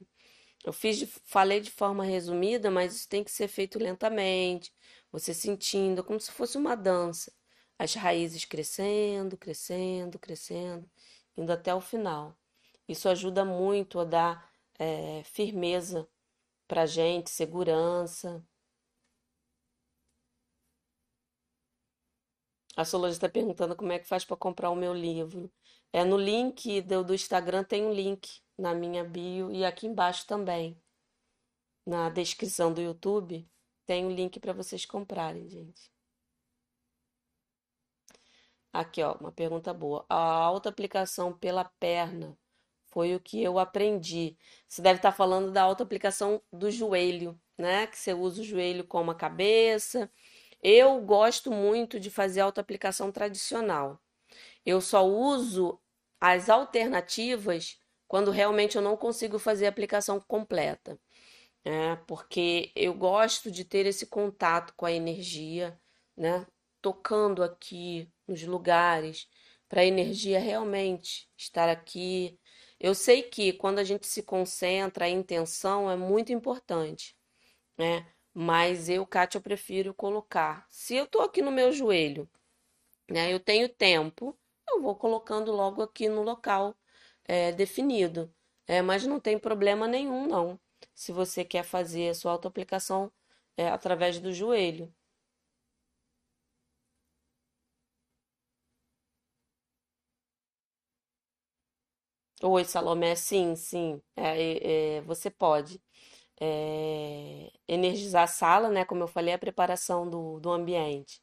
Eu 0.63 0.73
fiz, 0.73 0.97
de- 0.97 1.05
falei 1.07 1.59
de 1.61 1.71
forma 1.71 2.03
resumida, 2.03 2.71
mas 2.71 2.95
isso 2.95 3.09
tem 3.09 3.23
que 3.23 3.31
ser 3.31 3.47
feito 3.47 3.77
lentamente, 3.79 4.73
você 5.11 5.33
sentindo, 5.33 6.03
como 6.03 6.19
se 6.19 6.31
fosse 6.31 6.57
uma 6.57 6.75
dança. 6.75 7.31
As 7.77 7.93
raízes 7.93 8.45
crescendo, 8.45 9.37
crescendo, 9.37 10.17
crescendo, 10.19 10.89
indo 11.37 11.51
até 11.51 11.73
o 11.73 11.81
final. 11.81 12.35
Isso 12.87 13.09
ajuda 13.09 13.43
muito 13.45 13.99
a 13.99 14.05
dar 14.05 14.51
eh, 14.79 15.23
firmeza 15.25 16.07
pra 16.67 16.85
gente, 16.85 17.29
segurança. 17.29 18.45
A 22.75 22.83
Solange 22.83 23.15
está 23.15 23.29
perguntando 23.29 23.75
como 23.75 23.91
é 23.91 23.99
que 23.99 24.07
faz 24.07 24.25
para 24.25 24.35
comprar 24.35 24.69
o 24.69 24.75
meu 24.75 24.93
livro. 24.93 25.51
É 25.93 26.03
no 26.03 26.17
link 26.17 26.81
do, 26.81 27.03
do 27.03 27.13
Instagram, 27.13 27.63
tem 27.63 27.85
um 27.85 27.93
link 27.93 28.41
na 28.57 28.73
minha 28.73 29.03
bio 29.03 29.51
e 29.51 29.63
aqui 29.63 29.87
embaixo 29.87 30.27
também. 30.27 30.77
Na 31.85 32.09
descrição 32.09 32.73
do 32.73 32.81
YouTube 32.81 33.47
tem 33.85 34.05
o 34.05 34.11
link 34.11 34.39
para 34.39 34.53
vocês 34.53 34.85
comprarem, 34.85 35.47
gente. 35.47 35.94
Aqui, 38.75 39.01
ó, 39.03 39.13
uma 39.19 39.31
pergunta 39.31 39.73
boa. 39.73 40.05
A 40.09 40.15
autoaplicação 40.15 41.33
pela 41.33 41.63
perna 41.79 42.37
foi 42.87 43.15
o 43.15 43.19
que 43.19 43.41
eu 43.41 43.59
aprendi. 43.59 44.37
Você 44.67 44.81
deve 44.81 44.99
estar 44.99 45.11
falando 45.11 45.51
da 45.51 45.63
autoaplicação 45.63 46.41
do 46.51 46.69
joelho, 46.71 47.39
né? 47.57 47.87
Que 47.87 47.97
você 47.97 48.13
usa 48.13 48.41
o 48.41 48.45
joelho 48.45 48.85
como 48.85 49.11
a 49.11 49.15
cabeça. 49.15 50.11
Eu 50.61 50.99
gosto 51.01 51.51
muito 51.51 51.99
de 51.99 52.09
fazer 52.11 52.41
autoaplicação 52.41 53.11
tradicional. 53.11 53.99
Eu 54.65 54.81
só 54.81 55.05
uso 55.07 55.79
as 56.19 56.49
alternativas 56.49 57.79
quando 58.07 58.31
realmente 58.31 58.75
eu 58.77 58.81
não 58.81 58.97
consigo 58.97 59.39
fazer 59.39 59.67
a 59.67 59.69
aplicação 59.69 60.19
completa 60.21 60.99
né? 61.65 61.95
Porque 62.07 62.71
eu 62.75 62.93
gosto 62.93 63.51
de 63.51 63.65
ter 63.65 63.85
esse 63.87 64.05
contato 64.07 64.73
com 64.77 64.85
a 64.85 64.91
energia, 64.91 65.79
né? 66.15 66.45
Tocando 66.81 67.43
aqui 67.43 68.09
nos 68.27 68.43
lugares, 68.43 69.27
para 69.67 69.81
a 69.81 69.85
energia 69.85 70.39
realmente 70.39 71.29
estar 71.37 71.69
aqui. 71.69 72.39
Eu 72.79 72.93
sei 72.95 73.23
que 73.23 73.53
quando 73.53 73.79
a 73.79 73.83
gente 73.83 74.07
se 74.07 74.23
concentra, 74.23 75.05
a 75.05 75.09
intenção 75.09 75.89
é 75.89 75.95
muito 75.95 76.31
importante, 76.33 77.15
né? 77.77 78.07
Mas 78.33 78.89
eu, 78.89 79.05
Kátia, 79.07 79.37
eu 79.37 79.41
prefiro 79.41 79.93
colocar. 79.93 80.65
Se 80.69 80.95
eu 80.95 81.07
tô 81.07 81.21
aqui 81.21 81.41
no 81.41 81.51
meu 81.51 81.71
joelho, 81.71 82.29
né? 83.09 83.31
Eu 83.33 83.39
tenho 83.39 83.69
tempo, 83.69 84.37
eu 84.67 84.81
vou 84.81 84.95
colocando 84.95 85.51
logo 85.51 85.81
aqui 85.81 86.09
no 86.09 86.21
local 86.23 86.75
é, 87.25 87.51
definido. 87.51 88.33
É, 88.67 88.81
mas 88.81 89.05
não 89.05 89.19
tem 89.19 89.37
problema 89.39 89.87
nenhum, 89.87 90.27
não. 90.27 90.59
Se 90.93 91.11
você 91.11 91.45
quer 91.45 91.63
fazer 91.63 92.09
a 92.09 92.15
sua 92.15 92.31
autoaplicação 92.31 93.11
é, 93.57 93.67
através 93.69 94.19
do 94.19 94.33
joelho. 94.33 94.93
Oi, 102.47 102.63
Salomé, 102.63 103.15
sim, 103.15 103.55
sim. 103.55 104.01
É, 104.15 104.95
é, 104.95 104.97
é, 104.97 105.01
você 105.01 105.29
pode 105.31 105.81
é, 106.39 107.51
energizar 107.67 108.23
a 108.23 108.27
sala, 108.27 108.69
né? 108.69 108.85
Como 108.85 109.03
eu 109.03 109.07
falei, 109.07 109.33
a 109.33 109.39
preparação 109.39 110.09
do, 110.09 110.39
do 110.39 110.51
ambiente. 110.51 111.21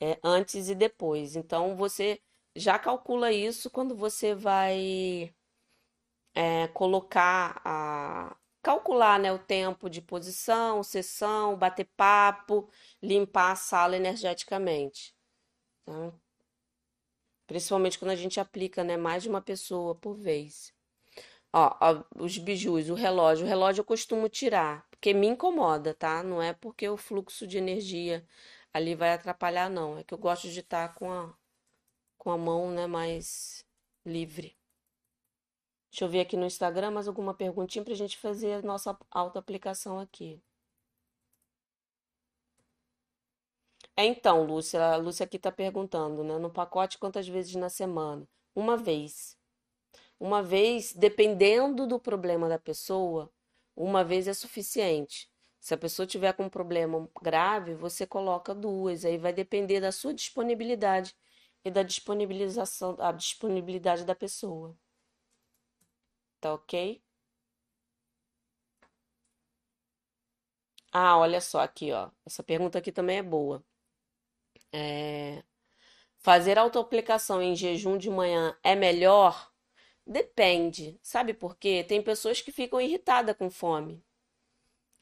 é, 0.00 0.18
antes 0.24 0.68
e 0.70 0.74
depois. 0.76 1.36
Então, 1.36 1.76
você 1.76 2.20
já 2.56 2.78
calcula 2.78 3.32
isso 3.32 3.70
quando 3.70 3.96
você 3.96 4.34
vai 4.34 5.34
é, 6.34 6.68
colocar 6.68 7.60
a 7.64 8.36
calcular, 8.62 9.18
né, 9.20 9.30
o 9.32 9.38
tempo 9.38 9.90
de 9.90 10.00
posição, 10.00 10.82
sessão, 10.82 11.56
bater 11.56 11.86
papo, 11.96 12.68
limpar 13.02 13.52
a 13.52 13.56
sala 13.56 13.96
energeticamente. 13.96 15.14
Tá? 15.86 16.12
Principalmente 17.46 17.98
quando 17.98 18.12
a 18.12 18.16
gente 18.16 18.40
aplica, 18.40 18.82
né, 18.84 18.96
mais 18.96 19.22
de 19.22 19.28
uma 19.28 19.40
pessoa 19.42 19.94
por 19.94 20.14
vez. 20.16 20.72
Ó, 21.52 21.76
ó, 21.80 22.04
os 22.16 22.38
bijus, 22.38 22.88
o 22.90 22.94
relógio. 22.94 23.46
O 23.46 23.48
relógio 23.48 23.80
eu 23.82 23.84
costumo 23.84 24.28
tirar, 24.28 24.86
porque 24.90 25.14
me 25.14 25.26
incomoda, 25.28 25.94
tá? 25.94 26.22
Não 26.22 26.42
é 26.42 26.52
porque 26.52 26.88
o 26.88 26.96
fluxo 26.96 27.46
de 27.46 27.58
energia 27.58 28.26
ali 28.72 28.94
vai 28.94 29.12
atrapalhar, 29.12 29.70
não. 29.70 29.98
É 29.98 30.04
que 30.04 30.12
eu 30.14 30.18
gosto 30.18 30.48
de 30.48 30.60
estar 30.60 30.94
com 30.94 31.12
a, 31.12 31.32
com 32.18 32.30
a 32.30 32.38
mão, 32.38 32.70
né, 32.72 32.86
mais 32.86 33.64
livre. 34.04 34.56
Deixa 35.90 36.04
eu 36.06 36.08
ver 36.08 36.20
aqui 36.20 36.36
no 36.36 36.46
Instagram 36.46 36.90
mais 36.90 37.06
alguma 37.06 37.34
perguntinha 37.34 37.84
para 37.84 37.94
a 37.94 37.96
gente 37.96 38.18
fazer 38.18 38.54
a 38.54 38.62
nossa 38.62 38.98
auto-aplicação 39.10 40.00
aqui. 40.00 40.42
É 43.96 44.04
então, 44.04 44.44
Lúcia, 44.44 44.82
a 44.84 44.96
Lúcia 44.96 45.24
aqui 45.24 45.36
está 45.36 45.52
perguntando, 45.52 46.24
né? 46.24 46.38
No 46.38 46.50
pacote, 46.50 46.98
quantas 46.98 47.28
vezes 47.28 47.54
na 47.54 47.68
semana? 47.68 48.26
Uma 48.54 48.76
vez. 48.76 49.36
Uma 50.20 50.42
vez, 50.42 50.92
dependendo 50.94 51.86
do 51.86 52.00
problema 52.00 52.48
da 52.48 52.58
pessoa, 52.58 53.32
uma 53.76 54.04
vez 54.04 54.28
é 54.28 54.34
suficiente. 54.34 55.30
Se 55.60 55.74
a 55.74 55.78
pessoa 55.78 56.06
tiver 56.06 56.32
com 56.34 56.44
um 56.44 56.48
problema 56.50 57.08
grave, 57.22 57.74
você 57.74 58.06
coloca 58.06 58.54
duas. 58.54 59.04
Aí 59.04 59.18
vai 59.18 59.32
depender 59.32 59.80
da 59.80 59.92
sua 59.92 60.14
disponibilidade 60.14 61.14
e 61.64 61.70
da 61.70 61.82
disponibilização, 61.82 62.96
a 63.00 63.12
disponibilidade 63.12 64.04
da 64.04 64.14
pessoa. 64.14 64.76
Tá 66.40 66.52
ok? 66.54 67.02
Ah, 70.92 71.18
olha 71.18 71.40
só 71.42 71.60
aqui, 71.60 71.92
ó. 71.92 72.10
Essa 72.24 72.42
pergunta 72.42 72.78
aqui 72.78 72.90
também 72.92 73.18
é 73.18 73.22
boa. 73.22 73.62
É... 74.74 75.44
Fazer 76.20 76.58
autoaplicação 76.58 77.42
em 77.42 77.56
jejum 77.56 77.98
de 77.98 78.10
manhã 78.10 78.56
é 78.64 78.74
melhor? 78.76 79.52
Depende. 80.06 80.98
Sabe 81.02 81.34
por 81.34 81.56
quê? 81.58 81.84
Tem 81.84 82.02
pessoas 82.02 82.40
que 82.42 82.52
ficam 82.52 82.80
irritadas 82.80 83.36
com 83.36 83.50
fome. 83.50 84.04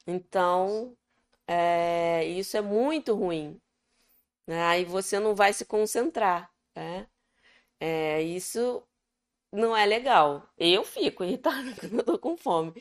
Então, 0.07 0.95
é... 1.47 2.25
isso 2.25 2.57
é 2.57 2.61
muito 2.61 3.15
ruim. 3.15 3.61
né? 4.47 4.63
Aí 4.65 4.85
você 4.85 5.19
não 5.19 5.35
vai 5.35 5.53
se 5.53 5.65
concentrar, 5.65 6.51
né? 6.75 7.07
É, 7.79 8.21
isso 8.23 8.83
não 9.51 9.75
é 9.77 9.85
legal. 9.85 10.49
Eu 10.57 10.83
fico 10.85 11.23
irritada 11.23 11.75
quando 11.79 11.99
eu 11.99 12.03
tô 12.05 12.19
com 12.19 12.37
fome. 12.37 12.73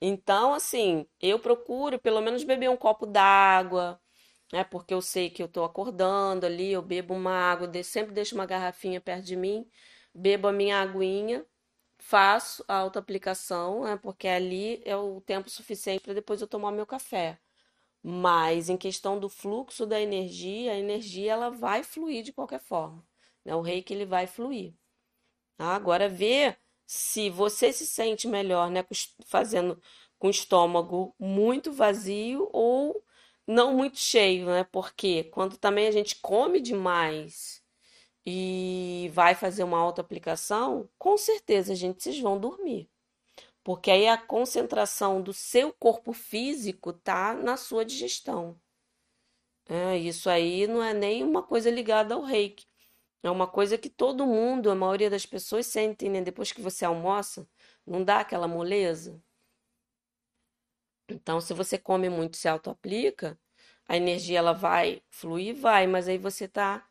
Então, 0.00 0.54
assim, 0.54 1.06
eu 1.20 1.38
procuro 1.40 1.98
pelo 2.00 2.20
menos 2.22 2.44
beber 2.44 2.70
um 2.70 2.76
copo 2.78 3.06
d'água, 3.06 4.00
né? 4.52 4.64
Porque 4.64 4.94
eu 4.94 5.02
sei 5.02 5.30
que 5.30 5.42
eu 5.42 5.48
tô 5.48 5.64
acordando 5.64 6.46
ali, 6.46 6.72
eu 6.72 6.82
bebo 6.82 7.14
uma 7.14 7.32
água, 7.32 7.70
sempre 7.82 8.12
deixo 8.14 8.34
uma 8.34 8.46
garrafinha 8.46 9.00
perto 9.00 9.24
de 9.26 9.36
mim, 9.36 9.68
bebo 10.14 10.48
a 10.48 10.52
minha 10.52 10.80
aguinha, 10.80 11.44
faço 11.98 12.64
a 12.68 12.76
autoaplicação, 12.76 13.84
né? 13.84 13.96
Porque 13.98 14.28
ali 14.28 14.82
é 14.84 14.96
o 14.96 15.20
tempo 15.20 15.50
suficiente 15.50 16.02
para 16.02 16.14
depois 16.14 16.40
eu 16.40 16.48
tomar 16.48 16.72
meu 16.72 16.86
café. 16.86 17.38
Mas 18.02 18.68
em 18.70 18.76
questão 18.78 19.18
do 19.20 19.28
fluxo 19.28 19.86
da 19.86 20.00
energia, 20.00 20.72
a 20.72 20.78
energia 20.78 21.32
ela 21.32 21.50
vai 21.50 21.82
fluir 21.84 22.22
de 22.24 22.32
qualquer 22.32 22.60
forma, 22.60 23.04
né? 23.44 23.54
O 23.54 23.60
reiki 23.62 23.92
ele 23.94 24.06
vai 24.06 24.26
fluir. 24.26 24.74
Ah, 25.58 25.74
Agora 25.76 26.08
vê 26.08 26.56
se 26.86 27.30
você 27.30 27.72
se 27.72 27.86
sente 27.86 28.26
melhor, 28.26 28.70
né, 28.70 28.84
fazendo 29.26 29.80
com 30.18 30.26
o 30.28 30.30
estômago 30.30 31.14
muito 31.18 31.72
vazio 31.72 32.48
ou 32.52 33.04
não 33.46 33.74
muito 33.74 33.98
cheio, 33.98 34.46
né? 34.46 34.64
Porque 34.64 35.24
quando 35.24 35.56
também 35.56 35.86
a 35.86 35.90
gente 35.90 36.16
come 36.16 36.60
demais 36.60 37.62
e 38.26 39.10
vai 39.14 39.34
fazer 39.34 39.64
uma 39.64 39.78
autoaplicação, 39.78 40.88
com 40.98 41.16
certeza, 41.16 41.74
gente, 41.74 42.02
vocês 42.02 42.20
vão 42.20 42.38
dormir. 42.38 42.88
Porque 43.64 43.90
aí 43.90 44.08
a 44.08 44.18
concentração 44.18 45.22
do 45.22 45.32
seu 45.32 45.72
corpo 45.72 46.12
físico 46.12 46.92
tá 46.92 47.34
na 47.34 47.56
sua 47.56 47.84
digestão. 47.84 48.58
É, 49.68 49.96
isso 49.96 50.28
aí 50.28 50.66
não 50.66 50.82
é 50.82 50.92
nem 50.92 51.22
uma 51.22 51.42
coisa 51.42 51.70
ligada 51.70 52.14
ao 52.14 52.22
reiki. 52.22 52.66
É 53.22 53.30
uma 53.30 53.46
coisa 53.46 53.78
que 53.78 53.88
todo 53.90 54.26
mundo, 54.26 54.70
a 54.70 54.74
maioria 54.74 55.10
das 55.10 55.26
pessoas 55.26 55.66
sentem, 55.66 56.10
né? 56.10 56.22
Depois 56.22 56.52
que 56.52 56.60
você 56.62 56.84
almoça, 56.84 57.46
não 57.86 58.02
dá 58.02 58.20
aquela 58.20 58.48
moleza. 58.48 59.22
Então, 61.14 61.40
se 61.40 61.52
você 61.54 61.78
come 61.78 62.08
muito, 62.08 62.36
se 62.36 62.48
auto-aplica, 62.48 63.38
a 63.86 63.96
energia 63.96 64.38
ela 64.38 64.52
vai 64.52 65.02
fluir, 65.10 65.54
vai, 65.56 65.86
mas 65.86 66.08
aí 66.08 66.18
você 66.18 66.46
tá, 66.48 66.88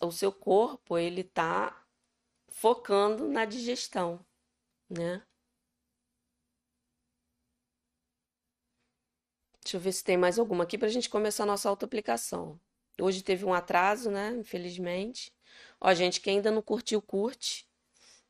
o 0.00 0.10
seu 0.10 0.32
corpo, 0.32 0.98
ele 0.98 1.22
tá 1.24 1.84
focando 2.48 3.28
na 3.28 3.44
digestão, 3.44 4.24
né? 4.90 5.22
Deixa 9.62 9.76
eu 9.76 9.80
ver 9.80 9.92
se 9.92 10.04
tem 10.04 10.16
mais 10.16 10.38
alguma 10.38 10.64
aqui 10.64 10.78
pra 10.78 10.88
gente 10.88 11.10
começar 11.10 11.42
a 11.42 11.46
nossa 11.46 11.68
auto-aplicação. 11.68 12.60
Hoje 13.00 13.22
teve 13.22 13.44
um 13.44 13.52
atraso, 13.52 14.10
né? 14.10 14.30
Infelizmente. 14.38 15.32
Ó, 15.80 15.92
gente, 15.92 16.20
quem 16.20 16.36
ainda 16.36 16.50
não 16.50 16.62
curtiu, 16.62 17.02
curte. 17.02 17.68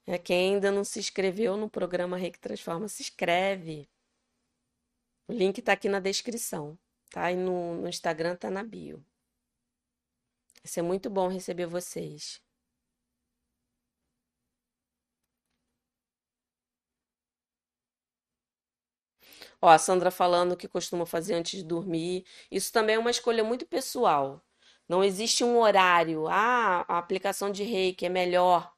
É, 0.07 0.19
quem 0.19 0.55
ainda 0.55 0.71
não 0.71 0.85
se 0.85 0.99
inscreveu 0.99 1.57
no 1.57 1.69
programa 1.69 2.17
Reiki 2.17 2.39
Transforma, 2.39 2.89
se 2.89 3.03
inscreve. 3.03 3.89
O 5.29 5.33
link 5.33 5.63
tá 5.63 5.73
aqui 5.73 5.89
na 5.89 6.01
descrição, 6.01 6.77
tá? 7.11 7.31
E 7.31 7.37
no, 7.37 7.77
no 7.77 7.89
Instagram 7.89 8.35
tá 8.37 8.51
na 8.51 8.65
bio. 8.65 9.05
Vai 10.63 10.71
ser 10.71 10.83
muito 10.83 11.09
bom 11.09 11.29
receber 11.29 11.65
vocês. 11.67 12.43
Ó, 19.61 19.69
a 19.69 19.79
Sandra 19.79 20.11
falando 20.11 20.57
que 20.57 20.69
costuma 20.69 21.05
fazer 21.07 21.35
antes 21.35 21.59
de 21.59 21.65
dormir. 21.65 22.25
Isso 22.51 22.73
também 22.73 22.97
é 22.97 22.99
uma 22.99 23.11
escolha 23.11 23.45
muito 23.45 23.67
pessoal. 23.67 24.43
Não 24.89 25.03
existe 25.05 25.45
um 25.45 25.59
horário. 25.59 26.27
Ah, 26.29 26.85
a 26.89 26.99
aplicação 26.99 27.51
de 27.51 27.63
reiki 27.65 28.07
é 28.07 28.09
melhor 28.09 28.73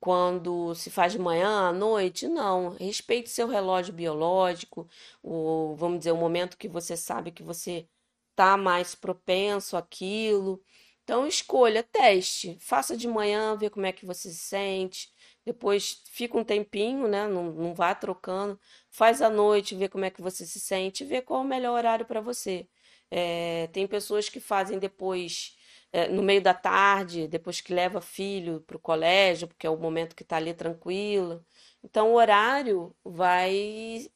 quando 0.00 0.74
se 0.74 0.90
faz 0.90 1.12
de 1.12 1.18
manhã, 1.18 1.68
à 1.68 1.72
noite. 1.72 2.28
Não. 2.28 2.70
Respeite 2.70 3.30
seu 3.30 3.46
relógio 3.48 3.92
biológico, 3.92 4.88
o, 5.22 5.74
vamos 5.76 5.98
dizer, 6.00 6.12
o 6.12 6.16
momento 6.16 6.56
que 6.56 6.68
você 6.68 6.96
sabe 6.96 7.32
que 7.32 7.42
você 7.42 7.88
tá 8.34 8.56
mais 8.56 8.94
propenso 8.94 9.76
àquilo. 9.76 10.62
Então, 11.02 11.26
escolha, 11.26 11.82
teste. 11.82 12.58
Faça 12.60 12.96
de 12.96 13.08
manhã, 13.08 13.56
vê 13.56 13.70
como 13.70 13.86
é 13.86 13.92
que 13.92 14.06
você 14.06 14.30
se 14.30 14.38
sente. 14.38 15.10
Depois 15.44 16.02
fica 16.10 16.36
um 16.38 16.44
tempinho, 16.44 17.08
né? 17.08 17.26
Não, 17.26 17.52
não 17.52 17.74
vá 17.74 17.94
trocando. 17.94 18.60
Faz 18.90 19.22
à 19.22 19.30
noite, 19.30 19.74
vê 19.74 19.88
como 19.88 20.04
é 20.04 20.10
que 20.10 20.20
você 20.22 20.44
se 20.46 20.60
sente, 20.60 21.04
vê 21.04 21.22
qual 21.22 21.40
é 21.40 21.44
o 21.44 21.48
melhor 21.48 21.74
horário 21.78 22.06
para 22.06 22.20
você. 22.20 22.68
É, 23.10 23.68
tem 23.68 23.86
pessoas 23.86 24.28
que 24.28 24.40
fazem 24.40 24.78
depois, 24.78 25.56
é, 25.92 26.08
no 26.08 26.22
meio 26.22 26.42
da 26.42 26.54
tarde, 26.54 27.28
depois 27.28 27.60
que 27.60 27.72
leva 27.74 28.00
filho 28.00 28.60
para 28.62 28.76
o 28.76 28.80
colégio, 28.80 29.48
porque 29.48 29.66
é 29.66 29.70
o 29.70 29.76
momento 29.78 30.14
que 30.16 30.22
está 30.22 30.36
ali 30.36 30.54
tranquilo. 30.54 31.44
Então, 31.82 32.12
o 32.12 32.16
horário 32.16 32.94
vai 33.04 34.10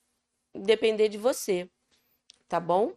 depender 0.54 1.08
de 1.08 1.18
você, 1.18 1.70
tá 2.48 2.60
bom? 2.60 2.96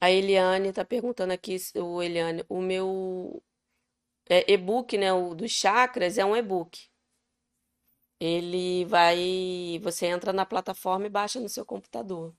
A 0.00 0.10
Eliane 0.10 0.68
está 0.68 0.84
perguntando 0.84 1.32
aqui, 1.32 1.56
o 1.74 2.02
Eliane, 2.02 2.44
o 2.48 2.60
meu 2.62 3.42
é, 4.28 4.50
e-book, 4.52 4.96
né, 4.98 5.12
o 5.12 5.34
dos 5.34 5.50
chakras 5.52 6.18
é 6.18 6.24
um 6.24 6.36
e-book. 6.36 6.88
Ele 8.20 8.84
vai, 8.86 9.78
você 9.82 10.06
entra 10.06 10.32
na 10.32 10.44
plataforma 10.46 11.06
e 11.06 11.10
baixa 11.10 11.40
no 11.40 11.48
seu 11.48 11.64
computador, 11.64 12.34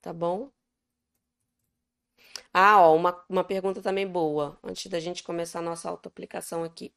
tá 0.00 0.12
bom? 0.12 0.50
Ah, 2.52 2.80
ó, 2.82 2.94
uma, 2.94 3.24
uma 3.28 3.44
pergunta 3.44 3.80
também 3.82 4.06
boa, 4.06 4.58
antes 4.62 4.86
da 4.90 5.00
gente 5.00 5.22
começar 5.22 5.60
a 5.60 5.62
nossa 5.62 5.88
autoaplicação 5.88 6.62
aqui. 6.64 6.92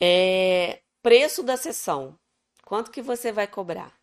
É, 0.00 0.80
preço 1.02 1.42
da 1.42 1.56
sessão. 1.56 2.18
Quanto 2.64 2.90
que 2.90 3.02
você 3.02 3.32
vai 3.32 3.46
cobrar? 3.46 3.94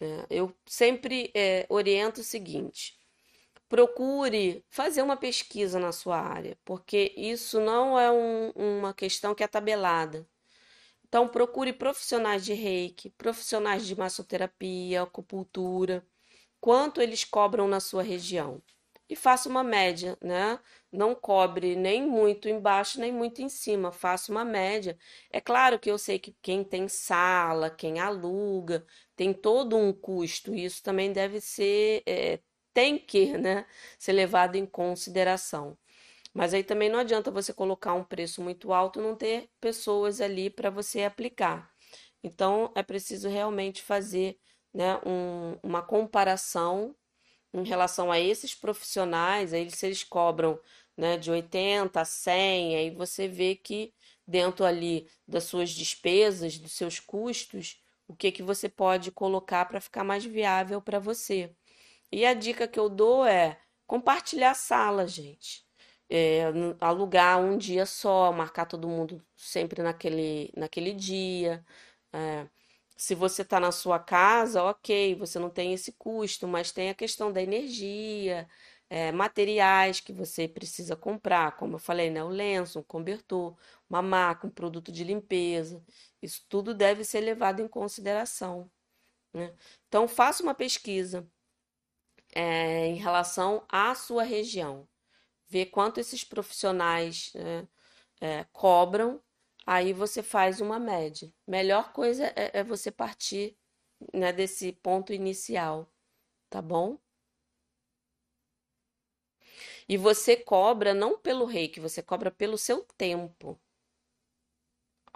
É, 0.00 0.26
eu 0.30 0.54
sempre 0.66 1.30
é, 1.34 1.66
oriento 1.68 2.20
o 2.20 2.24
seguinte: 2.24 2.98
procure 3.68 4.64
fazer 4.70 5.02
uma 5.02 5.16
pesquisa 5.16 5.78
na 5.80 5.92
sua 5.92 6.18
área, 6.18 6.58
porque 6.64 7.14
isso 7.16 7.60
não 7.60 7.98
é 7.98 8.10
um- 8.12 8.50
uma 8.80 8.94
questão 8.94 9.34
que 9.34 9.44
é 9.44 9.48
tabelada. 9.48 10.26
Então, 11.08 11.28
procure 11.28 11.72
profissionais 11.72 12.44
de 12.44 12.54
reiki, 12.54 13.10
profissionais 13.10 13.86
de 13.86 13.96
massoterapia, 13.96 15.02
acupuntura, 15.02 16.06
quanto 16.60 17.00
eles 17.02 17.24
cobram 17.24 17.68
na 17.68 17.80
sua 17.80 18.02
região. 18.02 18.62
E 19.08 19.14
faça 19.16 19.48
uma 19.48 19.62
média, 19.62 20.16
né? 20.22 20.58
Não 20.92 21.14
cobre 21.14 21.76
nem 21.76 22.06
muito 22.06 22.48
embaixo, 22.48 23.00
nem 23.00 23.12
muito 23.12 23.42
em 23.42 23.48
cima, 23.48 23.92
faça 23.92 24.32
uma 24.32 24.44
média. 24.44 24.96
É 25.30 25.40
claro 25.40 25.78
que 25.78 25.90
eu 25.90 25.98
sei 25.98 26.18
que 26.18 26.34
quem 26.42 26.64
tem 26.64 26.88
sala, 26.88 27.70
quem 27.70 28.00
aluga, 28.00 28.86
tem 29.16 29.32
todo 29.34 29.76
um 29.76 29.92
custo, 29.92 30.54
isso 30.54 30.82
também 30.82 31.12
deve 31.12 31.40
ser, 31.40 32.02
é, 32.06 32.40
tem 32.72 32.98
que, 32.98 33.36
né, 33.38 33.66
ser 33.98 34.12
levado 34.12 34.56
em 34.56 34.66
consideração. 34.66 35.76
Mas 36.32 36.52
aí 36.54 36.64
também 36.64 36.88
não 36.90 36.98
adianta 36.98 37.30
você 37.30 37.52
colocar 37.52 37.94
um 37.94 38.04
preço 38.04 38.42
muito 38.42 38.72
alto 38.72 38.98
e 39.00 39.02
não 39.02 39.14
ter 39.16 39.48
pessoas 39.60 40.20
ali 40.20 40.50
para 40.50 40.70
você 40.70 41.04
aplicar. 41.04 41.70
Então 42.22 42.72
é 42.74 42.82
preciso 42.82 43.28
realmente 43.28 43.82
fazer 43.82 44.38
né, 44.72 44.96
um, 45.06 45.56
uma 45.62 45.82
comparação 45.82 46.94
em 47.54 47.64
relação 47.64 48.10
a 48.10 48.18
esses 48.20 48.54
profissionais, 48.54 49.52
aí 49.52 49.70
se 49.70 49.86
eles 49.86 50.04
cobram 50.04 50.58
né, 50.96 51.16
de 51.16 51.30
80 51.30 52.00
a 52.00 52.04
100, 52.04 52.76
aí 52.76 52.90
você 52.90 53.28
vê 53.28 53.54
que 53.56 53.94
dentro 54.26 54.64
ali 54.64 55.08
das 55.26 55.44
suas 55.44 55.70
despesas, 55.70 56.58
dos 56.58 56.72
seus 56.72 57.00
custos, 57.00 57.80
o 58.08 58.14
que 58.16 58.32
que 58.32 58.42
você 58.42 58.68
pode 58.68 59.10
colocar 59.10 59.64
para 59.66 59.80
ficar 59.80 60.04
mais 60.04 60.24
viável 60.24 60.80
para 60.82 60.98
você. 60.98 61.54
E 62.12 62.24
a 62.26 62.34
dica 62.34 62.68
que 62.68 62.78
eu 62.78 62.88
dou 62.88 63.26
é 63.26 63.58
compartilhar 63.86 64.52
a 64.52 64.54
sala, 64.54 65.06
gente. 65.06 65.64
É, 66.08 66.44
alugar 66.80 67.40
um 67.40 67.56
dia 67.58 67.86
só, 67.86 68.30
marcar 68.32 68.66
todo 68.66 68.88
mundo 68.88 69.24
sempre 69.36 69.82
naquele, 69.82 70.52
naquele 70.56 70.92
dia. 70.92 71.64
É, 72.12 72.46
se 72.96 73.14
você 73.14 73.42
está 73.42 73.58
na 73.60 73.72
sua 73.72 73.98
casa, 73.98 74.62
ok, 74.62 75.14
você 75.16 75.38
não 75.38 75.50
tem 75.50 75.72
esse 75.72 75.92
custo, 75.92 76.46
mas 76.46 76.72
tem 76.72 76.90
a 76.90 76.94
questão 76.94 77.32
da 77.32 77.42
energia, 77.42 78.48
é, 78.88 79.10
materiais 79.12 80.00
que 80.00 80.12
você 80.12 80.46
precisa 80.46 80.96
comprar, 80.96 81.56
como 81.56 81.76
eu 81.76 81.78
falei, 81.80 82.10
né? 82.10 82.22
O 82.22 82.28
lenço, 82.28 82.78
um 82.78 82.82
cobertor, 82.82 83.56
uma 83.88 84.02
maca, 84.02 84.46
um 84.46 84.50
produto 84.50 84.92
de 84.92 85.04
limpeza. 85.04 85.82
Isso 86.22 86.44
tudo 86.48 86.74
deve 86.74 87.04
ser 87.04 87.20
levado 87.20 87.60
em 87.60 87.68
consideração. 87.68 88.70
Né? 89.32 89.54
Então, 89.88 90.06
faça 90.08 90.42
uma 90.42 90.54
pesquisa 90.54 91.26
é, 92.34 92.86
em 92.86 92.96
relação 92.96 93.64
à 93.68 93.94
sua 93.94 94.22
região. 94.22 94.88
Vê 95.48 95.66
quanto 95.66 96.00
esses 96.00 96.24
profissionais 96.24 97.32
né, 97.34 97.68
é, 98.20 98.44
cobram 98.52 99.20
Aí 99.66 99.92
você 99.92 100.22
faz 100.22 100.60
uma 100.60 100.78
média. 100.78 101.32
Melhor 101.46 101.92
coisa 101.92 102.26
é, 102.36 102.60
é 102.60 102.64
você 102.64 102.90
partir, 102.90 103.56
né, 104.12 104.32
desse 104.32 104.72
ponto 104.72 105.12
inicial, 105.12 105.90
tá 106.50 106.60
bom? 106.62 106.98
E 109.88 109.96
você 109.96 110.36
cobra 110.36 110.92
não 110.94 111.18
pelo 111.18 111.44
reiki, 111.46 111.80
você 111.80 112.02
cobra 112.02 112.30
pelo 112.30 112.58
seu 112.58 112.84
tempo. 112.96 113.58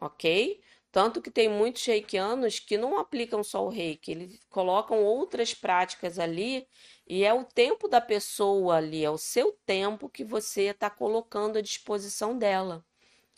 Ok? 0.00 0.60
Tanto 0.90 1.20
que 1.20 1.30
tem 1.30 1.48
muitos 1.48 1.84
reikianos 1.84 2.58
que 2.60 2.78
não 2.78 2.98
aplicam 2.98 3.42
só 3.44 3.64
o 3.64 3.68
reiki, 3.68 4.10
eles 4.12 4.40
colocam 4.48 5.04
outras 5.04 5.52
práticas 5.54 6.18
ali 6.18 6.66
e 7.06 7.24
é 7.24 7.34
o 7.34 7.44
tempo 7.44 7.88
da 7.88 8.00
pessoa 8.00 8.76
ali, 8.76 9.04
é 9.04 9.10
o 9.10 9.18
seu 9.18 9.52
tempo 9.66 10.08
que 10.08 10.24
você 10.24 10.62
está 10.68 10.88
colocando 10.88 11.58
à 11.58 11.60
disposição 11.60 12.38
dela 12.38 12.84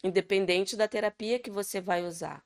independente 0.02 0.76
da 0.76 0.88
terapia 0.88 1.38
que 1.38 1.50
você 1.50 1.80
vai 1.80 2.04
usar. 2.04 2.44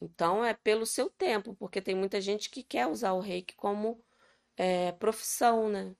Então, 0.00 0.44
é 0.44 0.52
pelo 0.52 0.84
seu 0.84 1.08
tempo, 1.08 1.54
porque 1.54 1.80
tem 1.80 1.94
muita 1.94 2.20
gente 2.20 2.50
que 2.50 2.62
quer 2.62 2.88
usar 2.88 3.12
o 3.12 3.20
reiki 3.20 3.54
como 3.54 4.02
é, 4.56 4.92
profissão, 4.92 5.68
né? 5.68 5.94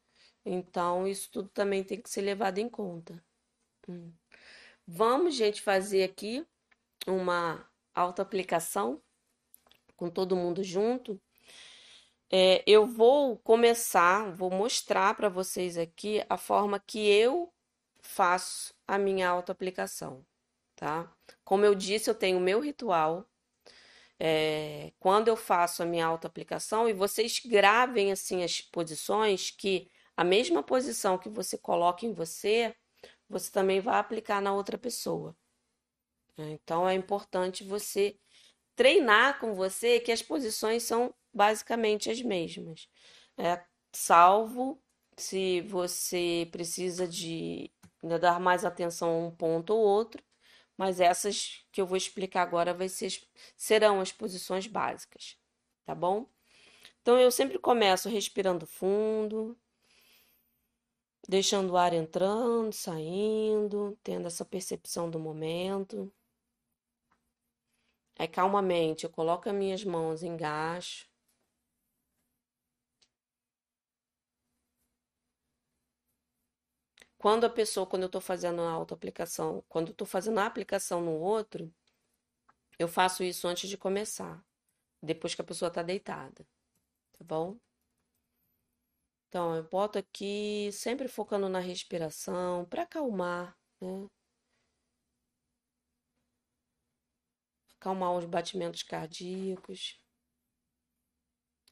Então, 0.45 1.07
isso 1.07 1.31
tudo 1.31 1.49
também 1.51 1.85
tem 1.85 2.01
que 2.01 2.11
ser 2.11 2.23
levado 2.23 2.59
em 2.59 2.69
conta. 2.69 3.23
Hum. 3.89 4.13
Vamos, 4.87 5.37
gente, 5.37 5.63
fazer 5.63 6.03
aqui 6.03 6.45
uma 7.07 7.65
autoaplicação 7.95 9.01
com 9.97 10.11
todo 10.11 10.37
mundo 10.37 10.65
junto. 10.65 11.21
É, 12.29 12.65
eu 12.67 12.87
vou 12.87 13.37
começar, 13.39 14.33
vou 14.33 14.51
mostrar 14.51 15.15
para 15.15 15.29
vocês 15.29 15.79
aqui 15.79 16.25
a 16.29 16.37
forma 16.37 16.81
que 16.81 16.99
eu 16.99 17.53
faço 18.01 18.75
a 18.87 18.99
minha 18.99 19.29
autoaplicação 19.29 20.25
tá? 20.83 21.09
Como 21.45 21.65
eu 21.65 21.77
disse, 21.77 22.11
eu 22.11 22.15
tenho 22.15 22.39
o 22.39 22.41
meu 22.41 22.59
ritual. 22.59 23.25
É, 24.19 24.93
quando 24.99 25.29
eu 25.29 25.37
faço 25.37 25.81
a 25.81 25.87
minha 25.87 26.05
auto-aplicação, 26.05 26.89
e 26.89 26.93
vocês 26.93 27.39
gravem 27.39 28.11
assim 28.11 28.43
as 28.43 28.61
posições, 28.61 29.53
que 29.53 29.89
a 30.17 30.25
mesma 30.25 30.61
posição 30.61 31.17
que 31.17 31.29
você 31.29 31.57
coloca 31.57 32.05
em 32.05 32.13
você, 32.13 32.75
você 33.29 33.49
também 33.49 33.81
vai 33.81 33.97
aplicar 34.01 34.43
na 34.43 34.53
outra 34.53 34.77
pessoa. 34.77 35.37
Então 36.37 36.89
é 36.89 36.95
importante 36.95 37.63
você 37.63 38.19
treinar 38.75 39.39
com 39.39 39.55
você 39.55 40.01
que 40.01 40.11
as 40.11 40.21
posições 40.21 40.83
são 40.83 41.15
basicamente 41.33 42.11
as 42.11 42.21
mesmas. 42.21 42.89
É, 43.39 43.63
salvo 43.93 44.83
se 45.17 45.61
você 45.61 46.49
precisa 46.51 47.07
de 47.07 47.71
né, 48.03 48.19
dar 48.19 48.41
mais 48.41 48.65
atenção 48.65 49.11
a 49.11 49.27
um 49.29 49.31
ponto 49.31 49.73
ou 49.75 49.81
outro, 49.81 50.23
mas 50.77 51.01
essas 51.01 51.65
que 51.71 51.81
eu 51.81 51.87
vou 51.87 51.97
explicar 51.97 52.43
agora 52.43 52.75
vai 52.75 52.89
ser, 52.89 53.23
serão 53.57 54.01
as 54.01 54.13
posições 54.13 54.67
básicas, 54.67 55.39
tá 55.85 55.95
bom? 55.95 56.27
Então 57.03 57.19
eu 57.19 57.31
sempre 57.31 57.59
começo 57.59 58.09
respirando 58.09 58.67
fundo, 58.67 59.57
deixando 61.29 61.73
o 61.73 61.77
ar 61.77 61.93
entrando, 61.93 62.73
saindo, 62.73 63.99
tendo 64.03 64.27
essa 64.27 64.45
percepção 64.45 65.11
do 65.11 65.19
momento. 65.19 66.13
Aí 68.19 68.29
calmamente 68.29 69.05
eu 69.05 69.11
coloco 69.11 69.49
as 69.49 69.55
minhas 69.55 69.85
mãos 69.85 70.23
engaixo 70.23 71.12
Quando 77.23 77.45
a 77.45 77.49
pessoa, 77.49 77.87
quando 77.87 78.03
eu 78.03 78.07
estou 78.07 78.21
fazendo 78.21 78.63
a 78.63 78.71
autoaplicação, 78.73 79.65
quando 79.69 79.87
eu 79.87 79.93
estou 79.93 80.05
fazendo 80.05 80.41
a 80.41 80.47
aplicação 80.47 81.01
no 81.01 81.13
outro, 81.13 81.73
eu 82.77 82.89
faço 82.89 83.23
isso 83.23 83.47
antes 83.47 83.71
de 83.71 83.79
começar, 83.79 84.45
depois 85.01 85.33
que 85.33 85.41
a 85.41 85.45
pessoa 85.45 85.69
está 85.69 85.85
deitada, 85.85 86.45
tá 87.13 87.25
bom? 87.25 87.57
Então, 89.29 89.55
eu 89.55 89.63
boto 89.63 90.01
aqui, 90.01 90.69
sempre 90.73 91.07
focando 91.07 91.49
na 91.49 91.61
respiração, 91.61 92.65
para 92.65 92.83
acalmar, 92.83 93.57
né? 93.81 94.09
Acalmar 97.77 98.17
os 98.17 98.25
batimentos 98.25 98.83
cardíacos. 98.83 99.97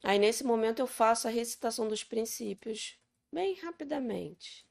Aí, 0.01 0.17
nesse 0.17 0.45
momento, 0.45 0.79
eu 0.79 0.87
faço 0.87 1.27
a 1.27 1.31
recitação 1.31 1.89
dos 1.89 2.05
princípios, 2.05 2.97
bem 3.33 3.55
rapidamente. 3.55 4.70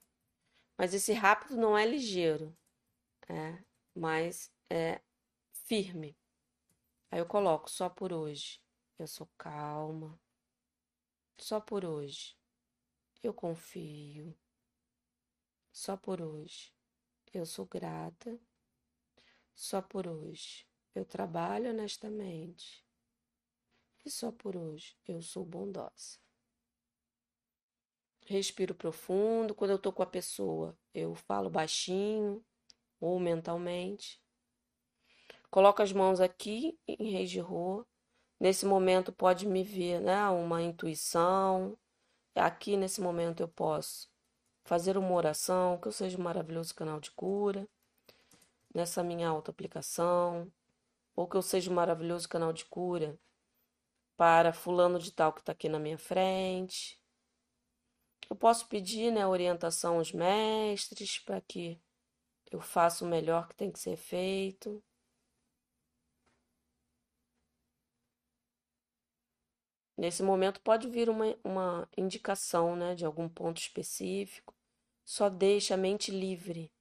Mas 0.80 0.94
esse 0.94 1.12
rápido 1.12 1.58
não 1.58 1.76
é 1.76 1.84
ligeiro, 1.84 2.56
é, 3.28 3.62
mas 3.94 4.50
é 4.70 5.02
firme. 5.52 6.16
Aí 7.10 7.18
eu 7.18 7.26
coloco 7.26 7.68
só 7.68 7.90
por 7.90 8.14
hoje. 8.14 8.62
Eu 8.98 9.06
sou 9.06 9.28
calma. 9.36 10.18
Só 11.36 11.60
por 11.60 11.84
hoje. 11.84 12.34
Eu 13.22 13.34
confio. 13.34 14.34
Só 15.70 15.98
por 15.98 16.22
hoje. 16.22 16.72
Eu 17.30 17.44
sou 17.44 17.66
grata. 17.66 18.40
Só 19.54 19.82
por 19.82 20.06
hoje. 20.06 20.66
Eu 20.94 21.04
trabalho 21.04 21.68
honestamente. 21.68 22.82
E 24.02 24.10
só 24.10 24.32
por 24.32 24.56
hoje 24.56 24.96
eu 25.06 25.20
sou 25.20 25.44
bondosa. 25.44 26.18
Respiro 28.30 28.76
profundo. 28.76 29.56
Quando 29.56 29.72
eu 29.72 29.78
tô 29.78 29.92
com 29.92 30.04
a 30.04 30.06
pessoa, 30.06 30.78
eu 30.94 31.16
falo 31.16 31.50
baixinho 31.50 32.40
ou 33.00 33.18
mentalmente. 33.18 34.22
Coloco 35.50 35.82
as 35.82 35.92
mãos 35.92 36.20
aqui 36.20 36.78
em 36.86 37.10
Reis 37.10 37.28
de 37.28 37.40
Rô. 37.40 37.84
Nesse 38.38 38.64
momento 38.64 39.12
pode 39.12 39.48
me 39.48 39.64
vir, 39.64 40.00
né, 40.00 40.28
uma 40.28 40.62
intuição. 40.62 41.76
Aqui 42.36 42.76
nesse 42.76 43.00
momento 43.00 43.40
eu 43.40 43.48
posso 43.48 44.08
fazer 44.62 44.96
uma 44.96 45.12
oração, 45.12 45.76
que 45.80 45.88
eu 45.88 45.92
seja 45.92 46.16
um 46.16 46.22
maravilhoso 46.22 46.72
canal 46.72 47.00
de 47.00 47.10
cura. 47.10 47.68
Nessa 48.72 49.02
minha 49.02 49.28
auto-aplicação, 49.28 50.52
ou 51.16 51.26
que 51.26 51.36
eu 51.36 51.42
seja 51.42 51.68
um 51.68 51.74
maravilhoso 51.74 52.28
canal 52.28 52.52
de 52.52 52.64
cura 52.64 53.18
para 54.16 54.52
fulano 54.52 55.00
de 55.00 55.10
tal 55.10 55.32
que 55.32 55.40
está 55.40 55.50
aqui 55.50 55.68
na 55.68 55.80
minha 55.80 55.98
frente. 55.98 56.99
Eu 58.30 58.36
posso 58.36 58.68
pedir 58.68 59.10
né, 59.10 59.26
orientação 59.26 59.96
aos 59.96 60.12
mestres 60.12 61.18
para 61.18 61.40
que 61.40 61.80
eu 62.50 62.60
faça 62.60 63.04
o 63.04 63.08
melhor 63.08 63.48
que 63.48 63.56
tem 63.56 63.72
que 63.72 63.78
ser 63.78 63.96
feito. 63.96 64.80
Nesse 69.96 70.22
momento 70.22 70.60
pode 70.60 70.88
vir 70.88 71.10
uma, 71.10 71.36
uma 71.42 71.88
indicação 71.96 72.76
né, 72.76 72.94
de 72.94 73.04
algum 73.04 73.28
ponto 73.28 73.60
específico, 73.60 74.54
só 75.04 75.28
deixa 75.28 75.74
a 75.74 75.76
mente 75.76 76.12
livre 76.12 76.72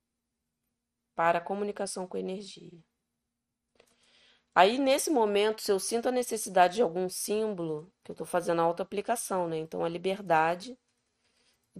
para 1.15 1.39
a 1.39 1.41
comunicação 1.41 2.07
com 2.07 2.15
a 2.15 2.19
energia. 2.19 2.79
Aí, 4.53 4.77
nesse 4.77 5.09
momento, 5.09 5.61
se 5.61 5.71
eu 5.71 5.79
sinto 5.79 6.07
a 6.07 6.11
necessidade 6.11 6.75
de 6.75 6.81
algum 6.81 7.09
símbolo, 7.09 7.91
que 8.03 8.11
eu 8.11 8.13
estou 8.13 8.25
fazendo 8.25 8.61
a 8.61 8.63
auto-aplicação, 8.65 9.47
né? 9.47 9.57
Então, 9.57 9.83
a 9.83 9.89
liberdade 9.89 10.77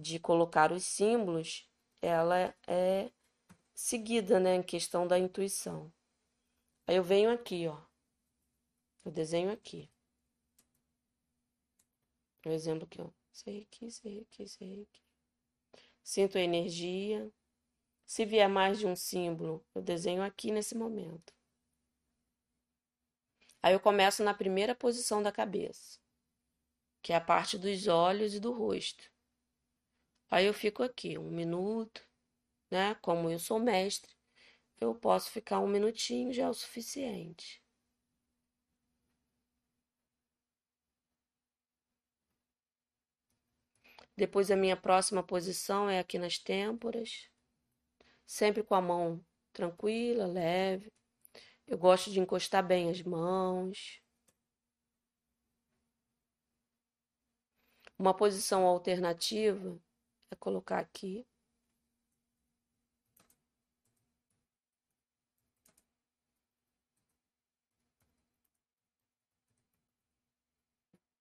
de 0.00 0.18
colocar 0.18 0.72
os 0.72 0.84
símbolos, 0.84 1.68
ela 2.00 2.54
é 2.66 3.10
seguida, 3.74 4.40
né, 4.40 4.56
em 4.56 4.62
questão 4.62 5.06
da 5.06 5.18
intuição. 5.18 5.92
Aí 6.86 6.96
eu 6.96 7.04
venho 7.04 7.30
aqui, 7.30 7.68
ó. 7.68 7.80
Eu 9.04 9.12
desenho 9.12 9.50
aqui. 9.50 9.90
Por 12.42 12.52
exemplo 12.52 12.84
aqui, 12.84 13.00
ó. 13.00 13.10
Sei 13.32 13.62
aqui, 13.62 13.90
sei 13.90 14.20
aqui, 14.20 14.48
sei 14.48 14.82
aqui. 14.82 15.02
Sinto 16.02 16.36
a 16.36 16.40
energia. 16.40 17.30
Se 18.04 18.24
vier 18.24 18.48
mais 18.48 18.78
de 18.78 18.86
um 18.86 18.96
símbolo, 18.96 19.64
eu 19.74 19.80
desenho 19.80 20.22
aqui 20.22 20.50
nesse 20.50 20.74
momento. 20.74 21.32
Aí 23.62 23.74
eu 23.74 23.80
começo 23.80 24.24
na 24.24 24.34
primeira 24.34 24.74
posição 24.74 25.22
da 25.22 25.30
cabeça, 25.30 26.00
que 27.02 27.12
é 27.12 27.16
a 27.16 27.20
parte 27.20 27.58
dos 27.58 27.86
olhos 27.86 28.34
e 28.34 28.40
do 28.40 28.52
rosto. 28.52 29.09
Aí 30.30 30.46
eu 30.46 30.54
fico 30.54 30.82
aqui 30.82 31.18
um 31.18 31.30
minuto, 31.30 32.06
né? 32.70 32.94
Como 32.96 33.30
eu 33.30 33.38
sou 33.38 33.58
mestre, 33.58 34.12
eu 34.80 34.94
posso 34.94 35.30
ficar 35.30 35.60
um 35.60 35.68
minutinho 35.68 36.32
já 36.32 36.44
é 36.44 36.48
o 36.50 36.54
suficiente. 36.54 37.62
Depois 44.16 44.50
a 44.50 44.56
minha 44.56 44.76
próxima 44.76 45.22
posição 45.22 45.88
é 45.90 45.98
aqui 45.98 46.18
nas 46.18 46.38
têmporas, 46.38 47.28
sempre 48.26 48.62
com 48.62 48.74
a 48.74 48.80
mão 48.80 49.24
tranquila, 49.52 50.26
leve. 50.26 50.92
Eu 51.66 51.78
gosto 51.78 52.10
de 52.10 52.20
encostar 52.20 52.66
bem 52.66 52.90
as 52.90 53.02
mãos. 53.02 54.00
Uma 57.98 58.14
posição 58.14 58.66
alternativa 58.66 59.80
é 60.30 60.36
colocar 60.36 60.78
aqui. 60.78 61.26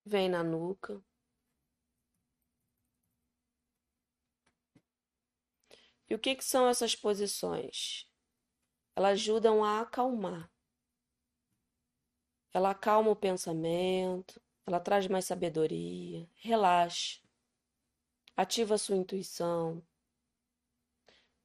Vem 0.06 0.30
na 0.30 0.44
nuca. 0.44 1.02
E 6.10 6.16
o 6.16 6.20
que, 6.20 6.36
que 6.36 6.44
são 6.44 6.68
essas 6.68 6.96
posições? 6.96 8.08
Elas 8.96 9.14
ajudam 9.14 9.64
a 9.64 9.82
acalmar. 9.82 10.52
Ela 12.54 12.72
acalma 12.72 13.12
o 13.12 13.16
pensamento, 13.16 14.42
ela 14.66 14.80
traz 14.80 15.08
mais 15.08 15.26
sabedoria, 15.26 16.28
relaxa 16.38 17.20
ativa 18.42 18.78
sua 18.78 18.96
intuição. 18.96 19.84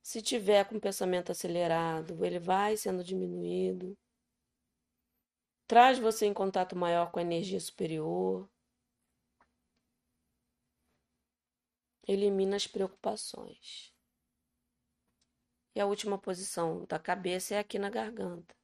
Se 0.01 0.23
tiver 0.23 0.65
com 0.69 0.77
o 0.77 0.81
pensamento 0.81 1.33
acelerado, 1.33 2.25
ele 2.25 2.39
vai 2.39 2.77
sendo 2.77 3.03
diminuído. 3.03 3.99
Traz 5.67 5.99
você 5.99 6.27
em 6.27 6.33
contato 6.33 6.77
maior 6.77 7.11
com 7.11 7.19
a 7.19 7.23
energia 7.23 7.59
superior. 7.59 8.49
Elimina 12.07 12.55
as 12.55 12.67
preocupações. 12.69 13.93
E 15.75 15.81
a 15.81 15.87
última 15.87 16.17
posição 16.17 16.85
da 16.85 16.99
cabeça 16.99 17.57
é 17.57 17.59
aqui 17.59 17.77
na 17.77 17.91
garganta. 17.91 18.55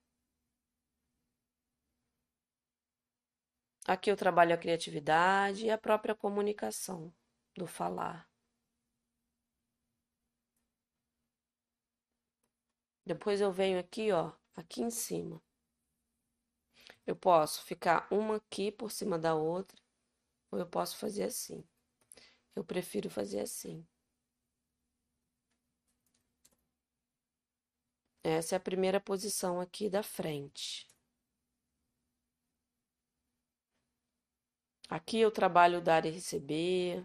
Aqui 3.88 4.08
eu 4.08 4.16
trabalho 4.16 4.54
a 4.54 4.58
criatividade 4.58 5.66
e 5.66 5.70
a 5.70 5.78
própria 5.78 6.14
comunicação 6.14 7.12
do 7.56 7.66
falar. 7.66 8.28
Depois 13.04 13.40
eu 13.40 13.52
venho 13.52 13.78
aqui, 13.78 14.12
ó, 14.12 14.32
aqui 14.54 14.82
em 14.82 14.90
cima. 14.90 15.42
Eu 17.06 17.16
posso 17.16 17.62
ficar 17.64 18.06
uma 18.10 18.36
aqui 18.36 18.70
por 18.70 18.90
cima 18.90 19.18
da 19.18 19.34
outra, 19.34 19.76
ou 20.50 20.58
eu 20.58 20.66
posso 20.66 20.96
fazer 20.96 21.24
assim. 21.24 21.64
Eu 22.54 22.64
prefiro 22.64 23.10
fazer 23.10 23.40
assim. 23.40 23.86
Essa 28.22 28.54
é 28.54 28.58
a 28.58 28.60
primeira 28.60 29.00
posição 29.00 29.60
aqui 29.60 29.88
da 29.90 30.02
frente. 30.02 30.86
Aqui 34.88 35.18
eu 35.20 35.30
trabalho 35.30 35.80
dar 35.80 36.04
e 36.04 36.10
receber, 36.10 37.04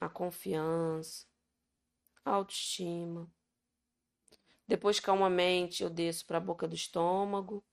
a 0.00 0.08
confiança, 0.08 1.26
a 2.24 2.32
autoestima. 2.32 3.30
Depois, 4.68 5.00
calmamente, 5.00 5.82
eu 5.82 5.88
desço 5.88 6.26
para 6.26 6.36
a 6.36 6.40
boca 6.40 6.68
do 6.68 6.74
estômago, 6.74 7.64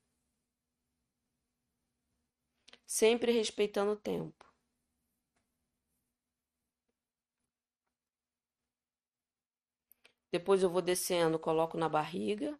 sempre 2.86 3.32
respeitando 3.32 3.90
o 3.92 3.96
tempo. 3.96 4.46
Depois 10.32 10.64
eu 10.64 10.68
vou 10.68 10.82
descendo, 10.82 11.38
coloco 11.38 11.76
na 11.78 11.88
barriga. 11.88 12.58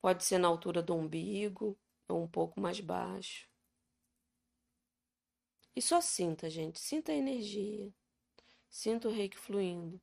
Pode 0.00 0.24
ser 0.24 0.38
na 0.38 0.48
altura 0.48 0.82
do 0.82 0.94
umbigo 0.94 1.78
ou 2.08 2.22
um 2.22 2.28
pouco 2.28 2.58
mais 2.58 2.80
baixo. 2.80 3.46
E 5.76 5.80
só 5.80 6.00
sinta, 6.00 6.50
gente, 6.50 6.80
sinta 6.80 7.12
a 7.12 7.14
energia. 7.14 7.92
Sinto 8.76 9.08
o 9.08 9.10
reiki 9.10 9.38
fluindo. 9.38 9.98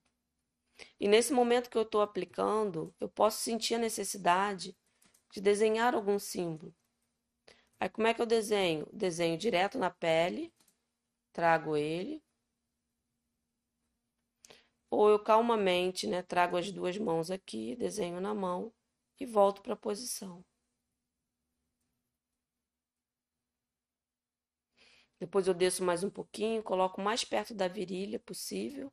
E 1.00 1.08
nesse 1.08 1.32
momento 1.32 1.70
que 1.70 1.78
eu 1.78 1.84
estou 1.84 2.02
aplicando, 2.02 2.92
eu 3.00 3.08
posso 3.08 3.38
sentir 3.40 3.76
a 3.76 3.78
necessidade 3.78 4.76
de 5.32 5.40
desenhar 5.40 5.94
algum 5.94 6.18
símbolo. 6.18 6.74
Aí 7.80 7.88
como 7.88 8.08
é 8.08 8.16
que 8.16 8.20
eu 8.20 8.26
desenho? 8.26 8.88
Desenho 8.92 9.38
direto 9.38 9.78
na 9.78 9.92
pele, 9.92 10.52
trago 11.32 11.78
ele. 11.78 12.24
Ou 14.90 15.08
eu 15.08 15.20
calmamente, 15.20 16.08
né, 16.08 16.24
trago 16.24 16.58
as 16.58 16.72
duas 16.72 16.98
mãos 16.98 17.30
aqui, 17.30 17.76
desenho 17.76 18.20
na 18.20 18.34
mão 18.34 18.74
e 19.20 19.26
volto 19.28 19.62
para 19.62 19.74
a 19.74 19.78
posição. 19.78 20.44
Depois 25.24 25.48
eu 25.48 25.54
desço 25.54 25.86
mais 25.86 26.04
um 26.04 26.10
pouquinho, 26.10 26.62
coloco 26.62 27.02
mais 27.02 27.24
perto 27.24 27.54
da 27.54 27.66
virilha 27.66 28.20
possível. 28.20 28.92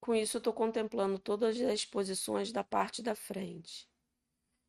Com 0.00 0.12
isso, 0.12 0.38
eu 0.38 0.40
estou 0.40 0.52
contemplando 0.52 1.20
todas 1.20 1.60
as 1.60 1.84
posições 1.84 2.50
da 2.50 2.64
parte 2.64 3.00
da 3.00 3.14
frente. 3.14 3.88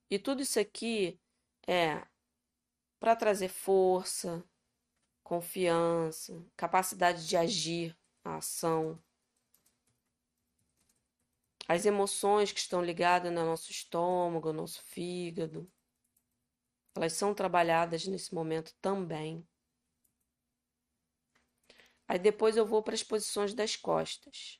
E 0.07 0.19
tudo 0.19 0.43
isso 0.43 0.59
aqui 0.59 1.19
é 1.67 2.05
para 2.99 3.15
trazer 3.15 3.49
força, 3.49 4.47
confiança, 5.23 6.45
capacidade 6.55 7.27
de 7.27 7.35
agir, 7.35 7.97
a 8.23 8.35
ação 8.35 9.01
as 11.67 11.85
emoções 11.85 12.51
que 12.51 12.59
estão 12.59 12.81
ligadas 12.83 13.31
no 13.31 13.45
nosso 13.45 13.71
estômago, 13.71 14.53
no 14.53 14.61
nosso 14.61 14.81
fígado, 14.83 15.69
elas 16.95 17.13
são 17.13 17.33
trabalhadas 17.33 18.07
nesse 18.07 18.33
momento 18.33 18.73
também. 18.81 19.47
Aí 22.07 22.17
depois 22.17 22.55
eu 22.57 22.65
vou 22.65 22.81
para 22.81 22.95
as 22.95 23.03
posições 23.03 23.53
das 23.53 23.75
costas. 23.75 24.59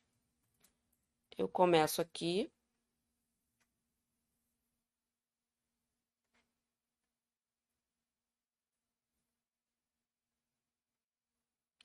Eu 1.37 1.47
começo 1.47 2.01
aqui. 2.01 2.51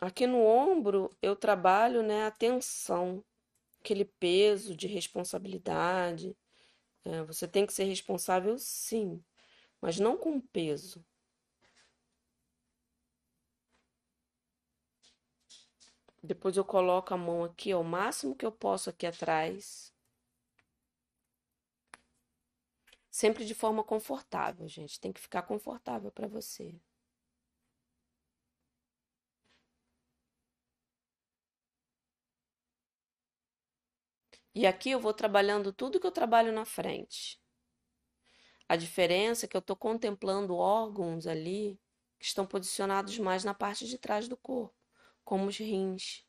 Aqui 0.00 0.26
no 0.26 0.38
ombro 0.44 1.16
eu 1.22 1.36
trabalho 1.36 2.02
né, 2.02 2.26
a 2.26 2.30
tensão 2.30 3.24
aquele 3.82 4.04
peso 4.04 4.76
de 4.76 4.86
responsabilidade. 4.86 6.36
É, 7.04 7.22
você 7.24 7.48
tem 7.48 7.66
que 7.66 7.72
ser 7.72 7.84
responsável, 7.84 8.56
sim, 8.58 9.22
mas 9.80 9.98
não 9.98 10.16
com 10.16 10.40
peso. 10.40 11.04
Depois 16.22 16.56
eu 16.56 16.64
coloco 16.64 17.12
a 17.12 17.16
mão 17.16 17.42
aqui 17.44 17.72
ao 17.72 17.82
máximo 17.82 18.36
que 18.36 18.46
eu 18.46 18.52
posso 18.52 18.88
aqui 18.88 19.04
atrás. 19.06 19.92
Sempre 23.10 23.44
de 23.44 23.54
forma 23.54 23.82
confortável, 23.84 24.68
gente. 24.68 25.00
Tem 25.00 25.12
que 25.12 25.20
ficar 25.20 25.42
confortável 25.42 26.10
para 26.12 26.28
você. 26.28 26.80
E 34.54 34.66
aqui 34.66 34.90
eu 34.90 35.00
vou 35.00 35.14
trabalhando 35.14 35.72
tudo 35.72 35.98
que 35.98 36.06
eu 36.06 36.12
trabalho 36.12 36.52
na 36.52 36.64
frente. 36.64 37.40
A 38.68 38.76
diferença 38.76 39.46
é 39.46 39.48
que 39.48 39.56
eu 39.56 39.60
estou 39.60 39.76
contemplando 39.76 40.56
órgãos 40.56 41.26
ali 41.26 41.80
que 42.18 42.26
estão 42.26 42.46
posicionados 42.46 43.18
mais 43.18 43.44
na 43.44 43.54
parte 43.54 43.86
de 43.86 43.98
trás 43.98 44.28
do 44.28 44.36
corpo, 44.36 44.74
como 45.24 45.46
os 45.46 45.56
rins, 45.58 46.24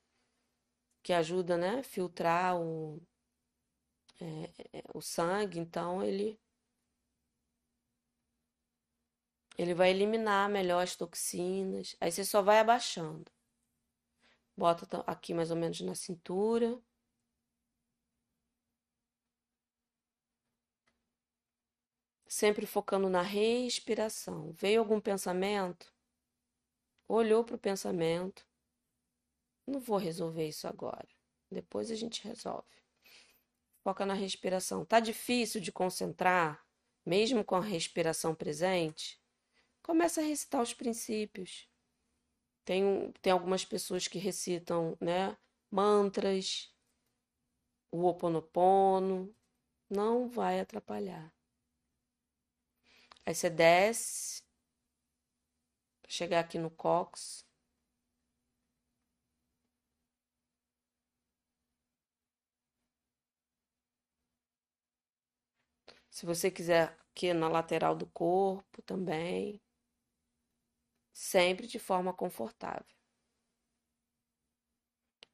que 1.02 1.14
ajuda, 1.14 1.58
né, 1.58 1.80
a 1.80 1.84
filtrar 1.84 2.60
o, 2.60 3.02
é, 4.20 4.80
é, 4.80 4.84
o 4.94 5.02
sangue. 5.02 5.60
Então 5.60 6.04
ele 6.04 6.40
ele 9.58 9.74
vai 9.74 9.92
eliminar 9.92 10.50
melhor 10.50 10.82
as 10.82 10.96
toxinas. 10.96 11.96
Aí 12.02 12.12
você 12.12 12.26
só 12.26 12.42
vai 12.42 12.60
abaixando. 12.60 13.32
Bota 14.58 15.04
aqui 15.06 15.34
mais 15.34 15.52
ou 15.52 15.58
menos 15.58 15.80
na 15.82 15.96
cintura. 15.96 16.80
Sempre 22.34 22.66
focando 22.66 23.10
na 23.10 23.22
respiração. 23.22 24.52
Veio 24.54 24.80
algum 24.80 25.00
pensamento? 25.00 25.94
Olhou 27.08 27.44
para 27.44 27.56
o 27.56 27.60
pensamento. 27.60 28.44
Não 29.68 29.80
vou 29.80 29.98
resolver 29.98 30.48
isso 30.48 30.68
agora. 30.68 31.08
Depois 31.52 31.92
a 31.92 31.96
gente 31.96 32.24
resolve. 32.24 32.68
Foca 33.84 34.04
na 34.04 34.16
respiração. 34.16 34.84
Tá 34.84 35.00
difícil 35.00 35.62
de 35.62 35.72
concentrar, 35.72 36.66
mesmo 37.06 37.44
com 37.44 37.56
a 37.56 37.62
respiração 37.62 38.34
presente? 38.34 39.22
Começa 39.84 40.20
a 40.20 40.24
recitar 40.24 40.62
os 40.62 40.74
princípios. 40.74 41.70
Tem, 42.66 43.12
tem 43.22 43.32
algumas 43.32 43.64
pessoas 43.64 44.08
que 44.08 44.18
recitam, 44.18 44.98
né, 45.00 45.38
mantras, 45.70 46.74
o 47.92 48.06
oponopono. 48.06 49.34
Não 49.88 50.28
vai 50.28 50.60
atrapalhar. 50.60 51.33
Aí 53.26 53.34
você 53.36 53.50
desce, 53.50 54.44
chegar 56.08 56.40
aqui 56.40 56.58
no 56.58 56.70
cox. 56.70 57.46
Se 66.10 66.26
você 66.26 66.50
quiser 66.52 66.98
aqui 67.12 67.34
na 67.34 67.50
lateral 67.50 67.94
do 67.96 68.06
corpo 68.08 68.82
também, 68.84 69.62
sempre 71.14 71.66
de 71.68 71.80
forma 71.80 72.14
confortável. 72.14 72.86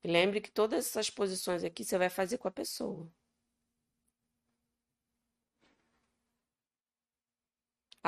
Lembre 0.04 0.42
que 0.42 0.52
todas 0.52 0.86
essas 0.88 1.10
posições 1.10 1.64
aqui 1.64 1.86
você 1.86 1.98
vai 1.98 2.10
fazer 2.10 2.38
com 2.38 2.48
a 2.48 2.52
pessoa. 2.52 3.10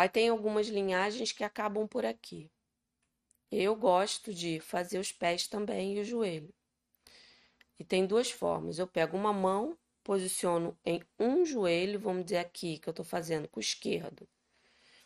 Aí 0.02 0.10
tem 0.10 0.30
algumas 0.30 0.68
linhagens 0.68 1.32
que 1.32 1.44
acabam 1.44 1.88
por 1.88 2.08
aqui. 2.08 2.50
Eu 3.52 3.76
gosto 3.76 4.34
de 4.34 4.60
fazer 4.60 4.98
os 4.98 5.12
pés 5.12 5.46
também 5.48 5.96
e 5.96 6.00
o 6.00 6.04
joelho. 6.04 6.52
E 7.78 7.84
tem 7.84 8.08
duas 8.08 8.32
formas. 8.32 8.80
Eu 8.80 8.88
pego 8.88 9.16
uma 9.16 9.32
mão, 9.32 9.78
posiciono 10.04 10.76
em 10.84 11.04
um 11.20 11.46
joelho, 11.46 12.00
vamos 12.00 12.26
dizer 12.26 12.40
aqui 12.40 12.80
que 12.80 12.90
eu 12.90 12.92
estou 12.92 13.06
fazendo 13.06 13.48
com 13.48 13.60
o 13.60 13.62
esquerdo. 13.62 14.28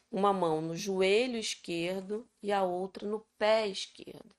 Uma 0.10 0.32
mão 0.32 0.62
no 0.62 0.78
joelho 0.78 1.38
esquerdo 1.38 2.26
e 2.42 2.54
a 2.54 2.64
outra 2.64 3.06
no 3.06 3.20
pé 3.38 3.68
esquerdo. 3.68 4.34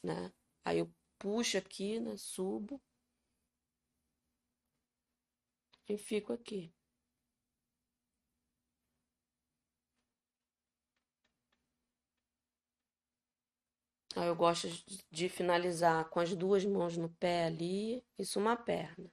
Né? 0.00 0.32
Aí 0.64 0.78
eu 0.78 0.88
puxo 1.18 1.58
aqui, 1.58 1.98
né? 1.98 2.16
Subo 2.16 2.80
e 5.88 5.98
fico 5.98 6.32
aqui. 6.32 6.72
Aí 14.16 14.28
eu 14.28 14.36
gosto 14.36 14.68
de 15.10 15.28
finalizar 15.28 16.08
com 16.08 16.20
as 16.20 16.34
duas 16.36 16.64
mãos 16.64 16.96
no 16.96 17.08
pé 17.08 17.46
ali, 17.46 18.04
isso 18.18 18.38
uma 18.38 18.56
perna. 18.56 19.10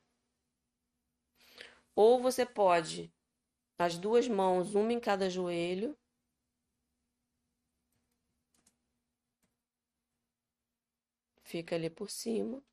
Ou 1.95 2.21
você 2.21 2.45
pode, 2.45 3.11
as 3.79 3.97
duas 3.97 4.27
mãos, 4.27 4.75
uma 4.75 4.93
em 4.93 4.99
cada 4.99 5.29
joelho. 5.29 5.97
Fica 11.43 11.75
ali 11.75 11.89
por 11.89 12.09
cima. 12.09 12.63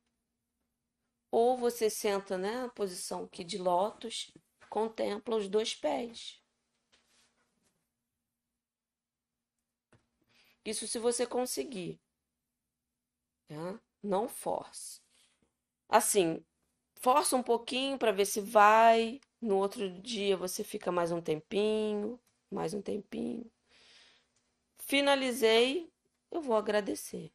Ou 1.31 1.57
você 1.57 1.89
senta, 1.89 2.37
né, 2.37 2.69
posição 2.75 3.23
aqui 3.23 3.43
de 3.43 3.57
lótus, 3.57 4.31
contempla 4.69 5.35
os 5.35 5.47
dois 5.47 5.75
pés. 5.75 6.41
Isso 10.63 10.87
se 10.87 10.99
você 10.99 11.25
conseguir. 11.25 11.99
Tá? 13.49 13.81
Não 14.03 14.29
force. 14.29 15.01
Assim, 15.89 16.45
força 17.01 17.35
um 17.35 17.41
pouquinho 17.41 17.97
para 17.97 18.11
ver 18.11 18.25
se 18.25 18.39
vai. 18.39 19.19
No 19.41 19.57
outro 19.57 19.89
dia 20.01 20.37
você 20.37 20.63
fica 20.63 20.91
mais 20.91 21.11
um 21.11 21.19
tempinho, 21.19 22.19
mais 22.51 22.75
um 22.75 22.81
tempinho. 22.81 23.51
Finalizei, 24.77 25.91
eu 26.29 26.41
vou 26.41 26.55
agradecer. 26.55 27.33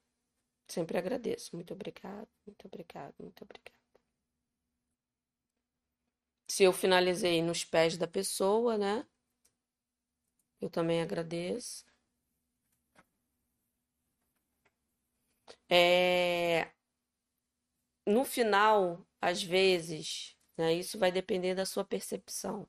Sempre 0.69 0.99
agradeço. 0.99 1.57
Muito 1.57 1.75
obrigado, 1.75 2.29
muito 2.47 2.65
obrigado, 2.67 3.15
muito 3.19 3.43
obrigado. 3.43 3.75
Se 6.49 6.63
eu 6.63 6.73
finalizei 6.73 7.43
nos 7.43 7.65
pés 7.65 7.97
da 7.97 8.07
pessoa, 8.07 8.79
né? 8.79 9.05
Eu 10.61 10.71
também 10.71 11.03
agradeço. 11.03 11.85
É, 15.69 16.73
no 18.07 18.25
final, 18.25 19.07
às 19.21 19.43
vezes, 19.43 20.37
né, 20.57 20.73
isso 20.75 20.99
vai 20.99 21.11
depender 21.13 21.55
da 21.55 21.67
sua 21.67 21.85
percepção. 21.85 22.67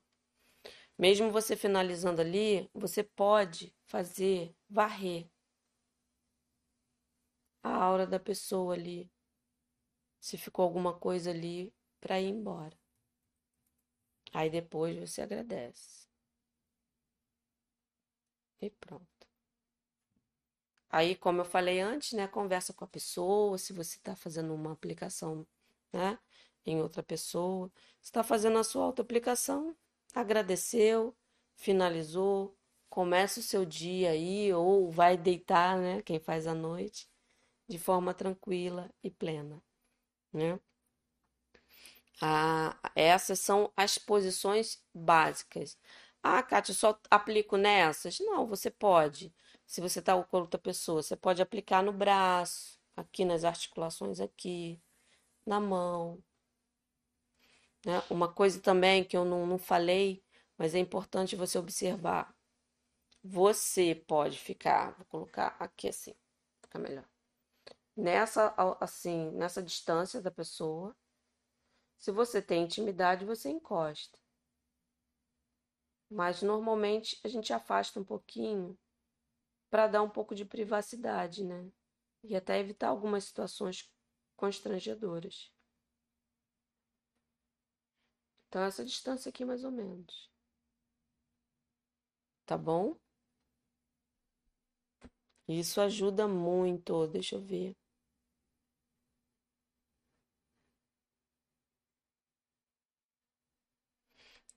Mesmo 0.98 1.32
você 1.32 1.56
finalizando 1.56 2.22
ali, 2.22 2.70
você 2.74 3.04
pode 3.04 3.74
fazer 3.86 4.54
varrer 4.70 5.28
a 7.64 7.70
aura 7.84 8.08
da 8.08 8.18
pessoa 8.18 8.74
ali. 8.76 9.12
Se 10.20 10.38
ficou 10.38 10.64
alguma 10.66 10.94
coisa 10.94 11.30
ali 11.32 11.74
para 12.02 12.20
ir 12.20 12.28
embora. 12.28 12.78
Aí 14.32 14.52
depois 14.52 14.96
você 15.00 15.24
agradece. 15.24 16.06
E 18.66 18.70
pronto. 18.70 19.15
Aí, 20.96 21.14
como 21.14 21.42
eu 21.42 21.46
falei 21.46 21.82
antes, 21.82 22.14
né, 22.14 22.26
conversa 22.26 22.72
com 22.74 22.86
a 22.86 22.88
pessoa, 22.88 23.58
se 23.58 23.74
você 23.74 23.98
está 23.98 24.16
fazendo 24.16 24.54
uma 24.54 24.72
aplicação, 24.72 25.46
né, 25.92 26.18
em 26.66 26.80
outra 26.82 27.04
pessoa, 27.04 27.70
está 28.02 28.24
fazendo 28.24 28.58
a 28.58 28.64
sua 28.64 28.86
auto-aplicação, 28.86 29.76
agradeceu, 30.14 31.14
finalizou, 31.58 32.58
começa 32.90 33.42
o 33.42 33.44
seu 33.44 33.66
dia 33.66 34.12
aí 34.12 34.54
ou 34.54 34.90
vai 34.90 35.18
deitar, 35.18 35.78
né, 35.78 36.02
quem 36.02 36.18
faz 36.18 36.48
à 36.48 36.54
noite, 36.54 37.10
de 37.68 37.78
forma 37.78 38.14
tranquila 38.14 38.90
e 39.04 39.12
plena, 39.12 39.62
né? 40.34 40.58
Ah, 42.22 42.78
essas 42.96 43.40
são 43.42 43.72
as 43.76 43.98
posições 43.98 44.82
básicas. 44.94 45.78
Ah, 46.24 46.42
Kátia, 46.42 46.74
só 46.74 46.98
aplico 47.12 47.58
nessas? 47.58 48.20
Não, 48.22 48.48
você 48.48 48.72
pode 48.72 49.34
se 49.66 49.82
você 49.82 50.00
está 50.00 50.22
com 50.24 50.38
outra 50.38 50.60
pessoa, 50.60 51.02
você 51.02 51.16
pode 51.16 51.42
aplicar 51.42 51.84
no 51.84 51.92
braço, 51.92 52.80
aqui 52.96 53.26
nas 53.26 53.44
articulações 53.44 54.20
aqui, 54.20 54.82
na 55.46 55.60
mão. 55.60 56.24
Né? 57.86 58.02
Uma 58.10 58.32
coisa 58.32 58.62
também 58.62 59.04
que 59.04 59.18
eu 59.18 59.26
não, 59.26 59.46
não 59.46 59.58
falei, 59.58 60.24
mas 60.58 60.76
é 60.76 60.80
importante 60.80 61.36
você 61.36 61.58
observar. 61.58 62.36
Você 63.24 63.96
pode 63.96 64.38
ficar, 64.38 64.92
vou 64.98 65.06
colocar 65.06 65.56
aqui 65.60 65.90
assim, 65.90 66.16
fica 66.62 66.78
melhor. 66.80 67.08
Nessa, 67.96 68.54
assim, 68.80 69.32
nessa 69.32 69.64
distância 69.64 70.22
da 70.22 70.30
pessoa. 70.30 70.96
Se 71.98 72.12
você 72.12 72.42
tem 72.42 72.64
intimidade, 72.64 73.26
você 73.26 73.50
encosta. 73.50 74.20
Mas 76.10 76.42
normalmente 76.44 77.20
a 77.24 77.28
gente 77.28 77.52
afasta 77.52 78.00
um 78.00 78.04
pouquinho 78.04 78.78
para 79.76 79.88
dar 79.88 80.02
um 80.04 80.10
pouco 80.10 80.34
de 80.34 80.46
privacidade, 80.46 81.44
né? 81.44 81.70
E 82.24 82.34
até 82.34 82.58
evitar 82.58 82.88
algumas 82.88 83.26
situações 83.26 83.92
constrangedoras. 84.38 85.52
Então, 88.48 88.62
essa 88.64 88.86
distância 88.86 89.28
aqui, 89.28 89.44
mais 89.44 89.66
ou 89.66 89.72
menos. 89.72 90.32
Tá 92.46 92.58
bom? 92.58 92.96
Isso 95.46 95.82
ajuda 95.82 96.26
muito. 96.26 97.06
Deixa 97.08 97.36
eu 97.36 97.42
ver. 97.42 97.76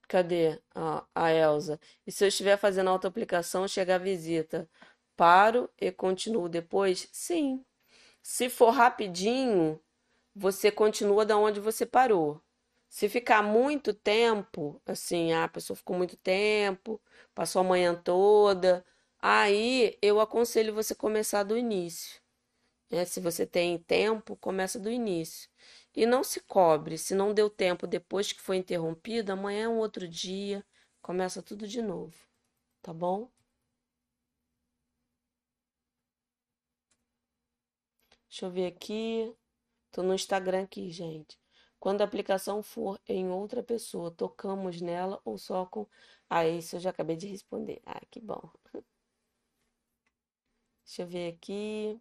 Cadê 0.08 0.58
a, 0.74 1.32
Elsa? 1.32 1.78
E 2.06 2.10
se 2.10 2.24
eu 2.24 2.28
estiver 2.28 2.56
fazendo 2.56 2.88
autoaplicação, 2.88 3.68
chega 3.68 3.96
a 3.96 3.98
visita, 3.98 4.68
paro 5.18 5.68
e 5.80 5.90
continuo 5.90 6.48
depois? 6.48 7.08
Sim. 7.12 7.64
Se 8.22 8.48
for 8.48 8.70
rapidinho, 8.70 9.80
você 10.34 10.70
continua 10.70 11.26
da 11.26 11.36
onde 11.36 11.60
você 11.60 11.84
parou. 11.84 12.40
Se 12.88 13.08
ficar 13.08 13.42
muito 13.42 13.92
tempo, 13.92 14.80
assim, 14.86 15.32
a 15.32 15.48
pessoa 15.48 15.76
ficou 15.76 15.96
muito 15.96 16.16
tempo, 16.16 17.00
passou 17.34 17.60
a 17.60 17.64
manhã 17.64 17.94
toda, 17.94 18.84
aí 19.20 19.98
eu 20.00 20.20
aconselho 20.20 20.74
você 20.74 20.94
começar 20.94 21.42
do 21.42 21.58
início. 21.58 22.20
Né? 22.90 23.04
Se 23.04 23.20
você 23.20 23.46
tem 23.46 23.78
tempo, 23.78 24.36
começa 24.36 24.78
do 24.78 24.90
início. 24.90 25.50
E 25.96 26.06
não 26.06 26.22
se 26.24 26.40
cobre. 26.40 26.96
Se 26.96 27.14
não 27.14 27.34
deu 27.34 27.50
tempo 27.50 27.86
depois 27.86 28.32
que 28.32 28.40
foi 28.40 28.56
interrompido, 28.56 29.32
amanhã 29.32 29.64
é 29.64 29.68
um 29.68 29.78
outro 29.78 30.08
dia, 30.08 30.64
começa 31.02 31.42
tudo 31.42 31.66
de 31.66 31.82
novo. 31.82 32.14
Tá 32.82 32.92
bom? 32.92 33.28
Deixa 38.38 38.46
eu 38.46 38.50
ver 38.52 38.66
aqui. 38.68 39.34
Tô 39.90 40.02
no 40.02 40.14
Instagram 40.14 40.62
aqui, 40.62 40.90
gente. 40.92 41.36
Quando 41.80 42.02
a 42.02 42.04
aplicação 42.04 42.62
for 42.62 43.00
em 43.08 43.28
outra 43.30 43.64
pessoa, 43.64 44.12
tocamos 44.12 44.80
nela 44.80 45.20
ou 45.24 45.36
só 45.38 45.66
com. 45.66 45.86
Ah, 46.30 46.46
isso 46.46 46.76
eu 46.76 46.80
já 46.80 46.90
acabei 46.90 47.16
de 47.16 47.26
responder. 47.26 47.82
Ah, 47.84 48.00
que 48.08 48.20
bom. 48.20 48.48
Deixa 50.86 51.02
eu 51.02 51.06
ver 51.08 51.32
aqui. 51.34 52.00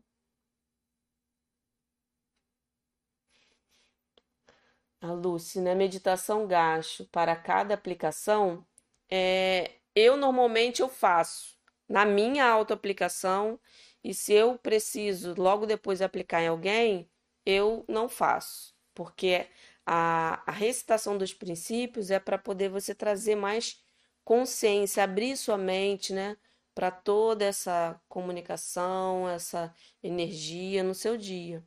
A 5.01 5.11
Lucy, 5.11 5.59
né? 5.59 5.73
Meditação 5.73 6.45
gasto 6.47 7.05
para 7.07 7.35
cada 7.35 7.73
aplicação. 7.73 8.63
É, 9.09 9.79
eu 9.95 10.15
normalmente 10.15 10.83
eu 10.83 10.89
faço 10.89 11.57
na 11.89 12.05
minha 12.05 12.45
autoaplicação 12.47 13.59
e 14.07 14.13
se 14.13 14.31
eu 14.31 14.57
preciso 14.57 15.35
logo 15.37 15.65
depois 15.65 16.01
aplicar 16.01 16.41
em 16.41 16.47
alguém, 16.47 17.09
eu 17.45 17.83
não 17.89 18.07
faço, 18.07 18.73
porque 18.95 19.45
a, 19.85 20.41
a 20.49 20.51
recitação 20.53 21.17
dos 21.17 21.33
princípios 21.33 22.09
é 22.09 22.17
para 22.17 22.37
poder 22.37 22.69
você 22.69 22.95
trazer 22.95 23.35
mais 23.35 23.83
consciência, 24.23 25.03
abrir 25.03 25.35
sua 25.35 25.57
mente, 25.57 26.13
né, 26.13 26.37
para 26.73 26.89
toda 26.89 27.43
essa 27.43 27.99
comunicação, 28.07 29.27
essa 29.27 29.75
energia 30.01 30.83
no 30.83 30.95
seu 30.95 31.17
dia. 31.17 31.61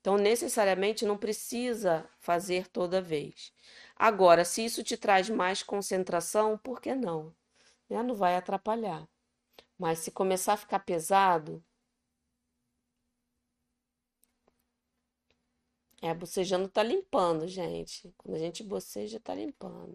Então, 0.00 0.16
necessariamente 0.16 1.04
não 1.04 1.18
precisa 1.18 2.08
fazer 2.18 2.66
toda 2.68 3.02
vez. 3.02 3.52
Agora, 3.94 4.42
se 4.42 4.64
isso 4.64 4.82
te 4.82 4.96
traz 4.96 5.28
mais 5.28 5.62
concentração, 5.62 6.56
por 6.56 6.80
que 6.80 6.94
não? 6.94 7.34
Né? 7.90 8.02
Não 8.02 8.14
vai 8.14 8.36
atrapalhar. 8.36 9.06
Mas 9.78 9.98
se 9.98 10.10
começar 10.10 10.54
a 10.54 10.56
ficar 10.56 10.78
pesado, 10.78 11.62
é, 16.04 16.14
bocejando 16.14 16.68
tá 16.68 16.82
limpando, 16.84 17.48
gente. 17.48 18.12
Quando 18.18 18.36
a 18.36 18.38
gente 18.38 18.62
boceja, 18.62 19.18
tá 19.20 19.34
limpando. 19.34 19.94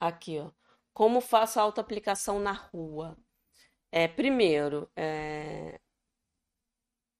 Aqui, 0.00 0.38
ó. 0.38 0.50
Como 0.92 1.20
faço 1.20 1.58
a 1.58 1.62
autoaplicação 1.62 2.38
na 2.38 2.52
rua? 2.52 3.16
É, 3.92 4.08
primeiro, 4.08 4.90
é, 4.96 5.80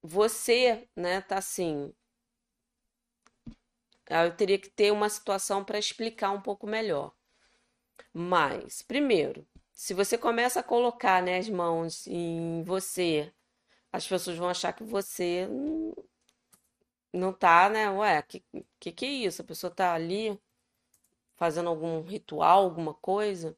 você, 0.01 0.87
né, 0.95 1.21
tá 1.21 1.37
assim. 1.37 1.93
Eu 4.09 4.35
teria 4.35 4.57
que 4.59 4.69
ter 4.69 4.91
uma 4.91 5.07
situação 5.09 5.63
para 5.63 5.79
explicar 5.79 6.31
um 6.31 6.41
pouco 6.41 6.67
melhor. 6.67 7.13
Mas, 8.13 8.81
primeiro, 8.81 9.47
se 9.71 9.93
você 9.93 10.17
começa 10.17 10.59
a 10.59 10.63
colocar, 10.63 11.21
né, 11.23 11.37
as 11.37 11.49
mãos 11.49 12.05
em 12.07 12.63
você, 12.63 13.31
as 13.91 14.07
pessoas 14.07 14.37
vão 14.37 14.49
achar 14.49 14.73
que 14.73 14.83
você 14.83 15.47
não 17.13 17.33
tá, 17.33 17.69
né? 17.69 17.89
Ué, 17.89 18.21
que, 18.21 18.43
que 18.79 18.91
que 18.91 19.05
é 19.05 19.09
isso? 19.09 19.41
A 19.41 19.45
pessoa 19.45 19.71
tá 19.73 19.93
ali 19.93 20.39
fazendo 21.35 21.69
algum 21.69 22.01
ritual, 22.01 22.63
alguma 22.63 22.93
coisa. 22.93 23.57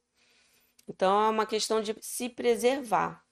Então 0.88 1.24
é 1.26 1.28
uma 1.30 1.46
questão 1.46 1.80
de 1.82 1.96
se 2.00 2.28
preservar. 2.28 3.24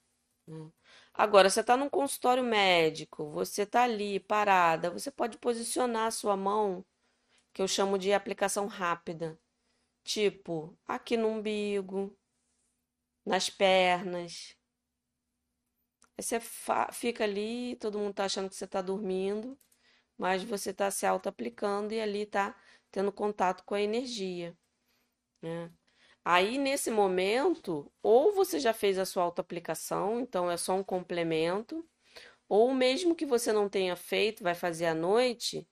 Né? 0.46 0.70
Agora, 1.14 1.50
você 1.50 1.60
está 1.60 1.76
num 1.76 1.90
consultório 1.90 2.44
médico, 2.44 3.30
você 3.30 3.62
está 3.62 3.84
ali 3.84 4.20
parada, 4.20 4.90
você 4.90 5.10
pode 5.10 5.38
posicionar 5.38 6.06
a 6.06 6.10
sua 6.12 6.36
mão, 6.36 6.84
que 7.52 7.62
eu 7.62 7.68
chamo 7.68 7.98
de 7.98 8.12
aplicação 8.12 8.66
rápida, 8.66 9.38
tipo 10.04 10.78
aqui 10.86 11.16
no 11.16 11.28
umbigo, 11.28 12.16
nas 13.26 13.50
pernas. 13.50 14.57
Aí 16.18 16.24
você 16.24 16.40
fica 16.92 17.22
ali, 17.22 17.76
todo 17.76 17.98
mundo 17.98 18.10
está 18.10 18.24
achando 18.24 18.48
que 18.48 18.56
você 18.56 18.64
está 18.64 18.82
dormindo, 18.82 19.56
mas 20.18 20.42
você 20.42 20.70
está 20.70 20.90
se 20.90 21.06
auto-aplicando 21.06 21.94
e 21.94 22.00
ali 22.00 22.22
está 22.22 22.56
tendo 22.90 23.12
contato 23.12 23.64
com 23.64 23.74
a 23.74 23.80
energia. 23.80 24.56
Né? 25.40 25.70
Aí, 26.24 26.58
nesse 26.58 26.90
momento, 26.90 27.90
ou 28.02 28.32
você 28.32 28.58
já 28.58 28.74
fez 28.74 28.98
a 28.98 29.06
sua 29.06 29.22
autoaplicação, 29.22 30.20
então 30.20 30.50
é 30.50 30.56
só 30.56 30.74
um 30.74 30.82
complemento, 30.82 31.88
ou 32.48 32.74
mesmo 32.74 33.14
que 33.14 33.24
você 33.24 33.52
não 33.52 33.68
tenha 33.68 33.94
feito, 33.96 34.42
vai 34.42 34.54
fazer 34.54 34.86
à 34.86 34.94
noite, 34.94 35.68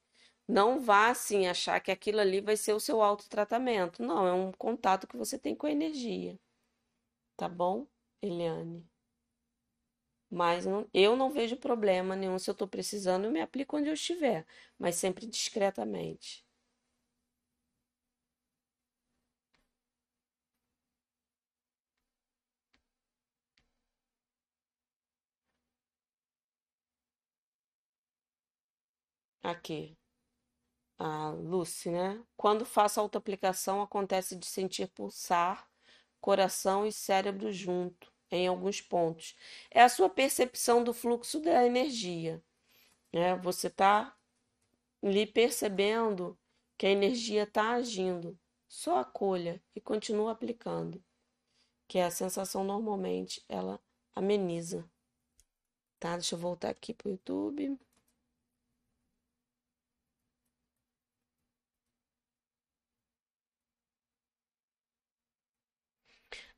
não 0.49 0.81
vá 0.81 1.09
assim 1.11 1.49
achar 1.49 1.81
que 1.81 1.91
aquilo 1.91 2.21
ali 2.21 2.41
vai 2.41 2.57
ser 2.57 2.73
o 2.73 2.81
seu 2.81 3.03
autotratamento. 3.03 4.03
Não, 4.03 4.27
é 4.27 4.33
um 4.33 4.53
contato 4.53 5.09
que 5.09 5.17
você 5.17 5.39
tem 5.39 5.57
com 5.57 5.67
a 5.67 5.73
energia. 5.73 6.39
Tá 7.37 7.49
bom, 7.49 7.87
Eliane? 8.23 8.87
Mas 10.31 10.67
não, 10.67 10.89
eu 10.95 11.17
não 11.17 11.31
vejo 11.31 11.57
problema 11.57 12.17
nenhum 12.17 12.39
se 12.39 12.51
eu 12.51 12.53
estou 12.53 12.69
precisando, 12.69 13.25
eu 13.27 13.33
me 13.33 13.41
aplico 13.41 13.77
onde 13.77 13.89
eu 13.89 13.95
estiver, 13.95 14.47
mas 14.79 14.97
sempre 14.97 15.27
discretamente. 15.27 16.45
Aqui, 29.43 29.97
a 30.99 31.31
Lucy, 31.31 31.91
né? 31.91 32.23
Quando 32.37 32.65
faço 32.67 33.01
autoaplicação, 33.01 33.81
acontece 33.83 34.37
de 34.37 34.47
sentir 34.47 34.89
pulsar 34.89 35.67
coração 36.21 36.87
e 36.87 36.93
cérebro 36.93 37.53
junto, 37.53 38.13
em 38.37 38.47
alguns 38.49 38.81
pontos. 38.81 39.37
É 39.71 39.83
a 39.83 39.89
sua 39.89 40.09
percepção 40.09 40.83
do 40.85 40.93
fluxo 40.93 41.41
da 41.41 41.65
energia, 41.65 42.43
né? 43.13 43.37
Você 43.37 43.69
está 43.69 44.17
lhe 45.03 45.27
percebendo 45.27 46.39
que 46.77 46.87
a 46.87 46.91
energia 46.91 47.45
está 47.45 47.71
agindo. 47.73 48.39
Só 48.69 48.99
acolha 48.99 49.63
e 49.75 49.81
continua 49.81 50.33
aplicando, 50.33 51.03
que 51.87 51.99
é 51.99 52.05
a 52.05 52.11
sensação 52.11 52.65
normalmente 52.65 53.45
ela 53.49 53.81
ameniza. 54.15 54.85
Tá? 55.99 56.15
Deixa 56.15 56.35
eu 56.35 56.39
voltar 56.39 56.71
aqui 56.71 56.93
para 56.93 57.09
o 57.09 57.13
YouTube. 57.13 57.79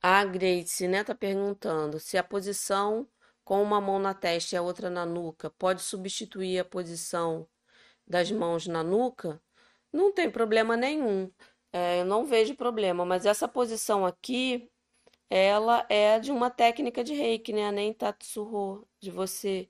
A 0.02 0.24
Grace, 0.24 0.86
né, 0.88 1.02
tá 1.04 1.14
perguntando 1.14 1.98
se 1.98 2.16
a 2.16 2.22
posição 2.22 3.08
com 3.44 3.62
uma 3.62 3.80
mão 3.80 3.98
na 3.98 4.14
testa 4.14 4.54
e 4.54 4.58
a 4.58 4.62
outra 4.62 4.88
na 4.90 5.04
nuca 5.06 5.50
pode 5.50 5.82
substituir 5.82 6.58
a 6.58 6.64
posição 6.64 7.48
das 8.06 8.30
mãos 8.30 8.66
na 8.66 8.82
nuca? 8.84 9.42
Não 9.92 10.12
tem 10.12 10.30
problema 10.30 10.76
nenhum. 10.76 11.32
É, 11.72 12.00
eu 12.00 12.04
não 12.06 12.24
vejo 12.26 12.54
problema, 12.56 13.04
mas 13.04 13.26
essa 13.26 13.48
posição 13.48 14.06
aqui, 14.06 14.70
ela 15.30 15.86
é 15.90 16.20
de 16.20 16.32
uma 16.32 16.50
técnica 16.50 17.04
de 17.04 17.14
Reiki, 17.14 17.52
né? 17.52 17.72
Nem 17.72 17.92
Tatsuho, 17.94 18.86
de 19.00 19.10
você 19.10 19.68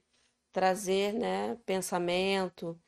trazer, 0.53 1.15
né, 1.15 1.57
pensamento 1.67 2.81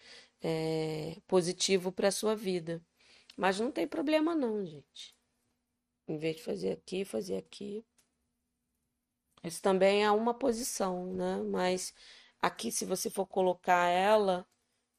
é, 0.42 1.16
positivo 1.26 1.92
para 1.92 2.10
sua 2.10 2.36
vida. 2.36 2.82
Mas 3.36 3.60
não 3.60 3.72
tem 3.72 3.86
problema 3.88 4.34
não, 4.34 4.64
gente. 4.64 5.14
Em 6.10 6.18
vez 6.18 6.36
de 6.36 6.42
fazer 6.42 6.72
aqui, 6.72 7.04
fazer 7.04 7.36
aqui. 7.36 7.84
Isso 9.44 9.62
também 9.62 10.04
é 10.04 10.10
uma 10.10 10.34
posição, 10.34 11.12
né? 11.14 11.36
Mas 11.44 11.94
aqui, 12.40 12.72
se 12.72 12.84
você 12.84 13.08
for 13.10 13.26
colocar 13.26 13.86
ela, 13.88 14.46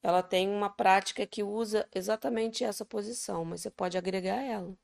ela 0.03 0.23
tem 0.23 0.49
uma 0.49 0.69
prática 0.69 1.27
que 1.27 1.43
usa 1.43 1.87
exatamente 1.93 2.63
essa 2.63 2.85
posição, 2.85 3.45
mas 3.45 3.61
você 3.61 3.71
pode 3.71 3.97
agregar 3.97 4.41
ela. 4.43 4.77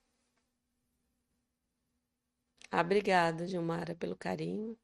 Ah, 2.72 2.80
obrigada, 2.82 3.45
Gilmara, 3.45 3.94
pelo 3.95 4.16
carinho. 4.16 4.78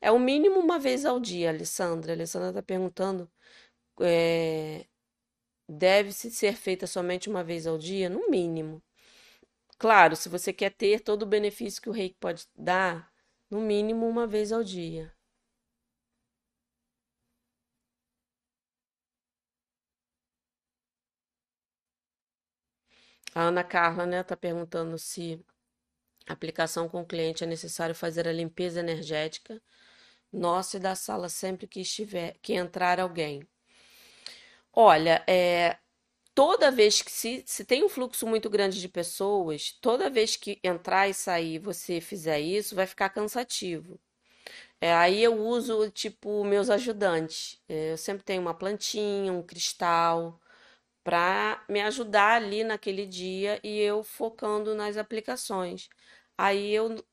É 0.00 0.10
o 0.10 0.18
mínimo 0.18 0.58
uma 0.60 0.78
vez 0.78 1.04
ao 1.04 1.18
dia, 1.20 1.48
Alessandra. 1.50 2.12
A 2.12 2.14
Alessandra 2.14 2.48
está 2.50 2.62
perguntando 2.62 3.30
é, 4.00 4.86
deve 5.70 6.12
ser 6.12 6.54
feita 6.54 6.86
somente 6.86 7.28
uma 7.30 7.44
vez 7.44 7.66
ao 7.66 7.78
dia, 7.78 8.08
no 8.10 8.28
mínimo. 8.30 8.82
Claro, 9.78 10.16
se 10.16 10.28
você 10.28 10.52
quer 10.52 10.70
ter 10.72 11.00
todo 11.00 11.24
o 11.24 11.26
benefício 11.26 11.82
que 11.82 11.90
o 11.90 11.92
reiki 11.92 12.16
pode 12.20 12.46
dar, 12.56 13.12
no 13.50 13.60
mínimo 13.60 14.08
uma 14.08 14.26
vez 14.26 14.52
ao 14.52 14.62
dia. 14.64 15.12
A 23.34 23.42
Ana 23.48 23.64
Carla, 23.64 24.06
né, 24.06 24.22
tá 24.22 24.36
perguntando 24.36 24.96
se 24.98 25.44
aplicação 26.28 26.88
com 26.88 27.02
o 27.02 27.06
cliente 27.06 27.44
é 27.44 27.46
necessário 27.48 27.94
fazer 27.94 28.28
a 28.28 28.32
limpeza 28.32 28.80
energética 28.80 29.62
nossa 30.32 30.76
e 30.78 30.80
da 30.80 30.94
sala 30.96 31.28
sempre 31.28 31.66
que 31.68 31.80
estiver, 31.80 32.38
que 32.42 32.54
entrar 32.54 33.00
alguém. 33.00 33.48
Olha, 34.72 35.24
é, 35.28 35.78
toda 36.34 36.70
vez 36.70 37.02
que 37.02 37.10
se, 37.12 37.44
se 37.46 37.64
tem 37.64 37.84
um 37.84 37.88
fluxo 37.88 38.26
muito 38.26 38.50
grande 38.50 38.80
de 38.80 38.88
pessoas, 38.88 39.72
toda 39.80 40.10
vez 40.10 40.36
que 40.36 40.60
entrar 40.64 41.08
e 41.08 41.14
sair 41.14 41.58
você 41.60 42.00
fizer 42.00 42.40
isso, 42.40 42.74
vai 42.76 42.86
ficar 42.86 43.10
cansativo. 43.10 44.00
É, 44.80 44.94
aí 44.94 45.22
eu 45.22 45.34
uso, 45.38 45.90
tipo, 45.90 46.44
meus 46.44 46.70
ajudantes. 46.70 47.60
É, 47.68 47.92
eu 47.92 47.98
sempre 47.98 48.24
tenho 48.24 48.42
uma 48.42 48.54
plantinha, 48.54 49.32
um 49.32 49.42
cristal, 49.42 50.40
para 51.04 51.64
me 51.68 51.80
ajudar 51.82 52.36
ali 52.42 52.64
naquele 52.64 53.06
dia 53.06 53.60
e 53.64 53.78
eu 53.80 54.02
focando 54.04 54.74
nas 54.74 54.96
aplicações. 54.98 55.88
Aí 56.38 56.72
eu, 56.72 57.04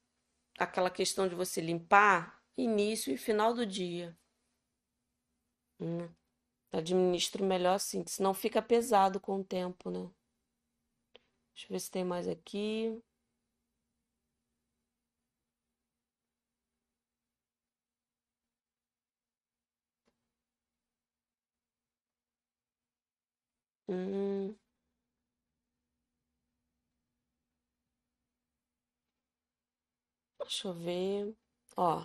aquela 0.59 0.89
questão 0.91 1.27
de 1.29 1.35
você 1.35 1.61
limpar, 1.61 2.41
início 2.57 3.13
e 3.13 3.17
final 3.17 3.53
do 3.53 3.65
dia. 3.65 4.17
Hum, 5.79 6.15
administro 6.71 7.43
melhor 7.45 7.75
assim, 7.75 8.03
senão 8.07 8.33
fica 8.33 8.61
pesado 8.61 9.19
com 9.19 9.39
o 9.39 9.43
tempo, 9.43 9.89
né? 9.91 10.09
Deixa 11.53 11.67
eu 11.67 11.73
ver 11.73 11.79
se 11.81 11.91
tem 11.91 12.05
mais 12.05 12.25
aqui. 12.27 13.01
Hum, 23.87 24.55
deixa 30.39 30.67
eu 30.69 30.73
ver. 30.73 31.35
Ó, 31.75 32.03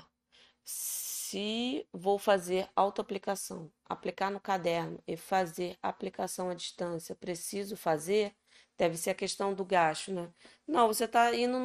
se 1.33 1.89
vou 1.91 2.19
fazer 2.19 2.69
autoaplicação, 2.77 3.73
aplicar 3.87 4.31
no 4.31 4.39
caderno 4.39 5.03
e 5.07 5.17
fazer 5.17 5.79
aplicação 5.83 6.51
à 6.51 6.55
distância, 6.55 7.15
preciso 7.15 7.75
fazer? 7.75 8.37
Deve 8.77 8.99
ser 8.99 9.11
a 9.11 9.15
questão 9.15 9.55
do 9.55 9.65
gasto, 9.65 10.13
né? 10.13 10.31
Não, 10.67 10.89
você 10.89 11.07
está 11.07 11.35
indo 11.35 11.59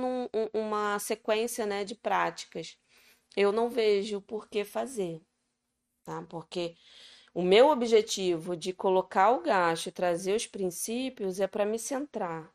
numa 0.54 0.98
sequência, 1.00 1.66
né, 1.66 1.84
de 1.84 1.96
práticas. 1.96 2.80
Eu 3.36 3.52
não 3.52 3.70
vejo 3.70 4.22
por 4.22 4.48
que 4.48 4.64
fazer, 4.64 5.22
tá? 6.06 6.24
Porque 6.30 6.78
o 7.34 7.42
meu 7.42 7.68
objetivo 7.68 8.56
de 8.56 8.72
colocar 8.72 9.32
o 9.32 9.42
gasto 9.42 9.88
e 9.88 9.92
trazer 9.92 10.34
os 10.34 10.48
princípios 10.48 11.42
é 11.42 11.48
para 11.48 11.66
me 11.66 11.78
centrar. 11.78 12.54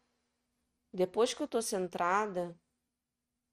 Depois 0.90 1.34
que 1.34 1.43
eu 1.43 1.47
estou 1.47 1.60
centrada, 1.60 2.56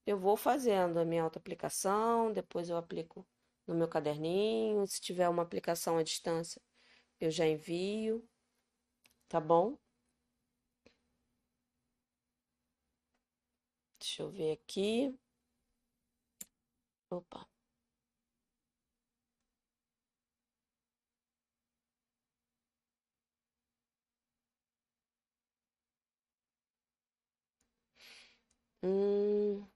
eu 0.06 0.18
vou 0.18 0.38
fazendo 0.38 0.98
a 0.98 1.06
minha 1.06 1.24
autoaplicação, 1.24 2.32
depois 2.32 2.70
eu 2.70 2.78
aplico 2.78 3.28
no 3.70 3.76
meu 3.76 3.88
caderninho. 3.88 4.86
Se 4.88 5.02
tiver 5.02 5.30
uma 5.30 5.44
aplicação 5.44 5.98
à 5.98 6.04
distância, 6.04 6.62
eu 7.22 7.32
já 7.32 7.48
envio, 7.48 8.28
tá 9.28 9.40
bom? 9.40 9.78
Deixa 14.00 14.24
eu 14.24 14.30
ver 14.30 14.52
aqui. 14.52 15.18
Opa. 17.10 17.48
Hum. 28.84 29.69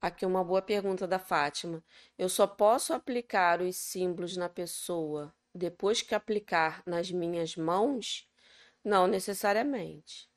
Aqui 0.00 0.24
uma 0.24 0.42
boa 0.42 0.62
pergunta 0.62 1.06
da 1.06 1.18
Fátima. 1.18 1.84
Eu 2.16 2.28
só 2.28 2.46
posso 2.46 2.92
aplicar 2.92 3.60
os 3.60 3.76
símbolos 3.76 4.36
na 4.36 4.48
pessoa 4.48 5.34
depois 5.54 6.00
que 6.02 6.14
aplicar 6.14 6.82
nas 6.86 7.10
minhas 7.10 7.56
mãos? 7.56 8.28
Não 8.84 9.06
necessariamente. 9.06 10.30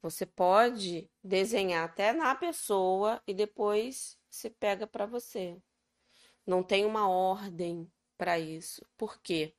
Você 0.00 0.24
pode 0.26 1.10
desenhar 1.22 1.84
até 1.84 2.12
na 2.12 2.34
pessoa 2.34 3.22
e 3.26 3.34
depois 3.34 4.18
se 4.30 4.50
pega 4.50 4.86
para 4.86 5.06
você. 5.06 5.60
Não 6.46 6.62
tem 6.62 6.84
uma 6.84 7.08
ordem 7.08 7.90
para 8.16 8.38
isso. 8.38 8.84
Por 8.96 9.20
quê? 9.20 9.54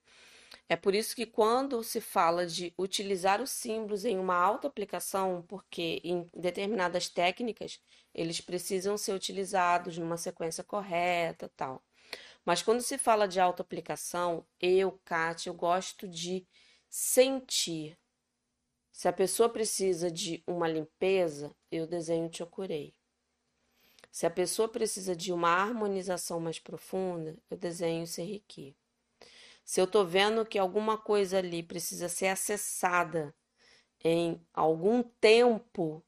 É 0.69 0.75
por 0.75 0.95
isso 0.95 1.15
que 1.15 1.25
quando 1.25 1.83
se 1.83 1.99
fala 1.99 2.47
de 2.47 2.73
utilizar 2.77 3.41
os 3.41 3.51
símbolos 3.51 4.05
em 4.05 4.17
uma 4.17 4.35
auto-aplicação, 4.35 5.43
porque 5.47 6.01
em 6.03 6.29
determinadas 6.33 7.09
técnicas 7.09 7.79
eles 8.13 8.39
precisam 8.39 8.97
ser 8.97 9.13
utilizados 9.13 9.97
numa 9.97 10.17
sequência 10.17 10.63
correta, 10.63 11.51
tal. 11.55 11.83
Mas 12.45 12.61
quando 12.61 12.81
se 12.81 12.97
fala 12.97 13.27
de 13.27 13.39
auto-aplicação, 13.39 14.45
eu, 14.59 14.99
Kátia, 15.05 15.49
eu 15.49 15.53
gosto 15.53 16.07
de 16.07 16.45
sentir. 16.89 17.97
Se 18.91 19.07
a 19.07 19.13
pessoa 19.13 19.49
precisa 19.49 20.11
de 20.11 20.43
uma 20.45 20.67
limpeza, 20.67 21.55
eu 21.71 21.87
desenho 21.87 22.29
te 22.29 22.45
curei. 22.45 22.93
Se 24.11 24.25
a 24.27 24.29
pessoa 24.29 24.69
precisa 24.69 25.15
de 25.15 25.33
uma 25.33 25.49
harmonização 25.49 26.39
mais 26.39 26.59
profunda, 26.59 27.35
eu 27.49 27.57
desenho 27.57 28.05
Serriqui. 28.05 28.75
Se 29.63 29.79
eu 29.79 29.85
estou 29.85 30.05
vendo 30.05 30.45
que 30.45 30.59
alguma 30.59 30.97
coisa 30.97 31.37
ali 31.37 31.63
precisa 31.63 32.09
ser 32.09 32.27
acessada 32.27 33.33
em 34.03 34.45
algum 34.53 35.01
tempo 35.01 36.05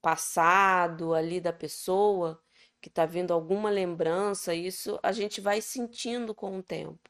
passado 0.00 1.14
ali 1.14 1.40
da 1.40 1.52
pessoa, 1.52 2.42
que 2.80 2.88
está 2.88 3.06
vindo 3.06 3.32
alguma 3.32 3.70
lembrança, 3.70 4.54
isso 4.54 4.98
a 5.02 5.12
gente 5.12 5.40
vai 5.40 5.60
sentindo 5.60 6.34
com 6.34 6.58
o 6.58 6.62
tempo. 6.62 7.08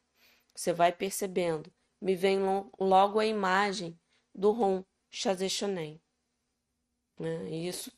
Você 0.54 0.72
vai 0.72 0.92
percebendo. 0.92 1.72
Me 2.00 2.14
vem 2.14 2.40
logo 2.78 3.18
a 3.18 3.26
imagem 3.26 3.98
do 4.34 4.50
Ron 4.50 4.84
Chazechonen. 5.10 6.00
Né? 7.18 7.50
E 7.50 7.68
isso 7.68 7.90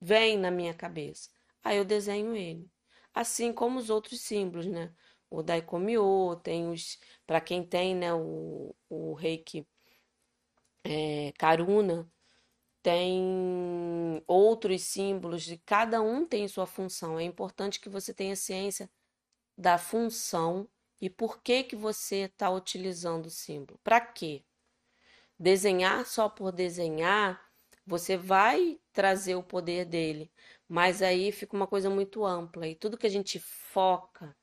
vem 0.00 0.36
na 0.36 0.50
minha 0.50 0.74
cabeça. 0.74 1.30
Aí 1.62 1.76
eu 1.76 1.84
desenho 1.84 2.34
ele. 2.34 2.68
Assim 3.14 3.52
como 3.52 3.78
os 3.78 3.90
outros 3.90 4.20
símbolos, 4.20 4.66
né? 4.66 4.92
O 5.32 5.42
Daikomyo, 5.42 6.36
tem 6.42 6.70
os, 6.70 6.98
para 7.26 7.40
quem 7.40 7.64
tem, 7.64 7.94
né, 7.94 8.12
o, 8.12 8.74
o 8.88 9.14
Reiki 9.14 9.66
é, 10.84 11.32
Karuna, 11.38 12.10
tem 12.82 14.22
outros 14.26 14.82
símbolos, 14.82 15.42
de 15.44 15.56
cada 15.58 16.02
um 16.02 16.26
tem 16.26 16.46
sua 16.48 16.66
função. 16.66 17.18
É 17.18 17.22
importante 17.22 17.80
que 17.80 17.88
você 17.88 18.12
tenha 18.12 18.36
ciência 18.36 18.90
da 19.56 19.78
função 19.78 20.68
e 21.00 21.08
por 21.08 21.42
que 21.42 21.64
que 21.64 21.76
você 21.76 22.22
está 22.22 22.50
utilizando 22.50 23.26
o 23.26 23.30
símbolo. 23.30 23.78
Para 23.82 24.00
quê? 24.00 24.44
Desenhar 25.38 26.04
só 26.06 26.28
por 26.28 26.52
desenhar, 26.52 27.40
você 27.86 28.16
vai 28.16 28.78
trazer 28.92 29.34
o 29.34 29.42
poder 29.42 29.84
dele, 29.86 30.30
mas 30.68 31.02
aí 31.02 31.32
fica 31.32 31.56
uma 31.56 31.66
coisa 31.66 31.88
muito 31.90 32.24
ampla 32.24 32.68
e 32.68 32.74
tudo 32.74 32.98
que 32.98 33.06
a 33.06 33.10
gente 33.10 33.40
foca 33.40 34.36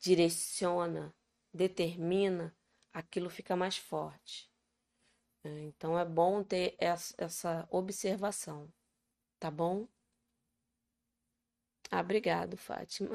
direciona, 0.00 1.14
determina, 1.52 2.54
aquilo 2.92 3.30
fica 3.30 3.56
mais 3.56 3.76
forte. 3.76 4.50
É, 5.44 5.60
então 5.62 5.98
é 5.98 6.04
bom 6.04 6.42
ter 6.44 6.76
essa 6.78 7.66
observação, 7.70 8.72
tá 9.40 9.50
bom? 9.50 9.88
Ah, 11.90 12.00
obrigado, 12.00 12.56
Fátima. 12.56 13.10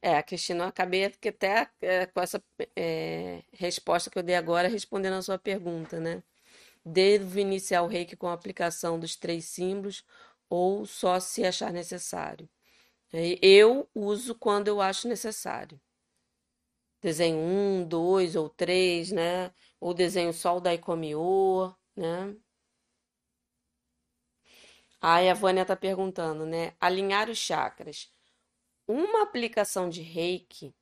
É, 0.00 0.16
a 0.16 0.22
Cristina, 0.22 0.64
eu 0.64 0.68
acabei 0.68 1.04
até 1.04 1.68
é, 1.80 2.06
com 2.06 2.20
essa 2.20 2.42
é, 2.74 3.42
resposta 3.52 4.10
que 4.10 4.18
eu 4.18 4.22
dei 4.22 4.34
agora, 4.34 4.68
respondendo 4.68 5.14
a 5.14 5.22
sua 5.22 5.38
pergunta, 5.38 6.00
né? 6.00 6.22
Devo 6.84 7.38
iniciar 7.40 7.82
o 7.82 7.88
reiki 7.88 8.16
com 8.16 8.28
a 8.28 8.34
aplicação 8.34 8.98
dos 9.00 9.16
três 9.16 9.46
símbolos 9.46 10.04
ou 10.48 10.86
só 10.86 11.20
se 11.20 11.44
achar 11.44 11.72
necessário. 11.72 12.48
É, 13.12 13.38
eu 13.42 13.88
uso 13.94 14.34
quando 14.34 14.68
eu 14.68 14.80
acho 14.80 15.08
necessário. 15.08 15.80
Desenho 17.00 17.38
um, 17.38 17.86
dois 17.86 18.36
ou 18.36 18.48
três, 18.48 19.12
né? 19.12 19.52
Ou 19.80 19.94
desenho 19.94 20.32
só 20.32 20.56
o 20.56 20.60
Daikomiô, 20.60 21.72
né? 21.94 22.36
Aí 25.00 25.28
a 25.28 25.34
Vânia 25.34 25.64
tá 25.64 25.76
perguntando, 25.76 26.44
né? 26.44 26.74
Alinhar 26.80 27.30
os 27.30 27.38
chakras. 27.38 28.12
Uma 28.88 29.22
aplicação 29.22 29.88
de 29.88 30.02
Reiki, 30.02 30.74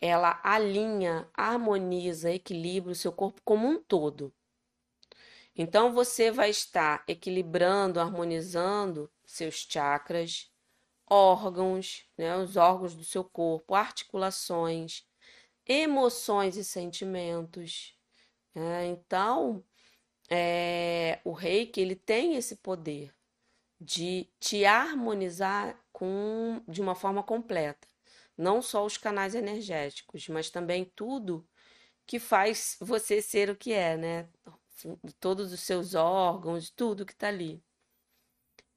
ela 0.00 0.40
alinha, 0.42 1.28
harmoniza, 1.34 2.32
equilibra 2.32 2.92
o 2.92 2.96
seu 2.96 3.12
corpo 3.12 3.40
como 3.44 3.68
um 3.68 3.82
todo. 3.82 4.32
Então 5.54 5.92
você 5.92 6.30
vai 6.30 6.50
estar 6.50 7.04
equilibrando, 7.08 8.00
harmonizando 8.00 9.10
seus 9.26 9.66
chakras, 9.68 10.50
órgãos, 11.08 12.06
né, 12.16 12.36
os 12.36 12.56
órgãos 12.56 12.94
do 12.94 13.04
seu 13.04 13.24
corpo, 13.24 13.74
articulações, 13.74 15.04
emoções 15.66 16.56
e 16.56 16.64
sentimentos. 16.64 17.96
Né? 18.54 18.86
Então, 18.86 19.64
é, 20.30 21.20
o 21.24 21.32
reiki 21.32 21.80
ele 21.80 21.96
tem 21.96 22.36
esse 22.36 22.56
poder 22.56 23.14
de 23.80 24.28
te 24.38 24.64
harmonizar 24.64 25.78
com, 25.92 26.62
de 26.68 26.80
uma 26.80 26.94
forma 26.94 27.22
completa. 27.22 27.88
Não 28.36 28.62
só 28.62 28.84
os 28.84 28.96
canais 28.96 29.34
energéticos, 29.34 30.28
mas 30.28 30.50
também 30.50 30.84
tudo 30.96 31.46
que 32.06 32.18
faz 32.18 32.76
você 32.80 33.22
ser 33.22 33.50
o 33.50 33.56
que 33.56 33.72
é, 33.72 33.96
né? 33.96 34.28
Todos 35.18 35.52
os 35.52 35.60
seus 35.60 35.94
órgãos, 35.94 36.70
tudo 36.70 37.06
que 37.06 37.12
está 37.12 37.28
ali. 37.28 37.62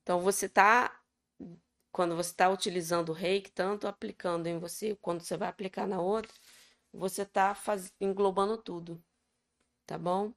Então 0.02 0.20
você 0.22 0.48
está, 0.48 1.02
quando 1.92 2.16
você 2.16 2.32
está 2.32 2.50
utilizando 2.50 3.10
o 3.10 3.14
reiki, 3.14 3.52
tanto 3.52 3.88
aplicando 3.88 4.48
em 4.48 4.60
você, 4.60 4.96
quando 5.02 5.22
você 5.22 5.38
vai 5.38 5.50
aplicar 5.50 5.88
na 5.88 6.02
outra, 6.02 6.32
você 6.92 7.24
está 7.24 7.56
englobando 8.02 8.58
tudo, 8.58 9.04
tá 9.86 9.98
bom? 9.98 10.34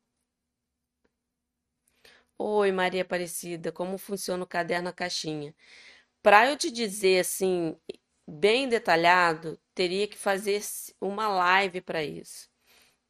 Oi, 2.39 2.71
Maria 2.73 3.03
Aparecida, 3.03 3.73
como 3.73 3.99
funciona 3.99 4.45
o 4.45 4.47
caderno 4.47 4.89
a 4.91 4.93
caixinha? 4.93 5.55
Para 6.23 6.51
eu 6.51 6.57
te 6.57 6.71
dizer 6.71 7.21
assim, 7.21 7.79
bem 8.27 8.69
detalhado, 8.69 9.59
teria 9.75 10.09
que 10.09 10.17
fazer 10.17 10.63
uma 11.01 11.29
live 11.29 11.81
para 11.81 12.05
isso. 12.05 12.49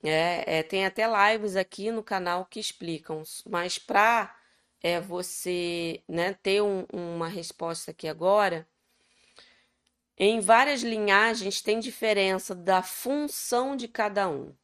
É, 0.03 0.59
é, 0.59 0.63
tem 0.63 0.85
até 0.85 1.05
lives 1.07 1.57
aqui 1.57 1.91
no 1.91 2.03
canal 2.03 2.45
que 2.45 2.61
explicam, 2.61 3.23
mas 3.47 3.79
para 3.79 4.37
é, 4.83 5.01
você 5.01 6.03
né, 6.09 6.35
ter 6.35 6.63
um, 6.63 6.87
uma 6.93 7.29
resposta 7.29 7.91
aqui 7.91 8.07
agora, 8.07 8.69
em 10.19 10.41
várias 10.41 10.83
linhagens 10.83 11.61
tem 11.61 11.79
diferença 11.79 12.55
da 12.55 12.83
função 12.83 13.77
de 13.77 13.87
cada 13.87 14.29
um. 14.29 14.55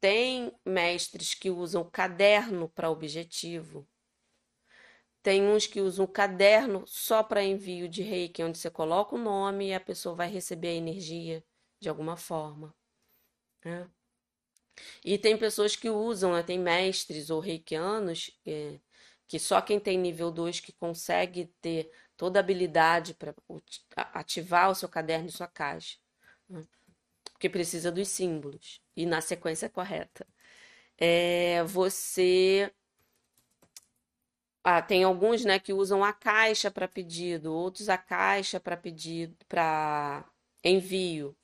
Tem 0.00 0.52
mestres 0.64 1.34
que 1.34 1.50
usam 1.50 1.88
caderno 1.88 2.68
para 2.68 2.90
objetivo. 2.90 3.88
Tem 5.22 5.42
uns 5.42 5.66
que 5.66 5.80
usam 5.80 6.06
caderno 6.06 6.86
só 6.86 7.22
para 7.22 7.42
envio 7.42 7.88
de 7.88 8.02
reiki, 8.02 8.44
onde 8.44 8.58
você 8.58 8.70
coloca 8.70 9.16
o 9.16 9.18
nome 9.18 9.68
e 9.68 9.74
a 9.74 9.80
pessoa 9.80 10.14
vai 10.14 10.28
receber 10.28 10.68
a 10.68 10.74
energia 10.74 11.44
de 11.80 11.88
alguma 11.88 12.16
forma. 12.16 12.72
Né? 13.64 13.90
E 15.04 15.18
tem 15.18 15.36
pessoas 15.36 15.76
que 15.76 15.88
usam, 15.90 16.32
né? 16.32 16.42
tem 16.42 16.58
mestres 16.58 17.30
ou 17.30 17.40
reikianos, 17.40 18.30
é, 18.46 18.78
que 19.28 19.38
só 19.38 19.60
quem 19.60 19.80
tem 19.80 19.98
nível 19.98 20.30
2 20.30 20.60
que 20.60 20.72
consegue 20.72 21.46
ter 21.60 21.90
toda 22.16 22.38
a 22.38 22.40
habilidade 22.40 23.14
para 23.14 23.34
ativar 23.96 24.70
o 24.70 24.74
seu 24.74 24.88
caderno 24.88 25.28
e 25.28 25.32
sua 25.32 25.46
caixa. 25.48 25.98
Né? 26.48 26.64
Porque 27.32 27.48
precisa 27.48 27.92
dos 27.92 28.08
símbolos 28.08 28.80
e 28.96 29.04
na 29.04 29.20
sequência 29.20 29.68
correta. 29.68 30.26
É, 30.98 31.62
você. 31.64 32.72
Ah, 34.64 34.82
tem 34.82 35.04
alguns 35.04 35.44
né, 35.44 35.58
que 35.60 35.72
usam 35.72 36.02
a 36.02 36.12
caixa 36.12 36.70
para 36.70 36.88
pedido, 36.88 37.52
outros 37.52 37.88
a 37.88 37.96
caixa 37.96 38.58
para 38.58 38.76
pedido, 38.76 39.36
para 39.48 40.24
envio. 40.64 41.36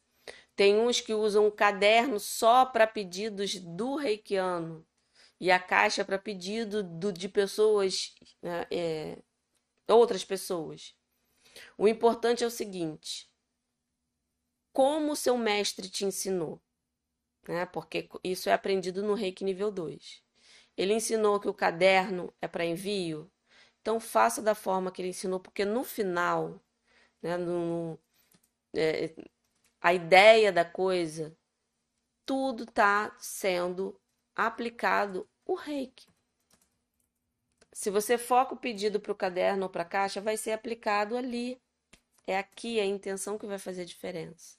Tem 0.55 0.79
uns 0.79 1.01
que 1.01 1.15
usam 1.15 1.47
o 1.47 1.53
caderno 1.53 2.21
só 2.21 2.67
para 2.67 2.87
pedidos 2.87 3.55
do 3.57 3.97
reikiano 3.97 4.87
e 5.41 5.51
a 5.51 5.59
caixa 5.59 6.05
para 6.05 6.19
pedido 6.19 6.83
do, 6.83 7.13
de 7.13 7.29
pessoas 7.29 8.15
né, 8.43 8.67
é, 8.71 9.19
outras 9.89 10.25
pessoas. 10.25 10.95
O 11.77 11.89
importante 11.89 12.45
é 12.45 12.47
o 12.47 12.51
seguinte: 12.51 13.31
como 14.73 15.17
seu 15.17 15.37
mestre 15.37 15.89
te 15.89 16.05
ensinou, 16.05 16.61
né? 17.49 17.67
Porque 17.67 18.09
isso 18.25 18.49
é 18.49 18.53
aprendido 18.53 19.03
no 19.03 19.15
Reiki 19.15 19.45
nível 19.45 19.71
2. 19.71 20.23
Ele 20.77 20.95
ensinou 20.95 21.39
que 21.39 21.49
o 21.49 21.55
caderno 21.55 22.33
é 22.41 22.49
para 22.49 22.65
envio, 22.65 23.31
então 23.81 24.01
faça 24.01 24.41
da 24.41 24.55
forma 24.55 24.91
que 24.91 25.03
ele 25.03 25.09
ensinou, 25.11 25.41
porque 25.41 25.65
no 25.65 25.85
final, 25.85 26.61
né, 27.21 27.37
no, 27.37 27.99
é, 28.75 29.15
a 29.83 29.93
ideia 29.93 30.53
da 30.53 30.65
coisa, 30.65 31.37
tudo 32.25 32.63
está 32.63 33.15
sendo 33.19 34.01
aplicado 34.35 35.29
o 35.45 35.55
reiki. 35.55 36.07
Se 37.73 37.91
você 37.91 38.17
foca 38.17 38.55
o 38.55 38.59
pedido 38.59 39.01
para 39.01 39.11
o 39.13 39.17
caderno 39.17 39.65
ou 39.65 39.69
para 39.69 39.83
a 39.83 39.87
caixa, 39.87 40.21
vai 40.21 40.37
ser 40.37 40.53
aplicado 40.53 41.17
ali. 41.17 41.61
É 42.27 42.39
aqui 42.39 42.79
a 42.79 42.85
intenção 42.85 43.37
que 43.37 43.47
vai 43.47 43.59
fazer 43.59 43.83
a 43.83 43.87
diferença. 43.87 44.57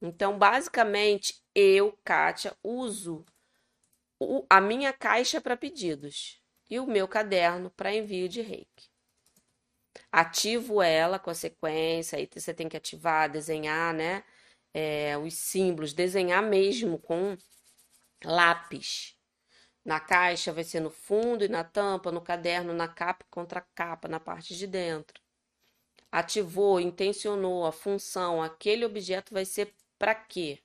Então, 0.00 0.38
basicamente, 0.38 1.42
eu, 1.54 1.98
Kátia, 2.02 2.56
uso 2.62 3.26
o, 4.18 4.46
a 4.48 4.60
minha 4.60 4.92
caixa 4.92 5.40
para 5.40 5.56
pedidos 5.56 6.40
e 6.70 6.78
o 6.80 6.86
meu 6.86 7.06
caderno 7.06 7.70
para 7.70 7.94
envio 7.94 8.28
de 8.28 8.40
reiki. 8.40 8.88
Ativo 10.10 10.80
ela 10.80 11.18
com 11.18 11.30
a 11.30 11.34
sequência, 11.34 12.16
aí 12.18 12.28
você 12.32 12.54
tem 12.54 12.68
que 12.68 12.76
ativar, 12.76 13.28
desenhar, 13.28 13.92
né? 13.92 14.24
É, 14.74 15.16
os 15.18 15.34
símbolos, 15.34 15.92
desenhar 15.92 16.42
mesmo 16.42 16.98
com 16.98 17.36
lápis. 18.24 19.16
Na 19.84 20.00
caixa 20.00 20.52
vai 20.52 20.64
ser 20.64 20.80
no 20.80 20.90
fundo 20.90 21.44
e 21.44 21.48
na 21.48 21.64
tampa, 21.64 22.12
no 22.12 22.20
caderno, 22.20 22.72
na 22.74 22.88
capa 22.88 23.24
contra 23.30 23.60
capa, 23.74 24.08
na 24.08 24.20
parte 24.20 24.56
de 24.56 24.66
dentro. 24.66 25.20
Ativou, 26.12 26.80
intencionou 26.80 27.66
a 27.66 27.72
função, 27.72 28.42
aquele 28.42 28.84
objeto 28.84 29.32
vai 29.32 29.44
ser 29.44 29.74
para 29.98 30.14
quê? 30.14 30.58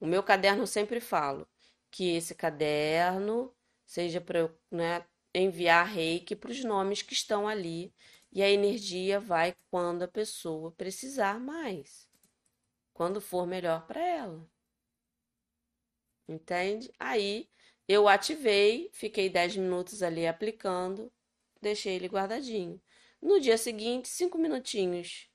O 0.00 0.06
meu 0.06 0.22
caderno 0.22 0.62
eu 0.62 0.66
sempre 0.66 1.00
falo 1.00 1.46
que 1.90 2.16
esse 2.16 2.34
caderno 2.34 3.54
seja 3.84 4.20
para 4.20 4.50
né, 4.70 5.04
enviar 5.34 5.86
reiki 5.86 6.36
para 6.36 6.50
os 6.50 6.62
nomes 6.64 7.02
que 7.02 7.14
estão 7.14 7.48
ali 7.48 7.94
e 8.32 8.42
a 8.42 8.50
energia 8.50 9.18
vai 9.18 9.54
quando 9.70 10.02
a 10.02 10.08
pessoa 10.08 10.70
precisar 10.72 11.40
mais, 11.40 12.05
quando 12.96 13.20
for 13.20 13.46
melhor 13.46 13.86
para 13.86 14.00
ela. 14.00 14.50
Entende? 16.26 16.90
Aí 16.98 17.46
eu 17.86 18.08
ativei, 18.08 18.90
fiquei 18.94 19.28
10 19.28 19.58
minutos 19.58 20.02
ali 20.02 20.26
aplicando, 20.26 21.12
deixei 21.60 21.94
ele 21.94 22.08
guardadinho. 22.08 22.80
No 23.20 23.38
dia 23.38 23.58
seguinte, 23.58 24.08
5 24.08 24.38
minutinhos. 24.38 25.28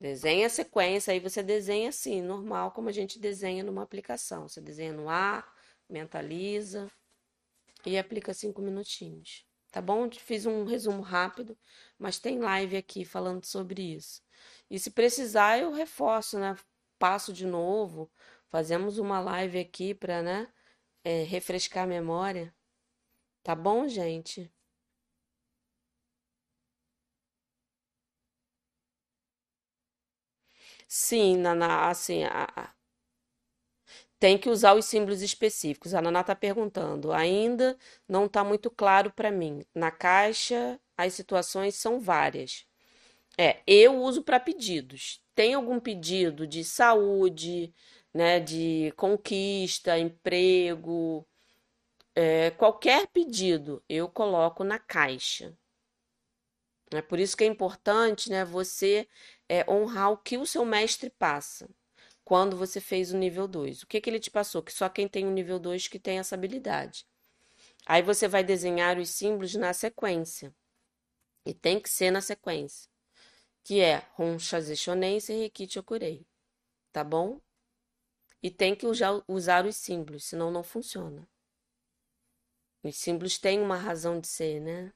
Desenha 0.00 0.46
a 0.46 0.50
sequência, 0.50 1.12
aí 1.12 1.20
você 1.20 1.42
desenha 1.42 1.90
assim, 1.90 2.22
normal, 2.22 2.72
como 2.72 2.88
a 2.88 2.92
gente 2.92 3.18
desenha 3.18 3.62
numa 3.62 3.82
aplicação. 3.82 4.48
Você 4.48 4.62
desenha 4.62 4.94
no 4.94 5.10
ar, 5.10 5.54
mentaliza 5.86 6.90
e 7.84 7.98
aplica 7.98 8.32
5 8.32 8.62
minutinhos. 8.62 9.46
Tá 9.70 9.82
bom? 9.82 10.10
Fiz 10.10 10.46
um 10.46 10.64
resumo 10.64 11.02
rápido, 11.02 11.58
mas 11.98 12.18
tem 12.18 12.38
live 12.38 12.78
aqui 12.78 13.04
falando 13.04 13.44
sobre 13.44 13.82
isso. 13.82 14.22
E 14.70 14.78
se 14.78 14.90
precisar, 14.90 15.58
eu 15.58 15.72
reforço, 15.72 16.38
né? 16.38 16.56
Passo 17.00 17.32
de 17.32 17.46
novo, 17.46 18.08
fazemos 18.48 18.96
uma 18.98 19.18
live 19.20 19.58
aqui 19.58 19.92
para, 19.94 20.22
né? 20.22 20.48
é, 21.04 21.22
refrescar 21.24 21.84
a 21.84 21.88
memória. 21.88 22.54
Tá 23.44 23.54
bom, 23.56 23.88
gente? 23.88 24.52
Sim, 30.88 31.38
Naná, 31.38 31.88
assim, 31.90 32.24
a- 32.24 32.74
tem 34.18 34.36
que 34.38 34.48
usar 34.50 34.74
os 34.74 34.84
símbolos 34.84 35.22
específicos. 35.22 35.94
A 35.94 36.02
Naná 36.02 36.20
está 36.20 36.34
perguntando, 36.34 37.12
ainda 37.12 37.76
não 38.08 38.26
está 38.26 38.44
muito 38.44 38.70
claro 38.70 39.10
para 39.12 39.30
mim. 39.30 39.64
Na 39.74 39.90
caixa, 39.90 40.78
as 40.96 41.14
situações 41.14 41.74
são 41.74 41.98
várias. 42.00 42.66
É, 43.38 43.58
eu 43.66 43.96
uso 44.02 44.22
para 44.22 44.40
pedidos. 44.40 45.22
Tem 45.40 45.54
algum 45.54 45.80
pedido 45.80 46.46
de 46.46 46.62
saúde, 46.62 47.72
né, 48.12 48.38
de 48.38 48.92
conquista, 48.94 49.98
emprego, 49.98 51.26
é, 52.14 52.50
qualquer 52.50 53.06
pedido 53.06 53.82
eu 53.88 54.06
coloco 54.06 54.62
na 54.62 54.78
caixa. 54.78 55.56
É 56.92 57.00
por 57.00 57.18
isso 57.18 57.34
que 57.34 57.42
é 57.42 57.46
importante, 57.46 58.28
né, 58.28 58.44
você 58.44 59.08
é, 59.48 59.64
honrar 59.66 60.12
o 60.12 60.18
que 60.18 60.36
o 60.36 60.44
seu 60.44 60.62
mestre 60.62 61.08
passa 61.08 61.66
quando 62.22 62.54
você 62.54 62.78
fez 62.78 63.10
o 63.10 63.16
nível 63.16 63.48
2. 63.48 63.82
O 63.82 63.86
que, 63.86 63.98
que 63.98 64.10
ele 64.10 64.20
te 64.20 64.30
passou? 64.30 64.62
Que 64.62 64.70
só 64.70 64.90
quem 64.90 65.08
tem 65.08 65.26
o 65.26 65.30
nível 65.30 65.58
2 65.58 65.88
que 65.88 65.98
tem 65.98 66.18
essa 66.18 66.34
habilidade. 66.34 67.06
Aí 67.86 68.02
você 68.02 68.28
vai 68.28 68.44
desenhar 68.44 68.98
os 68.98 69.08
símbolos 69.08 69.54
na 69.54 69.72
sequência. 69.72 70.54
E 71.46 71.54
tem 71.54 71.80
que 71.80 71.88
ser 71.88 72.10
na 72.10 72.20
sequência, 72.20 72.89
que 73.64 73.80
é 73.80 73.98
Ron 74.14 74.38
Chaze 74.38 74.76
Shonense 74.76 75.32
e 75.32 75.36
Riki 75.44 75.68
Chokurei, 75.70 76.26
tá 76.92 77.04
bom? 77.04 77.40
E 78.42 78.50
tem 78.50 78.74
que 78.74 78.86
usar, 78.86 79.22
os 79.26 79.76
símbolos, 79.76 80.24
senão 80.24 80.50
não 80.50 80.62
funciona. 80.62 81.26
Os 82.82 82.96
símbolos 82.96 83.38
têm 83.38 83.58
uma 83.58 83.76
razão 83.78 84.20
de 84.20 84.28
ser, 84.28 84.60
né? 84.60 84.92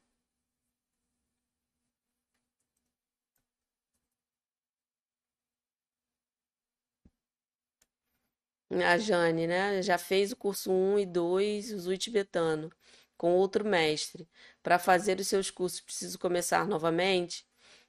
A 8.70 8.98
Jane, 8.98 9.46
né? 9.46 9.80
Já 9.82 9.96
fez 9.98 10.32
o 10.32 10.36
curso 10.36 10.70
1 10.70 10.98
e 10.98 11.06
2, 11.06 11.72
o 11.72 11.78
Zui 11.78 11.96
tibetano, 11.96 12.70
com 13.16 13.32
outro 13.36 13.64
mestre. 13.64 14.28
Para 14.62 14.78
fazer 14.78 15.18
os 15.20 15.28
seus 15.28 15.50
cursos, 15.50 15.80
preciso 15.80 16.18
começar 16.18 16.66
novamente? 16.66 17.46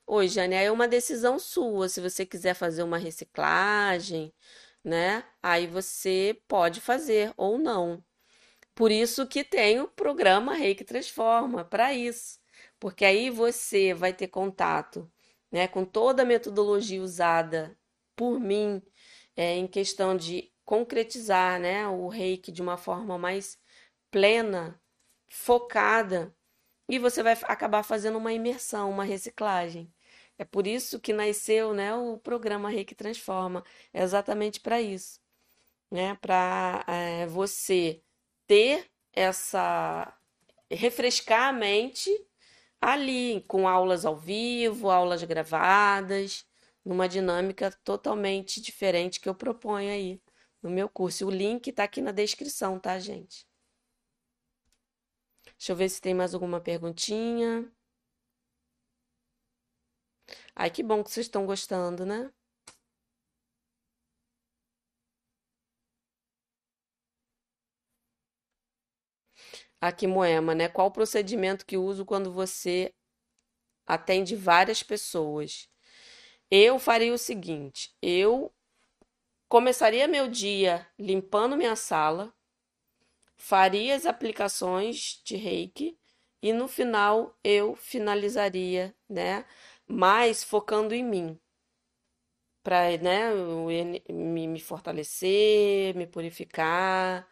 Oi, 0.07 0.27
Jane, 0.27 0.55
aí 0.55 0.65
é 0.65 0.71
uma 0.71 0.87
decisão 0.87 1.39
sua. 1.39 1.89
Se 1.89 1.99
você 2.01 2.25
quiser 2.25 2.53
fazer 2.53 2.83
uma 2.83 2.97
reciclagem, 2.97 4.33
né? 4.83 5.23
Aí 5.41 5.65
você 5.67 6.39
pode 6.47 6.79
fazer 6.81 7.33
ou 7.37 7.57
não. 7.57 8.03
Por 8.75 8.91
isso 8.91 9.27
que 9.27 9.43
tem 9.43 9.81
o 9.81 9.87
programa 9.87 10.55
Reiki 10.55 10.83
Transforma, 10.85 11.65
para 11.65 11.93
isso. 11.93 12.39
Porque 12.79 13.05
aí 13.05 13.29
você 13.29 13.93
vai 13.93 14.13
ter 14.13 14.27
contato, 14.29 15.11
né, 15.51 15.67
com 15.67 15.85
toda 15.85 16.23
a 16.23 16.25
metodologia 16.25 17.01
usada 17.01 17.77
por 18.15 18.39
mim 18.39 18.81
é, 19.35 19.55
em 19.57 19.67
questão 19.67 20.17
de 20.17 20.51
concretizar, 20.65 21.59
né, 21.59 21.87
o 21.87 22.07
Reiki 22.09 22.51
de 22.51 22.61
uma 22.61 22.77
forma 22.77 23.17
mais 23.17 23.59
plena, 24.11 24.81
focada, 25.29 26.35
e 26.89 26.99
você 26.99 27.23
vai 27.23 27.33
acabar 27.45 27.83
fazendo 27.83 28.17
uma 28.19 28.33
imersão, 28.33 28.91
uma 28.91 29.05
reciclagem. 29.05 29.93
É 30.37 30.43
por 30.45 30.67
isso 30.67 30.99
que 30.99 31.13
nasceu, 31.13 31.73
né, 31.73 31.95
o 31.95 32.17
programa 32.17 32.69
Reiki 32.69 32.93
Transforma, 32.95 33.63
é 33.93 34.01
exatamente 34.03 34.59
para 34.59 34.81
isso, 34.81 35.19
né, 35.91 36.15
para 36.15 36.83
é, 36.87 37.27
você 37.27 38.01
ter 38.47 38.89
essa 39.13 40.13
refrescar 40.71 41.49
a 41.49 41.53
mente 41.53 42.09
ali 42.81 43.41
com 43.47 43.67
aulas 43.67 44.05
ao 44.05 44.15
vivo, 44.17 44.89
aulas 44.91 45.23
gravadas, 45.23 46.45
numa 46.83 47.07
dinâmica 47.09 47.71
totalmente 47.83 48.61
diferente 48.61 49.19
que 49.19 49.29
eu 49.29 49.35
proponho 49.35 49.91
aí 49.91 50.21
no 50.61 50.69
meu 50.69 50.87
curso. 50.89 51.27
O 51.27 51.31
link 51.31 51.67
está 51.69 51.83
aqui 51.85 52.01
na 52.01 52.11
descrição, 52.11 52.79
tá, 52.79 52.99
gente? 52.99 53.47
Deixa 55.57 55.71
eu 55.71 55.75
ver 55.75 55.89
se 55.89 56.01
tem 56.01 56.13
mais 56.13 56.33
alguma 56.33 56.59
perguntinha. 56.61 57.71
Ai, 60.55 60.69
que 60.71 60.83
bom 60.83 61.01
que 61.03 61.09
vocês 61.11 61.25
estão 61.27 61.45
gostando, 61.45 62.05
né? 62.05 62.29
Aqui, 69.79 70.07
Moema, 70.07 70.55
né? 70.55 70.67
Qual 70.67 70.87
o 70.87 70.91
procedimento 70.91 71.65
que 71.65 71.77
uso 71.77 72.05
quando 72.05 72.31
você 72.31 72.93
atende 73.87 74.35
várias 74.35 74.83
pessoas? 74.83 75.69
Eu 76.51 76.79
faria 76.79 77.13
o 77.13 77.17
seguinte: 77.17 77.95
eu 78.01 78.53
começaria 79.49 80.07
meu 80.07 80.27
dia 80.29 80.87
limpando 80.99 81.57
minha 81.57 81.75
sala, 81.75 82.33
faria 83.37 83.95
as 83.95 84.05
aplicações 84.05 85.21
de 85.23 85.35
reiki 85.37 85.97
e 86.41 86.51
no 86.53 86.67
final 86.67 87.37
eu 87.43 87.75
finalizaria, 87.75 88.93
né? 89.09 89.45
Mais 89.87 90.43
focando 90.43 90.93
em 90.93 91.03
mim, 91.03 91.39
para 92.63 92.97
né, 92.97 93.31
me, 94.09 94.47
me 94.47 94.59
fortalecer, 94.59 95.95
me 95.95 96.07
purificar. 96.07 97.27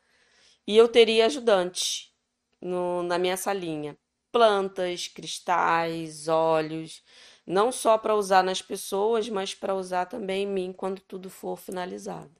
E 0.67 0.77
eu 0.77 0.87
teria 0.89 1.25
ajudante 1.27 2.13
no, 2.61 3.03
na 3.03 3.17
minha 3.19 3.37
salinha: 3.37 3.97
plantas, 4.31 5.07
cristais, 5.07 6.27
óleos 6.27 7.03
não 7.45 7.71
só 7.71 7.97
para 7.97 8.15
usar 8.15 8.43
nas 8.43 8.61
pessoas, 8.61 9.29
mas 9.29 9.53
para 9.55 9.75
usar 9.75 10.05
também 10.05 10.43
em 10.43 10.47
mim 10.47 10.73
quando 10.73 11.01
tudo 11.01 11.29
for 11.29 11.57
finalizado. 11.57 12.31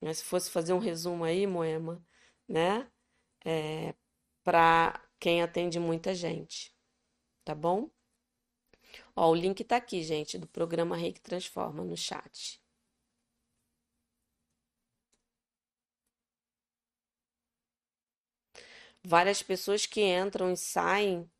Mas 0.00 0.18
se 0.18 0.24
fosse 0.24 0.50
fazer 0.50 0.72
um 0.72 0.78
resumo 0.78 1.24
aí, 1.24 1.46
Moema, 1.46 2.04
né? 2.48 2.88
É, 3.44 3.94
para 4.44 5.00
quem 5.20 5.42
atende 5.42 5.80
muita 5.80 6.14
gente, 6.14 6.74
tá 7.44 7.54
bom? 7.54 7.90
Ó, 9.16 9.30
o 9.30 9.34
link 9.34 9.64
tá 9.64 9.76
aqui, 9.76 10.02
gente, 10.02 10.36
do 10.36 10.46
programa 10.46 10.96
Reiki 10.96 11.20
Transforma 11.22 11.82
no 11.82 11.96
chat. 11.96 12.60
Várias 19.04 19.42
pessoas 19.42 19.86
que 19.86 20.00
entram 20.00 20.50
e 20.52 20.56
saem 20.56 21.30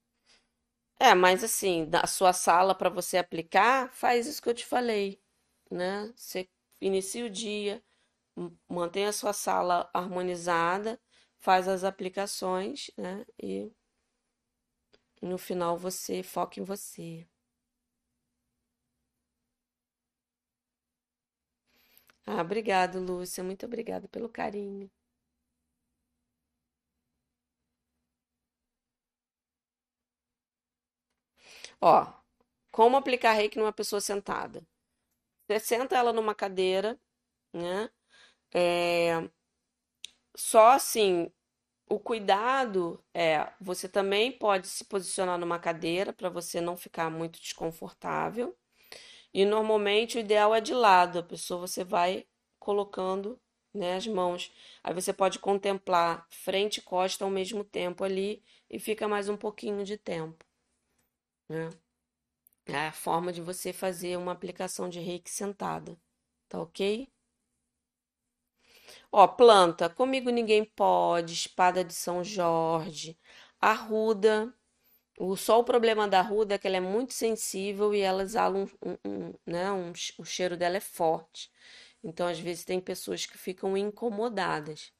é, 0.99 1.15
mas 1.15 1.43
assim, 1.45 1.85
da 1.87 2.07
sua 2.07 2.33
sala 2.33 2.75
para 2.75 2.89
você 2.91 3.19
aplicar, 3.19 3.91
faz 3.93 4.27
isso 4.27 4.41
que 4.43 4.49
eu 4.49 4.55
te 4.55 4.65
falei, 4.67 5.21
né? 5.71 6.13
Você 6.17 6.49
inicia 6.81 7.25
o 7.27 7.31
dia, 7.31 7.83
mantém 8.69 9.07
a 9.07 9.13
sua 9.13 9.33
sala 9.33 9.91
harmonizada, 9.95 11.01
faz 11.39 11.69
as 11.69 11.85
aplicações, 11.85 12.91
né? 12.99 13.25
E 13.43 13.73
no 15.23 15.39
final 15.39 15.79
você 15.79 16.23
foca 16.23 16.61
em 16.61 16.65
você. 16.65 17.27
Ah, 22.27 22.41
obrigado, 22.43 22.99
Lúcia. 23.01 23.45
Muito 23.45 23.65
obrigada 23.67 24.09
pelo 24.09 24.29
carinho. 24.29 24.91
Ó, 31.81 32.07
como 32.71 32.97
aplicar 32.97 33.33
reiki 33.35 33.59
numa 33.59 33.73
pessoa 33.73 34.01
sentada? 34.01 34.67
Você 35.49 35.61
senta 35.61 35.97
ela 35.97 36.13
numa 36.15 36.35
cadeira, 36.37 36.99
né? 37.55 37.91
É, 38.55 39.29
só 40.37 40.71
assim, 40.73 41.31
o 41.89 42.01
cuidado 42.01 43.05
é, 43.15 43.53
você 43.61 43.89
também 43.89 44.33
pode 44.33 44.69
se 44.69 44.85
posicionar 44.87 45.39
numa 45.39 45.59
cadeira 45.61 46.13
para 46.15 46.31
você 46.31 46.61
não 46.61 46.77
ficar 46.77 47.11
muito 47.11 47.41
desconfortável. 47.41 48.57
E 49.35 49.45
normalmente 49.45 50.17
o 50.19 50.21
ideal 50.21 50.55
é 50.55 50.61
de 50.61 50.75
lado, 50.75 51.19
a 51.19 51.23
pessoa 51.23 51.61
você 51.67 51.85
vai 51.85 52.27
colocando, 52.59 53.41
né, 53.75 53.97
as 53.97 54.07
mãos. 54.07 54.53
Aí 54.83 54.95
você 54.95 55.13
pode 55.13 55.39
contemplar 55.39 56.27
frente 56.31 56.79
e 56.79 56.83
costa 56.83 57.25
ao 57.25 57.31
mesmo 57.31 57.65
tempo 57.65 58.05
ali 58.05 58.43
e 58.71 58.79
fica 58.79 59.09
mais 59.09 59.29
um 59.29 59.37
pouquinho 59.37 59.85
de 59.85 59.97
tempo 59.99 60.45
né? 61.49 61.71
É 62.67 62.89
a 62.89 62.93
forma 62.93 63.33
de 63.33 63.41
você 63.41 63.73
fazer 63.73 64.17
uma 64.19 64.33
aplicação 64.33 64.89
de 64.89 65.01
reiki 65.01 65.31
sentada, 65.31 65.97
tá 66.49 66.61
ok? 66.61 67.09
Ó, 69.13 69.27
planta, 69.29 69.89
comigo 69.89 70.29
ninguém 70.31 70.65
pode, 70.65 71.33
espada 71.35 71.85
de 71.85 71.95
São 71.95 72.25
Jorge, 72.25 73.17
arruda. 73.61 74.53
O, 75.25 75.37
só 75.37 75.61
o 75.61 75.65
problema 75.65 76.09
da 76.09 76.19
arruda 76.19 76.57
é 76.57 76.59
que 76.59 76.67
ela 76.67 76.79
é 76.79 76.81
muito 76.81 77.13
sensível 77.13 77.95
e 77.95 78.01
ela 78.01 78.25
exala 78.25 78.59
um, 78.59 78.67
um, 78.85 78.99
um 79.05 79.35
né, 79.47 79.71
um, 79.71 79.93
o 80.19 80.25
cheiro 80.25 80.57
dela 80.57 80.79
é 80.79 80.81
forte. 80.81 81.49
Então, 82.03 82.27
às 82.27 82.41
vezes, 82.41 82.65
tem 82.65 82.81
pessoas 82.81 83.25
que 83.25 83.39
ficam 83.39 83.77
incomodadas. 83.77 84.93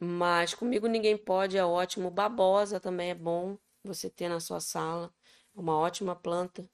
Mas 0.00 0.52
comigo 0.52 0.88
ninguém 0.88 1.16
pode, 1.16 1.56
é 1.56 1.64
ótimo. 1.64 2.10
Babosa 2.10 2.80
também 2.80 3.10
é 3.10 3.14
bom 3.14 3.56
você 3.84 4.10
ter 4.10 4.28
na 4.28 4.40
sua 4.40 4.60
sala 4.60 5.14
uma 5.54 5.78
ótima 5.78 6.16
planta. 6.16 6.68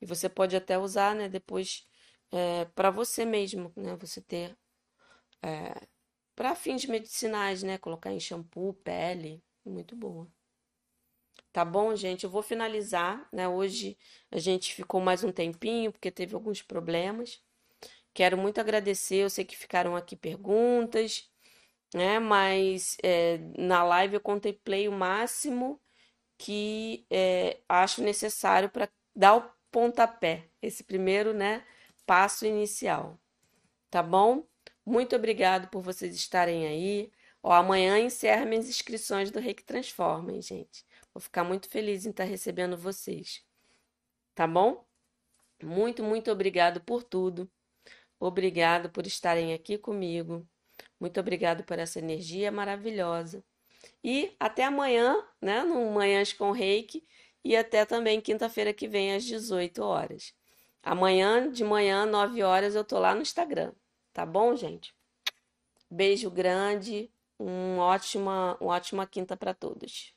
E 0.00 0.04
você 0.04 0.28
pode 0.28 0.54
até 0.56 0.78
usar, 0.78 1.14
né, 1.14 1.26
depois 1.28 1.86
é, 2.30 2.66
para 2.66 2.90
você 2.90 3.24
mesmo, 3.24 3.72
né, 3.76 3.96
você 3.96 4.20
ter 4.20 4.54
é, 5.42 5.88
para 6.36 6.54
fins 6.54 6.86
medicinais, 6.86 7.62
né, 7.62 7.78
colocar 7.78 8.12
em 8.12 8.20
shampoo, 8.20 8.74
pele, 8.74 9.42
muito 9.64 9.96
boa. 9.96 10.28
Tá 11.54 11.64
bom, 11.64 11.94
gente? 11.94 12.24
Eu 12.24 12.30
vou 12.30 12.42
finalizar, 12.42 13.28
né? 13.32 13.46
Hoje 13.48 13.96
a 14.28 14.40
gente 14.40 14.74
ficou 14.74 15.00
mais 15.00 15.22
um 15.22 15.30
tempinho 15.30 15.92
porque 15.92 16.10
teve 16.10 16.34
alguns 16.34 16.60
problemas. 16.62 17.40
Quero 18.14 18.38
muito 18.38 18.60
agradecer, 18.60 19.18
eu 19.18 19.30
sei 19.30 19.44
que 19.44 19.56
ficaram 19.56 19.96
aqui 19.96 20.16
perguntas, 20.16 21.30
né? 21.94 22.18
Mas 22.20 22.96
é, 23.04 23.38
na 23.58 23.84
live 23.84 24.14
eu 24.16 24.20
contemplei 24.20 24.88
o 24.88 24.92
máximo 24.92 25.80
que 26.38 27.06
é, 27.10 27.60
acho 27.68 28.02
necessário 28.02 28.70
para 28.70 28.88
dar 29.16 29.36
o 29.36 29.50
pontapé, 29.72 30.48
esse 30.62 30.84
primeiro 30.84 31.34
né, 31.34 31.64
passo 32.06 32.46
inicial. 32.46 33.20
Tá 33.90 34.02
bom? 34.02 34.46
Muito 34.84 35.16
obrigado 35.16 35.68
por 35.68 35.82
vocês 35.82 36.14
estarem 36.16 36.66
aí. 36.66 37.12
Ó, 37.42 37.52
amanhã 37.52 37.98
encerra 37.98 38.44
minhas 38.46 38.68
inscrições 38.68 39.30
do 39.30 39.40
Reiki 39.40 39.64
Transforma, 39.64 40.32
hein, 40.32 40.42
gente? 40.42 40.84
Vou 41.14 41.20
ficar 41.20 41.44
muito 41.44 41.68
feliz 41.68 42.04
em 42.04 42.10
estar 42.10 42.24
recebendo 42.24 42.76
vocês. 42.76 43.44
Tá 44.34 44.46
bom? 44.46 44.84
Muito, 45.62 46.02
muito 46.02 46.30
obrigado 46.30 46.80
por 46.80 47.04
tudo. 47.04 47.48
Obrigado 48.18 48.90
por 48.90 49.06
estarem 49.06 49.54
aqui 49.54 49.78
comigo. 49.78 50.46
Muito 50.98 51.20
obrigado 51.20 51.62
por 51.62 51.78
essa 51.78 52.00
energia 52.00 52.50
maravilhosa. 52.50 53.44
E 54.02 54.34
até 54.40 54.64
amanhã, 54.64 55.24
né, 55.40 55.62
no 55.62 55.90
Manhãs 55.92 56.32
com 56.32 56.50
Reiki, 56.50 57.06
e 57.44 57.56
até 57.56 57.84
também 57.84 58.20
quinta-feira 58.20 58.72
que 58.72 58.88
vem 58.88 59.14
às 59.14 59.24
18 59.24 59.82
horas. 59.82 60.34
Amanhã 60.82 61.50
de 61.50 61.62
manhã, 61.62 62.06
9 62.06 62.42
horas, 62.42 62.74
eu 62.74 62.84
tô 62.84 62.98
lá 62.98 63.14
no 63.14 63.22
Instagram. 63.22 63.72
Tá 64.12 64.24
bom, 64.24 64.56
gente? 64.56 64.94
Beijo 65.90 66.30
grande, 66.30 67.10
um 67.38 67.78
ótima, 67.78 68.56
uma 68.60 68.74
ótima 68.74 69.06
quinta 69.06 69.36
para 69.36 69.54
todos. 69.54 70.13